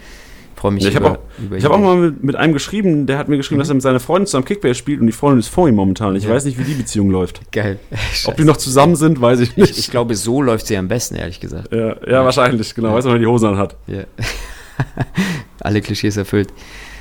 [0.62, 3.06] Freue mich Ja, ich habe auch, über ich hab auch mal mit, mit einem geschrieben,
[3.06, 5.40] der hat mir geschrieben, dass er mit seiner Freundin zusammen Kickbase spielt und die Freundin
[5.40, 6.14] ist vor ihm momentan.
[6.14, 6.30] Ich Ja.
[6.30, 7.40] weiß nicht, wie die Beziehung läuft.
[7.52, 7.80] Geil.
[8.26, 9.70] Ob die noch zusammen sind, weiß ich nicht.
[9.72, 11.72] ich, ich glaube, so läuft sie am besten, ehrlich gesagt.
[11.74, 12.90] ja, ja, wahrscheinlich, genau.
[12.90, 12.94] Ja.
[12.94, 13.74] Weiß noch, wer die Hosen anhat.
[13.88, 14.04] Ja.
[15.60, 16.48] Alle Klischees erfüllt.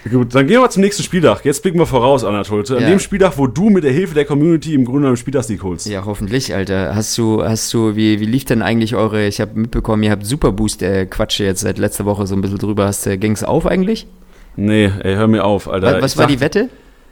[0.09, 1.45] Gut, dann gehen wir mal zum nächsten Spieltag.
[1.45, 2.75] Jetzt blicken wir voraus, Anatolte.
[2.77, 2.89] An Ja.
[2.89, 5.85] dem Spieltag, wo du mit der Hilfe der Community im Grunde genommen Spieltagssieg holst.
[5.85, 6.95] Ja, hoffentlich, Alter.
[6.95, 10.25] Hast du, hast du, wie, wie lief denn eigentlich eure, ich habe mitbekommen, ihr habt
[10.25, 12.85] Superboost, äh, Quatsche jetzt seit letzter Woche so ein bisschen drüber.
[12.87, 14.07] Hast, äh, ging's auf eigentlich?
[14.55, 15.93] Nee, ey, hör mir auf, Alter.
[15.97, 16.69] was was war sag- die Wette?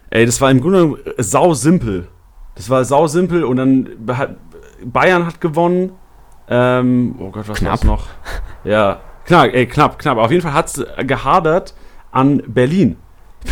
[0.09, 2.07] Ey, das war im Grunde genommen sau simpel.
[2.55, 4.35] Das war sau simpel und dann hat
[4.83, 5.91] Bayern hat gewonnen.
[6.49, 7.71] Ähm, oh Gott, was Knapp.
[7.73, 8.07] war's noch?
[8.63, 10.17] Ja, knapp, ey, knapp, knapp.
[10.17, 11.75] Auf jeden Fall hat's gehadert
[12.11, 12.97] an Berlin.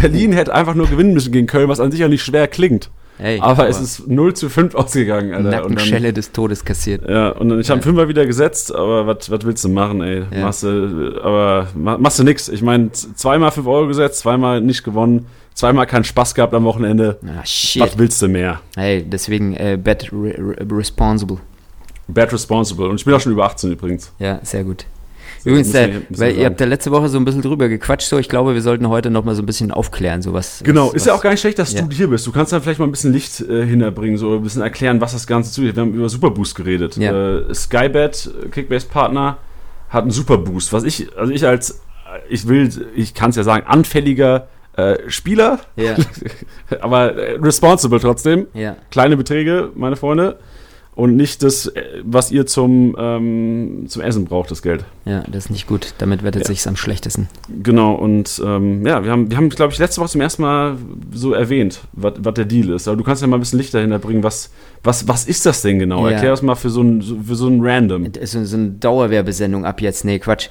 [0.02, 2.90] Berlin hätte einfach nur gewinnen müssen gegen Köln, was an sich ja nicht schwer klingt.
[3.20, 5.50] Hey, aber, aber, es ist 0 zu 5 ausgegangen, Alter.
[5.50, 7.10] Nackenschelle des Todes kassiert.
[7.10, 7.84] Ja, und dann, ich habe ja.
[7.84, 10.24] Fünfer wieder gesetzt, aber was willst du machen, ey?
[10.32, 10.42] Ja.
[10.42, 12.48] Machst du, aber machst du nix.
[12.48, 15.26] Ich meine, zweimal 5 Euro gesetzt, zweimal nicht gewonnen,
[15.56, 17.18] zweimal keinen Spaß gehabt am Wochenende.
[17.26, 17.82] Ah, shit.
[17.82, 18.62] Was willst du mehr?
[18.76, 21.38] Hey, deswegen äh, bet re responsible.
[22.08, 22.88] Bet responsible.
[22.88, 24.14] Und ich bin auch schon über 18 übrigens.
[24.20, 24.86] Ja, sehr gut.
[25.48, 28.28] Übrigens, der, weil ihr habt ja letzte Woche so ein bisschen drüber gequatscht, so ich
[28.28, 30.62] glaube, wir sollten heute noch mal so ein bisschen aufklären, so was.
[30.64, 31.82] Genau, was, ist ja auch gar nicht schlecht, dass ja.
[31.82, 32.28] du hier bist.
[32.28, 35.14] Du kannst dann vielleicht mal ein bisschen Licht äh, hinterbringen, so ein bisschen erklären, was
[35.14, 35.62] das Ganze zu.
[35.62, 36.98] Wir haben über Superboost geredet.
[36.98, 37.38] Ja.
[37.38, 39.38] Äh, Skybet, Kickbase-Partner,
[39.90, 40.74] hat einen Superboost.
[40.74, 41.82] Was ich, also ich als,
[42.30, 45.96] ich will, ich kann es ja sagen, anfälliger äh, Spieler, ja.
[46.82, 48.48] aber äh, responsible trotzdem.
[48.54, 48.76] Ja.
[48.92, 50.38] Kleine Beträge, meine Freunde
[50.98, 54.84] und nicht das, äh, was ihr zum, ähm, zum Essen braucht, das Geld.
[55.06, 55.94] Ja, das ist nicht gut.
[56.00, 56.48] Damit wettet ja.
[56.48, 57.30] sich am schlechtesten.
[57.62, 60.78] Genau, und ähm, ja, wir haben, wir haben glaube ich, letzte Woche zum ersten Mal
[61.14, 62.88] so erwähnt, was der Deal ist.
[62.88, 64.24] Aber du kannst ja mal ein bisschen Licht dahinter bringen.
[64.24, 64.50] Was,
[64.84, 66.08] was, was ist das denn genau?
[66.08, 66.14] Ja.
[66.14, 68.12] Erklär das mal für so ein, für so ein Random.
[68.24, 70.04] So, so eine Dauerwerbesendung ab jetzt.
[70.04, 70.50] Nee, Quatsch.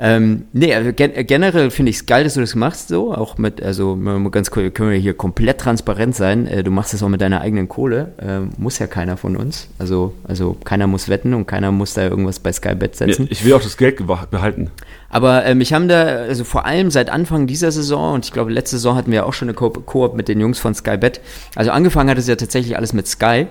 [0.00, 3.12] Ähm, nee, also gen generell finde ich es geil, dass du das machst, so.
[3.12, 3.98] Auch mit, also
[4.30, 6.46] ganz cool, können wir hier komplett transparent sein.
[6.46, 8.12] Äh, du machst das auch mit deiner eigenen Kohle.
[8.18, 9.68] Äh, muss ja keiner von uns.
[9.80, 13.24] Also, also keiner muss wetten und keiner muss da irgendwas bei Skybet setzen.
[13.24, 14.00] Ja, ich will auch das Geld
[14.30, 14.70] behalten.
[15.10, 18.52] Aber ähm, ich habe da, also vor allem seit Anfang dieser Saison, und ich glaube,
[18.52, 21.20] letzte Saison hatten wir auch schon eine Koop, Koop mit den Jungs von Skybet.
[21.56, 23.46] Also angefangen hat es ja tatsächlich alles mit Sky.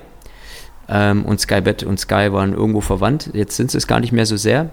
[0.87, 3.31] Ähm, und Skybet und Sky waren irgendwo verwandt.
[3.33, 4.69] Jetzt sind sie es gar nicht mehr so sehr.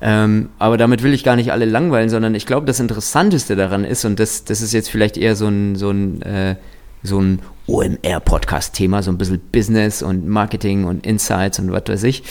[0.00, 3.84] Ähm, aber damit will ich gar nicht alle langweilen, sondern ich glaube, das Interessanteste daran
[3.84, 6.56] ist, und das, das ist jetzt vielleicht eher so ein, so ein, äh,
[7.02, 12.22] so ein OMR-Podcast-Thema, so ein bisschen Business und Marketing und Insights und was weiß ich.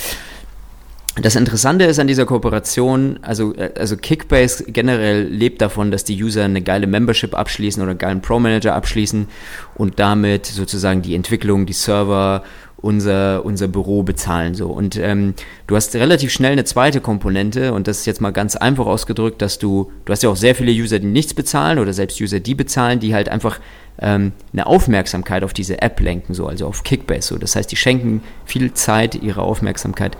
[1.21, 6.21] Das Interessante ist an dieser Kooperation, also, äh, also Kickbase generell lebt davon, dass die
[6.21, 9.27] User eine geile Membership abschließen oder einen geilen Pro-Manager abschließen
[9.75, 12.43] und damit sozusagen die Entwicklung, die Server
[12.85, 14.53] unser, unser Büro bezahlen.
[14.53, 14.67] So.
[14.67, 15.33] Und ähm,
[15.65, 19.41] du hast relativ schnell eine zweite Komponente und das ist jetzt mal ganz einfach ausgedrückt,
[19.41, 22.39] dass du, du hast ja auch sehr viele User, die nichts bezahlen oder selbst User,
[22.39, 23.59] die bezahlen, die halt einfach
[23.99, 27.29] ähm, eine Aufmerksamkeit auf diese App lenken, so, also auf Kickbase.
[27.29, 27.37] So.
[27.39, 30.15] Das heißt, die schenken viel Zeit, ihre Aufmerksamkeit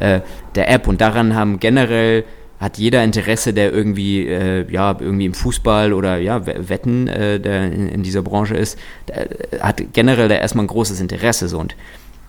[0.00, 0.20] äh,
[0.56, 2.24] der App und daran haben generell
[2.60, 7.66] hat jeder Interesse, der irgendwie, äh, ja, irgendwie im Fußball oder ja, Wetten, äh, der
[7.66, 8.76] in, in, dieser Branche ist,
[9.06, 9.28] der,
[9.60, 11.48] hat generell da erstmal ein großes Interesse.
[11.48, 11.60] So.
[11.60, 11.76] Und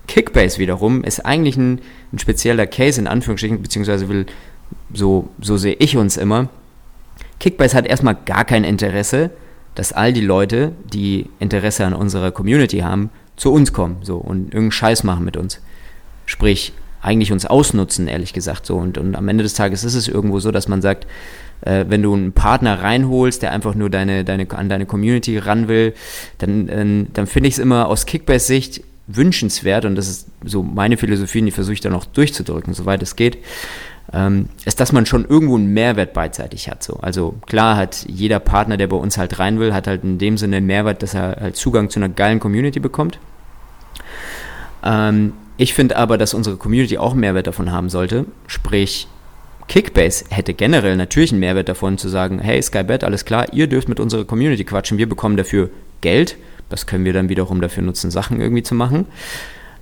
[0.10, 1.82] Kickbase wiederum ist eigentlich ein,
[2.12, 4.26] ein spezieller Case in Anführungsstrichen, beziehungsweise will,
[4.92, 6.50] so, so sehe ich uns immer.
[7.40, 9.30] Kickbase hat erstmal gar kein Interesse,
[9.76, 14.46] dass all die Leute, die Interesse an unserer Community haben, zu uns kommen so und
[14.46, 15.62] irgendeinen Scheiß machen mit uns.
[16.26, 16.74] Sprich,
[17.04, 18.66] eigentlich uns ausnutzen, ehrlich gesagt.
[18.66, 18.78] So.
[18.78, 21.06] Und, und am Ende des Tages ist es irgendwo so, dass man sagt,
[21.62, 25.68] äh, wenn du einen Partner reinholst, der einfach nur deine, deine, an deine Community ran
[25.68, 25.94] will,
[26.40, 30.98] dann, äh, dann finde ich es immer aus Kickbase-Sicht wünschenswert, und das ist so meine
[30.98, 33.40] Philosophie, und die versuche ich dann auch durchzudrücken, soweit es geht,
[34.14, 36.84] ähm, ist, dass man schon irgendwo einen Mehrwert beidseitig hat.
[36.84, 36.96] So.
[37.02, 40.38] Also klar hat jeder Partner, der bei uns halt rein will, hat halt in dem
[40.38, 43.20] Sinne einen Mehrwert, dass er halt Zugang zu einer geilen Community bekommt.
[44.84, 48.26] Ähm, ich finde aber, dass unsere Community auch einen Mehrwert davon haben sollte.
[48.48, 49.08] Sprich,
[49.68, 53.90] Kickbase hätte generell natürlich einen Mehrwert davon zu sagen, hey Skybet, alles klar, ihr dürft
[53.90, 55.70] mit unserer Community quatschen, wir bekommen dafür
[56.02, 56.38] Geld
[56.70, 59.06] das können wir dann wiederum dafür nutzen, Sachen irgendwie zu machen.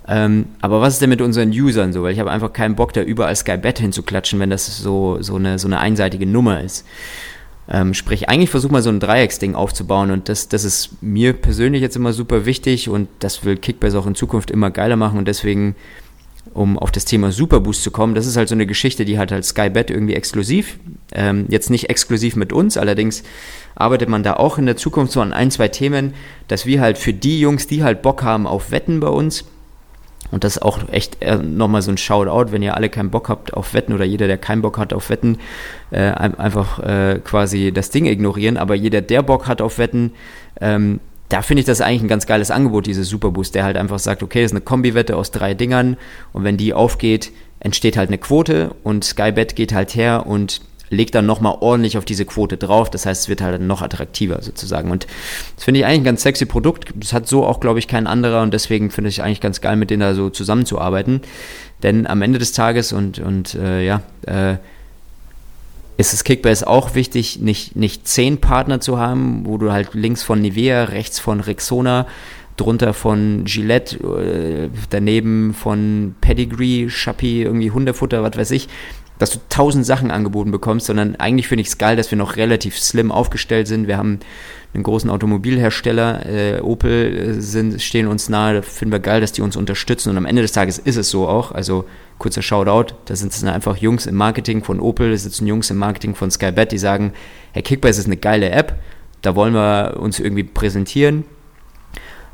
[0.08, 2.02] Ähm, aber was ist denn mit unseren Usern so?
[2.02, 5.58] Weil ich habe einfach keinen Bock, da überall Skybet hinzuklatschen, wenn das so, so, eine,
[5.58, 6.86] so eine einseitige Nummer ist.
[7.70, 11.82] Ähm, sprich, eigentlich versuch mal so ein Dreiecksding aufzubauen und das, das ist mir persönlich
[11.82, 15.28] jetzt immer super wichtig und das will Kickbase auch in Zukunft immer geiler machen und
[15.28, 15.76] deswegen,
[16.54, 19.32] um auf das Thema Superboost zu kommen, das ist halt so eine Geschichte, die halt
[19.32, 20.78] als Skybet irgendwie exklusiv,
[21.12, 23.22] ähm, jetzt nicht exklusiv mit uns, allerdings
[23.78, 26.14] arbeitet man da auch in der Zukunft so an ein, zwei Themen,
[26.48, 29.44] dass wir halt für die Jungs, die halt Bock haben auf Wetten bei uns,
[30.30, 33.28] und das ist auch echt äh, nochmal so ein Shoutout, wenn ihr alle keinen Bock
[33.28, 35.38] habt auf Wetten oder jeder, der keinen Bock hat auf Wetten,
[35.90, 38.58] äh, einfach äh, quasi das Ding ignorieren.
[38.58, 40.12] Aber jeder, der Bock hat auf Wetten,
[40.60, 41.00] ähm,
[41.30, 44.22] da finde ich das eigentlich ein ganz geiles Angebot, dieses Superboost, der halt einfach sagt,
[44.22, 45.96] okay, das ist eine Kombi-Wette aus drei Dingern
[46.32, 50.60] und wenn die aufgeht, entsteht halt eine Quote und Skybet geht halt her und
[50.90, 52.90] legt dann nochmal ordentlich auf diese Quote drauf.
[52.90, 54.90] Das heißt, es wird halt noch attraktiver sozusagen.
[54.90, 55.06] Und
[55.56, 56.92] das finde ich eigentlich ein ganz sexy Produkt.
[56.94, 59.76] Das hat so auch, glaube ich, kein anderer und deswegen finde ich eigentlich ganz geil,
[59.76, 61.22] mit denen da so zusammenzuarbeiten.
[61.82, 64.56] Denn am Ende des Tages und, und äh, ja, äh,
[65.96, 70.22] ist es Kickbase auch wichtig, nicht, nicht zehn Partner zu haben, wo du halt links
[70.22, 72.06] von Nivea, rechts von Rexona,
[72.56, 78.68] drunter von Gillette, äh, daneben von Pedigree, Chappie, irgendwie Hundefutter, was weiß ich,
[79.18, 82.36] dass du tausend Sachen angeboten bekommst, sondern eigentlich finde ich es geil, dass wir noch
[82.36, 83.88] relativ slim aufgestellt sind.
[83.88, 84.20] Wir haben
[84.74, 88.54] einen großen Automobilhersteller, äh, Opel, äh, sind, stehen uns nahe.
[88.54, 90.10] Da finden wir geil, dass die uns unterstützen.
[90.10, 91.52] Und am Ende des Tages ist es so auch.
[91.52, 91.84] Also
[92.18, 95.78] kurzer Shoutout, da sind es einfach Jungs im Marketing von Opel, da sitzen Jungs im
[95.78, 97.12] Marketing von Skybet, die sagen,
[97.52, 98.78] hey, Kickbase ist eine geile App,
[99.22, 101.24] da wollen wir uns irgendwie präsentieren.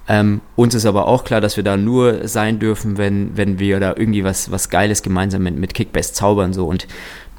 [0.07, 3.81] Ähm, uns ist aber auch klar, dass wir da nur sein dürfen, wenn, wenn wir
[3.81, 6.53] da irgendwie was, was Geiles gemeinsam mit, mit Kickbase zaubern.
[6.53, 6.67] So.
[6.67, 6.87] Und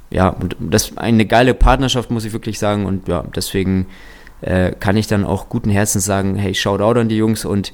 [0.09, 2.85] ja, und das ist eine geile Partnerschaft, muss ich wirklich sagen.
[2.85, 3.87] Und ja, deswegen
[4.41, 7.71] äh, kann ich dann auch guten Herzens sagen, hey, Shoutout an die Jungs und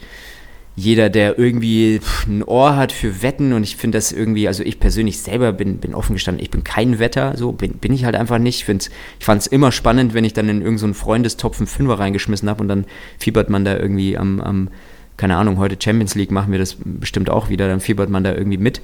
[0.82, 4.80] jeder, der irgendwie ein Ohr hat für Wetten und ich finde das irgendwie, also ich
[4.80, 8.16] persönlich selber bin, bin offen gestanden, ich bin kein Wetter, so bin, bin ich halt
[8.16, 8.68] einfach nicht.
[8.68, 8.90] Ich,
[9.20, 12.50] ich fand es immer spannend, wenn ich dann in irgendeinen so Freundestopf einen Fünfer reingeschmissen
[12.50, 12.86] habe und dann
[13.20, 14.70] fiebert man da irgendwie am, am,
[15.18, 18.34] keine Ahnung, heute Champions League machen wir das bestimmt auch wieder, dann fiebert man da
[18.34, 18.82] irgendwie mit.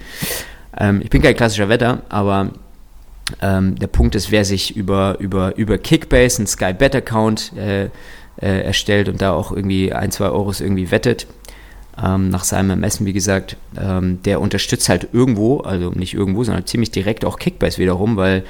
[0.77, 2.51] Ähm, ich bin kein klassischer Wetter, aber
[3.41, 7.85] ähm, der Punkt ist, wer sich über, über, über Kickbase, einen Sky Bet Account äh,
[8.39, 11.25] äh, erstellt und da auch irgendwie ein, zwei Euros irgendwie wettet,
[12.03, 16.65] ähm, nach seinem Ermessen, wie gesagt, ähm, der unterstützt halt irgendwo, also nicht irgendwo, sondern
[16.65, 18.43] ziemlich direkt auch Kickbase wiederum, weil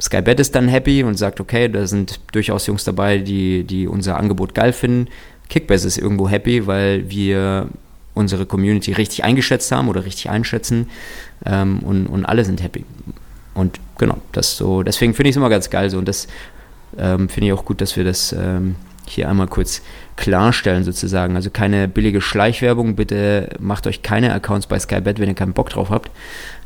[0.00, 4.16] Skybet ist dann happy und sagt, okay, da sind durchaus Jungs dabei, die, die unser
[4.16, 5.08] Angebot geil finden.
[5.48, 7.68] Kickbase ist irgendwo happy, weil wir
[8.14, 10.88] unsere Community richtig eingeschätzt haben oder richtig einschätzen
[11.44, 12.84] ähm, und, und alle sind happy.
[13.54, 16.28] Und genau, das so, deswegen finde ich es immer ganz geil so und das
[16.96, 18.76] ähm, finde ich auch gut, dass wir das ähm,
[19.10, 19.82] hier einmal kurz
[20.16, 21.36] klarstellen sozusagen.
[21.36, 25.70] Also keine billige Schleichwerbung, bitte macht euch keine Accounts bei Skybet, wenn ihr keinen Bock
[25.70, 26.10] drauf habt.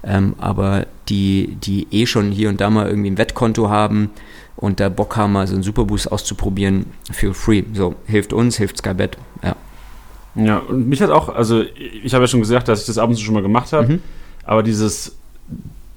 [0.05, 4.11] Ähm, aber die, die eh schon hier und da mal irgendwie ein Wettkonto haben
[4.57, 7.65] und da Bock haben, mal so einen Superboost auszuprobieren, feel free.
[7.73, 9.57] So, hilft uns, hilft Skybet, ja.
[10.35, 13.11] Ja, und mich hat auch, also ich habe ja schon gesagt, dass ich das ab
[13.11, 14.03] und zu schon mal gemacht habe, mhm.
[14.45, 15.15] aber dieses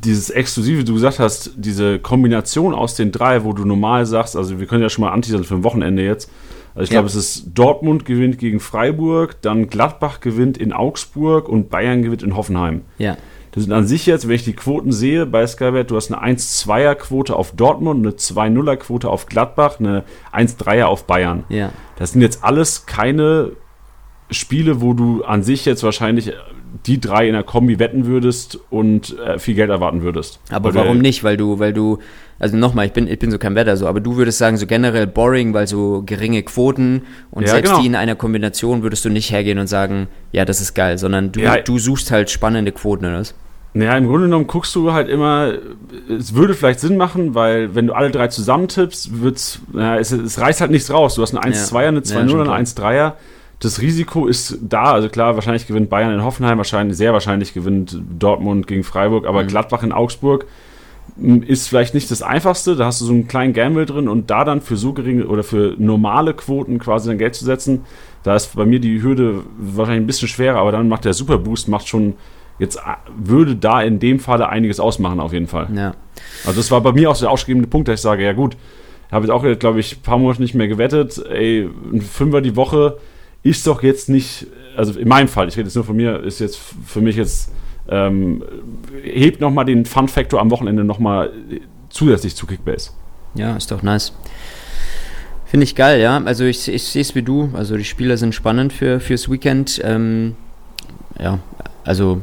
[0.06, 4.60] dieses Exklusive, du gesagt hast, diese Kombination aus den drei, wo du normal sagst, also
[4.60, 6.30] wir können ja schon mal anteasern für ein Wochenende jetzt.
[6.74, 6.96] Also ich ja.
[6.96, 12.22] glaube, es ist Dortmund gewinnt gegen Freiburg, dann Gladbach gewinnt in Augsburg und Bayern gewinnt
[12.22, 12.82] in Hoffenheim.
[12.98, 13.18] Ja.
[13.52, 16.36] Das sind an sich jetzt, wenn ich die Quoten sehe bei Skybet, du hast eine
[16.36, 20.04] 1-2er-Quote auf Dortmund, eine 2-0er-Quote auf Gladbach, eine
[20.34, 21.46] 1-3er auf Bayern.
[21.48, 21.72] Ja.
[21.96, 23.54] Das sind jetzt alles keine
[24.30, 26.34] Spiele, wo du an sich jetzt wahrscheinlich
[26.86, 30.40] die drei in der Kombi wetten würdest und äh, viel Geld erwarten würdest.
[30.50, 31.24] Aber weil warum nicht?
[31.24, 32.00] Weil du, weil du,
[32.40, 34.68] also nochmal, ich bin, ich bin so kein Wetter so, aber du würdest sagen, so
[34.68, 37.82] generell boring, weil so geringe Quoten und ja, selbst genau.
[37.82, 41.32] die in einer Kombination würdest du nicht hergehen und sagen, ja, das ist geil, sondern
[41.32, 41.58] du, ja.
[41.58, 43.34] du suchst halt spannende Quoten, oder was?
[43.74, 45.54] Naja, im Grunde genommen guckst du halt immer,
[46.10, 50.40] es würde vielleicht Sinn machen, weil wenn du alle drei zusammentippst, wird's, naja, es, es
[50.40, 51.16] reißt halt nichts raus.
[51.16, 51.88] Du hast eine 1-2er, ja.
[51.90, 53.14] eine 2-0, eine 1-3er
[53.60, 54.94] das Risiko ist da.
[54.94, 59.44] Also klar, wahrscheinlich gewinnt Bayern in Hoffenheim, wahrscheinlich, sehr wahrscheinlich gewinnt Dortmund gegen Freiburg, aber
[59.44, 59.48] mhm.
[59.48, 60.46] Gladbach in Augsburg
[61.18, 62.76] hm, ist vielleicht nicht das einfachste.
[62.76, 65.44] Da hast du so einen kleinen Gamble drin und da dann für so geringe oder
[65.44, 67.86] für normale Quoten quasi dein Geld zu setzen,
[68.24, 71.68] da ist bei mir die Hürde wahrscheinlich ein bisschen schwerer, aber dann macht der Superboost
[71.68, 72.16] macht schon
[72.58, 72.80] jetzt
[73.18, 75.68] würde da in dem Falle einiges ausmachen auf jeden Fall.
[75.76, 75.94] Ja.
[76.46, 78.56] Also das war bei mir auch der ausschlaggebende Punkt, dass ich sage, ja gut,
[79.12, 81.24] habe jetzt auch, glaube ich, ein paar Monate nicht mehr gewettet.
[81.30, 82.98] Ey, ein Fünfer die Woche
[83.46, 86.40] ist doch jetzt nicht, also in meinem Fall, ich rede jetzt nur von mir, ist
[86.40, 87.52] jetzt für mich jetzt,
[87.88, 88.44] ähm,
[89.04, 91.32] hebt nochmal den Fun-Faktor am Wochenende nochmal
[91.90, 92.90] zusätzlich zu Kickbase.
[93.36, 94.14] Ja, ist doch nice.
[95.46, 96.18] Finde ich geil, ja.
[96.26, 97.52] Also ich, ich sehe es wie du.
[97.54, 99.80] Also die Spieler sind spannend für, fürs Weekend.
[99.84, 100.36] Ähm,
[101.20, 101.38] ja,
[101.84, 102.22] also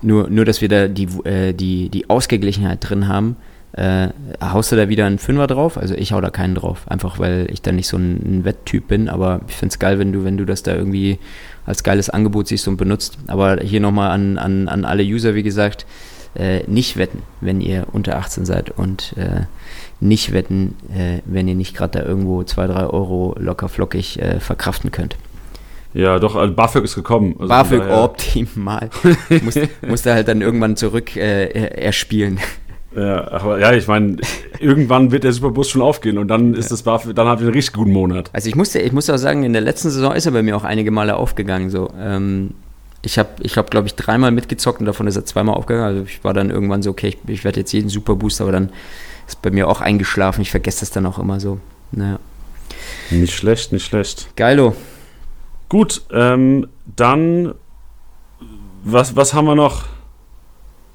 [0.00, 3.36] nur, nur, dass wir da die, äh, die, die Ausgeglichenheit drin haben.
[3.72, 4.08] Äh,
[4.42, 5.78] haust du da wieder einen Fünfer drauf?
[5.78, 8.88] Also ich hau da keinen drauf, einfach weil ich da nicht so ein, ein Wetttyp
[8.88, 11.18] bin, aber ich finde es geil, wenn du, wenn du das da irgendwie
[11.64, 13.18] als geiles Angebot siehst und benutzt.
[13.28, 15.86] Aber hier nochmal an, an, an alle User, wie gesagt,
[16.34, 19.42] äh, nicht wetten, wenn ihr unter 18 seid und äh,
[20.00, 24.40] nicht wetten, äh, wenn ihr nicht gerade da irgendwo 2, 3 Euro locker flockig äh,
[24.40, 25.16] verkraften könnt.
[25.94, 27.36] Ja, doch, also BAföG ist gekommen.
[27.38, 28.88] Also BAföG optimal.
[29.42, 32.38] muss, muss da halt dann irgendwann zurück äh, erspielen.
[32.94, 34.18] Ja, aber ja, ich meine,
[34.58, 37.54] irgendwann wird der Superbus schon aufgehen und dann ist das BAföG, dann haben wir einen
[37.54, 38.30] richtig guten Monat.
[38.32, 40.56] Also ich musste, ich muss auch sagen, in der letzten Saison ist er bei mir
[40.56, 41.70] auch einige Male aufgegangen.
[41.70, 41.90] So.
[41.98, 42.50] Ähm,
[43.02, 45.86] ich habe, ich hab, glaube ich, dreimal mitgezockt und davon ist er zweimal aufgegangen.
[45.86, 48.70] Also ich war dann irgendwann so, okay, ich, ich werde jetzt jeden Superboost, aber dann
[49.26, 50.42] ist bei mir auch eingeschlafen.
[50.42, 51.58] Ich vergesse das dann auch immer so.
[51.92, 52.18] Naja.
[53.10, 54.28] Nicht schlecht, nicht schlecht.
[54.36, 54.74] Geilo.
[55.68, 57.54] Gut, ähm, dann
[58.84, 59.84] was, was haben wir noch?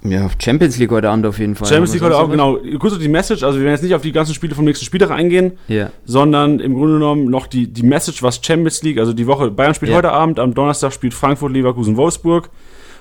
[0.04, 1.68] Ja, Champions League heute Abend auf jeden Fall.
[1.68, 2.58] Champions League heute Abend, genau.
[2.80, 5.12] Kurz die Message, also wir werden jetzt nicht auf die ganzen Spiele vom nächsten Spieltag
[5.12, 5.92] eingehen, ja.
[6.06, 9.74] sondern im Grunde genommen noch die, die Message, was Champions League, also die Woche, Bayern
[9.74, 9.98] spielt ja.
[9.98, 12.50] heute Abend, am Donnerstag spielt Frankfurt, Leverkusen, Wolfsburg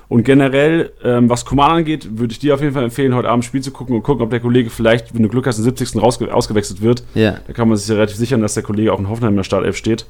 [0.09, 3.43] Und generell, ähm, was Command angeht, würde ich dir auf jeden Fall empfehlen, heute Abend
[3.43, 6.01] Spiel zu gucken und gucken, ob der Kollege vielleicht, wenn du Glück hast, im 70.
[6.01, 7.03] Rausge ausgewechselt wird.
[7.13, 7.39] Ja.
[7.45, 9.43] Da kann man sich ja relativ sichern, dass der Kollege auch in Hoffenheim in der
[9.43, 10.05] Startelf steht.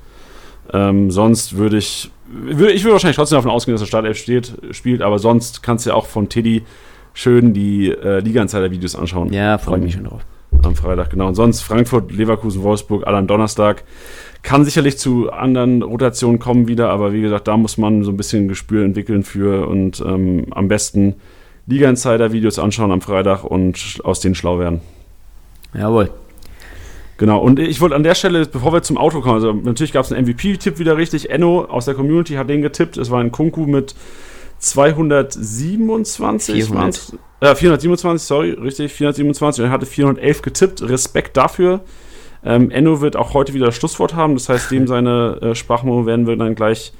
[0.71, 4.53] Ähm, sonst würde ich, würde, ich würde wahrscheinlich trotzdem davon ausgehen, dass der Startelf steht,
[4.71, 6.63] spielt, aber sonst kannst du ja auch von Teddy
[7.13, 9.33] schön die äh, Liga-Insider-Videos anschauen.
[9.33, 10.21] Ja, freue mich schon drauf.
[10.63, 11.27] Am Freitag, genau.
[11.27, 13.83] Und sonst Frankfurt, Leverkusen, Wolfsburg, alle am Donnerstag.
[14.43, 18.17] Kann sicherlich zu anderen Rotationen kommen wieder, aber wie gesagt, da muss man so ein
[18.17, 21.15] bisschen Gespür entwickeln für und ähm, am besten
[21.67, 24.81] Liga-Insider-Videos anschauen am Freitag und aus denen schlau werden.
[25.73, 26.09] Jawohl.
[27.17, 30.05] Genau, und ich wollte an der Stelle, bevor wir zum Auto kommen, also natürlich gab
[30.05, 31.31] es einen MVP-Tipp wieder richtig.
[31.31, 32.97] Enno aus der Community hat den getippt.
[32.97, 33.95] Es war ein Kunku mit
[34.59, 36.65] 227.
[36.65, 37.13] 400.
[37.39, 39.63] Äh, 427, sorry, richtig, 427.
[39.63, 40.87] Und er hatte 411 getippt.
[40.87, 41.81] Respekt dafür.
[42.43, 46.05] Ähm, Enno wird auch heute wieder das Schlusswort haben, das heißt, dem seine äh, Sprachmemo
[46.05, 46.93] werden wir dann gleich,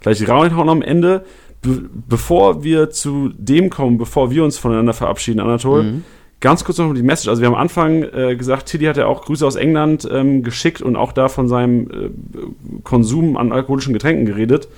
[0.00, 1.24] gleich reinhauen am Ende.
[1.62, 6.04] Be bevor wir zu dem kommen, bevor wir uns voneinander verabschieden, Anatol, mhm.
[6.44, 7.28] Ganz kurz noch die Message.
[7.28, 10.42] Also, wir haben am Anfang äh, gesagt, Tiddy hat ja auch Grüße aus England ähm,
[10.42, 14.68] geschickt und auch da von seinem äh, Konsum an alkoholischen Getränken geredet.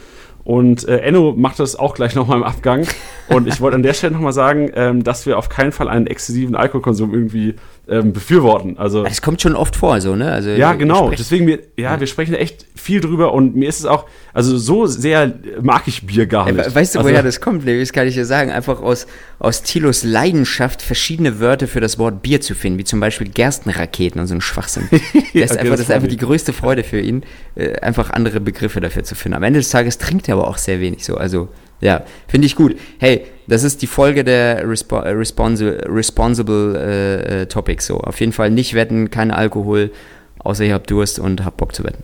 [0.44, 2.86] Und äh, Enno macht das auch gleich nochmal im Abgang.
[3.28, 6.06] Und ich wollte an der Stelle nochmal sagen, ähm, dass wir auf keinen Fall einen
[6.06, 7.56] exzessiven Alkoholkonsum irgendwie
[7.88, 8.78] ähm, befürworten.
[8.78, 10.32] Also das kommt schon oft vor, so ne?
[10.32, 11.10] Also ja, genau.
[11.10, 14.56] Deswegen wir, ja, ja, wir sprechen echt viel drüber und mir ist es auch, also
[14.58, 16.74] so sehr mag ich Bier gar nicht.
[16.74, 17.80] Weißt du, also, woher das kommt, Levi?
[17.80, 18.50] Das kann ich dir sagen.
[18.50, 19.06] Einfach aus
[19.38, 24.20] aus Tilos Leidenschaft, verschiedene Wörter für das Wort Bier zu finden, wie zum Beispiel Gerstenraketen
[24.20, 24.88] und so ein Schwachsinn.
[25.36, 27.22] Das ist okay, einfach, das ist einfach die größte Freude für ihn,
[27.56, 29.36] äh, einfach andere Begriffe dafür zu finden.
[29.36, 31.16] Am Ende des Tages trinkt er aber auch sehr wenig so.
[31.16, 31.48] Also
[31.81, 32.77] ja, finde ich gut.
[32.98, 37.86] Hey, das ist die Folge der Respo äh, Responsi Responsible äh, äh, Topics.
[37.86, 39.90] So, auf jeden Fall nicht wetten, kein Alkohol,
[40.39, 42.03] außer ihr habt Durst und habt Bock zu wetten.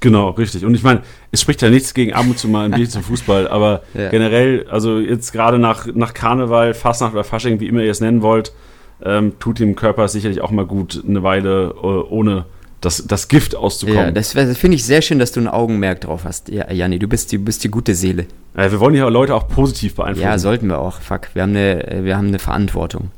[0.00, 0.64] Genau, richtig.
[0.64, 3.02] Und ich meine, es spricht ja nichts gegen ab und zu mal ein Bier zum
[3.02, 4.08] Fußball, aber ja.
[4.08, 8.22] generell, also jetzt gerade nach, nach Karneval, Fastnacht oder Fasching, wie immer ihr es nennen
[8.22, 8.52] wollt,
[9.02, 12.46] ähm, tut dem Körper sicherlich auch mal gut, eine Weile äh, ohne
[12.80, 14.06] das, das Gift auszukommen.
[14.06, 16.98] Ja, das, das finde ich sehr schön, dass du ein Augenmerk drauf hast, ja, Janni.
[16.98, 18.26] Du bist, du bist die gute Seele.
[18.56, 20.26] Ja, wir wollen ja Leute auch positiv beeinflussen.
[20.26, 21.00] Ja, sollten wir auch.
[21.00, 23.10] Fuck, wir haben eine, wir haben eine Verantwortung.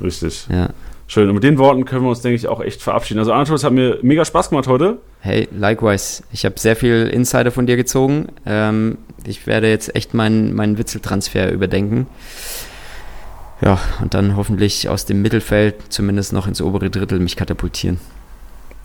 [0.00, 0.46] Richtig.
[0.50, 0.70] Ja.
[1.10, 1.26] Schön.
[1.28, 3.18] Und mit den Worten können wir uns, denke ich, auch echt verabschieden.
[3.18, 4.98] Also, Anatol, es hat mir mega Spaß gemacht heute.
[5.20, 6.22] Hey, likewise.
[6.32, 8.26] Ich habe sehr viel Insider von dir gezogen.
[8.44, 12.06] Ähm, ich werde jetzt echt meinen, meinen Witzeltransfer überdenken.
[13.62, 17.98] Ja, und dann hoffentlich aus dem Mittelfeld zumindest noch ins obere Drittel mich katapultieren.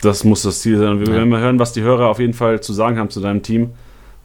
[0.03, 0.99] Das muss das Ziel sein.
[0.99, 1.13] Wir ja.
[1.13, 3.71] werden mal hören, was die Hörer auf jeden Fall zu sagen haben zu deinem Team.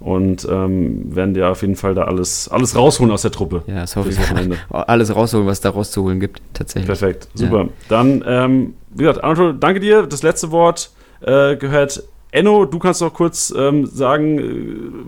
[0.00, 3.62] Und ähm, werden dir auf jeden Fall da alles, alles rausholen aus der Truppe.
[3.66, 4.18] Ja, das hoffe ich.
[4.70, 6.86] Alles rausholen, was da rauszuholen gibt, tatsächlich.
[6.86, 7.62] Perfekt, super.
[7.62, 7.68] Ja.
[7.88, 10.06] Dann, ähm, wie gesagt, Anatol, danke dir.
[10.06, 10.92] Das letzte Wort
[11.22, 12.64] äh, gehört Enno.
[12.64, 14.44] Du kannst noch kurz ähm, sagen, äh,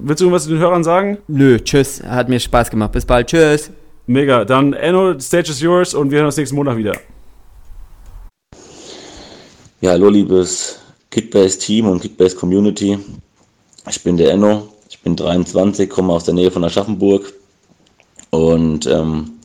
[0.03, 1.19] willst du irgendwas den Hörern sagen?
[1.29, 2.03] Nö, tschüss.
[2.03, 2.91] Hat mir Spaß gemacht.
[2.91, 3.29] Bis bald.
[3.29, 3.71] Tschüss.
[4.07, 4.45] Mega.
[4.45, 6.95] Dann, Enno, Stage is yours und wir hören uns nächsten Montag wieder.
[9.83, 10.79] Ja, hallo liebes
[11.09, 12.99] Kickbase-Team und Kickbase-Community.
[13.89, 17.33] Ich bin der Enno, ich bin 23, komme aus der Nähe von Aschaffenburg.
[18.29, 19.39] Und ähm,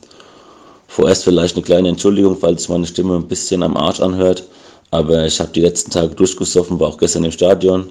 [0.88, 4.46] vorerst vielleicht eine kleine Entschuldigung, falls meine Stimme ein bisschen am Arsch anhört,
[4.90, 7.90] aber ich habe die letzten Tage durchgesoffen, war auch gestern im Stadion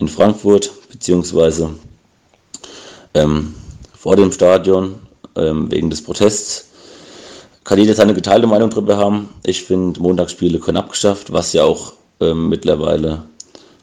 [0.00, 1.76] in Frankfurt, beziehungsweise
[3.14, 3.54] ähm,
[3.96, 4.96] vor dem Stadion
[5.36, 6.70] ähm, wegen des Protests
[7.64, 9.30] kann jeder seine geteilte Meinung darüber haben.
[9.44, 13.22] Ich finde, Montagsspiele können abgeschafft, was ja auch ähm, mittlerweile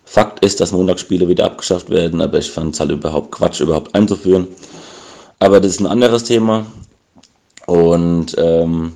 [0.06, 3.96] Fakt ist, dass Montagsspiele wieder abgeschafft werden, aber ich fand es halt überhaupt Quatsch, überhaupt
[3.96, 4.48] einzuführen.
[5.40, 6.66] Aber das ist ein anderes Thema.
[7.66, 8.94] Und ähm,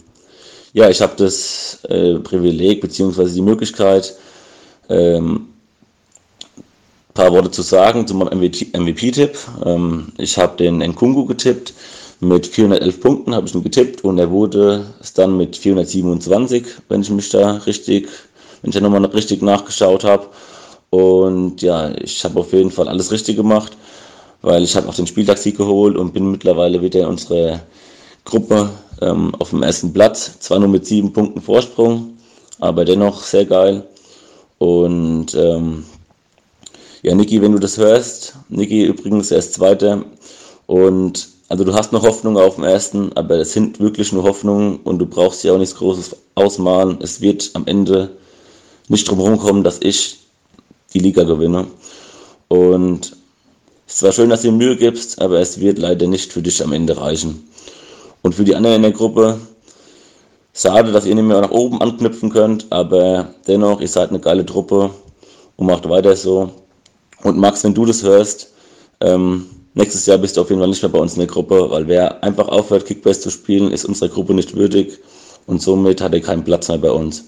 [0.74, 3.30] ja, ich habe das äh, Privileg bzw.
[3.30, 4.14] die Möglichkeit,
[4.90, 5.48] ähm,
[7.14, 9.38] paar Worte zu sagen zu meinem MVP-Tipp.
[9.66, 11.74] Ähm, ich habe den Nkungu getippt
[12.27, 17.02] mit 411 Punkten habe ich ihn getippt und er wurde es dann mit 427, wenn
[17.02, 18.10] ich mich da richtig,
[18.61, 20.27] wenn ich da nochmal richtig nachgeschaut habe.
[20.89, 23.73] Und ja, ich habe auf jeden Fall alles richtig gemacht,
[24.41, 27.61] weil ich habe auch den Spieltagssieg geholt und bin mittlerweile wieder in unserer
[28.23, 28.69] Gruppe
[29.02, 30.39] ähm, auf dem ersten Platz.
[30.39, 32.18] Zwar nur mit sieben Punkten Vorsprung,
[32.60, 33.84] aber dennoch sehr geil.
[34.57, 35.85] Und ähm,
[37.03, 40.03] ja, Niki, wenn du das hörst, Niki übrigens erst Zweiter
[40.65, 44.77] und also du hast noch Hoffnung auf dem ersten, aber es sind wirklich nur Hoffnungen
[44.77, 46.97] und du brauchst ja auch nichts Großes ausmalen.
[47.01, 48.17] Es wird am Ende
[48.88, 50.19] nicht drum kommen, dass ich
[50.93, 51.67] die Liga gewinne.
[52.47, 53.15] Und
[53.85, 56.41] es ist zwar schön, dass du dir Mühe gibst, aber es wird leider nicht für
[56.41, 57.47] dich am Ende reichen.
[58.23, 59.39] Und für die anderen in der Gruppe,
[60.53, 64.45] schade, dass ihr nicht mehr nach oben anknüpfen könnt, aber dennoch, ihr seid eine geile
[64.45, 64.89] Truppe
[65.57, 66.49] und macht weiter so.
[67.22, 68.51] Und Max, wenn du das hörst,
[68.99, 69.45] ähm,
[69.76, 71.88] nächstes Jahr bist du auf jeden Fall nicht mehr bei uns in der Gruppe, weil
[71.88, 74.99] wer einfach aufhört, Kickbase zu spielen, ist unserer Gruppe nicht würdig
[75.45, 77.26] und somit hat er keinen Platz mehr bei uns.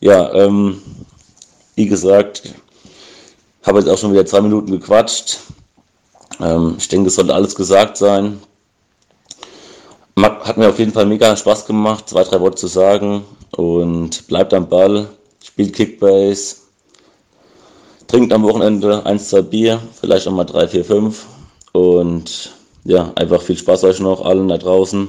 [0.00, 0.82] Ja, ähm,
[1.76, 2.52] wie gesagt,
[3.62, 5.38] habe jetzt auch schon wieder zwei Minuten gequatscht.
[6.40, 8.40] Ähm, ich denke, es sollte alles gesagt sein.
[10.20, 13.24] Hat mir auf jeden Fall mega Spaß gemacht, zwei, drei Worte zu sagen.
[13.52, 15.08] Und bleibt am Ball,
[15.42, 16.56] spielt Kickbase,
[18.12, 21.24] trinkt am Wochenende ein, zwei Bier, vielleicht auch mal drei, vier, fünf.
[21.72, 22.52] Und
[22.84, 25.08] ja, einfach viel Spaß euch noch allen da draußen.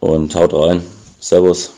[0.00, 0.82] Und haut rein.
[1.20, 1.74] Servus.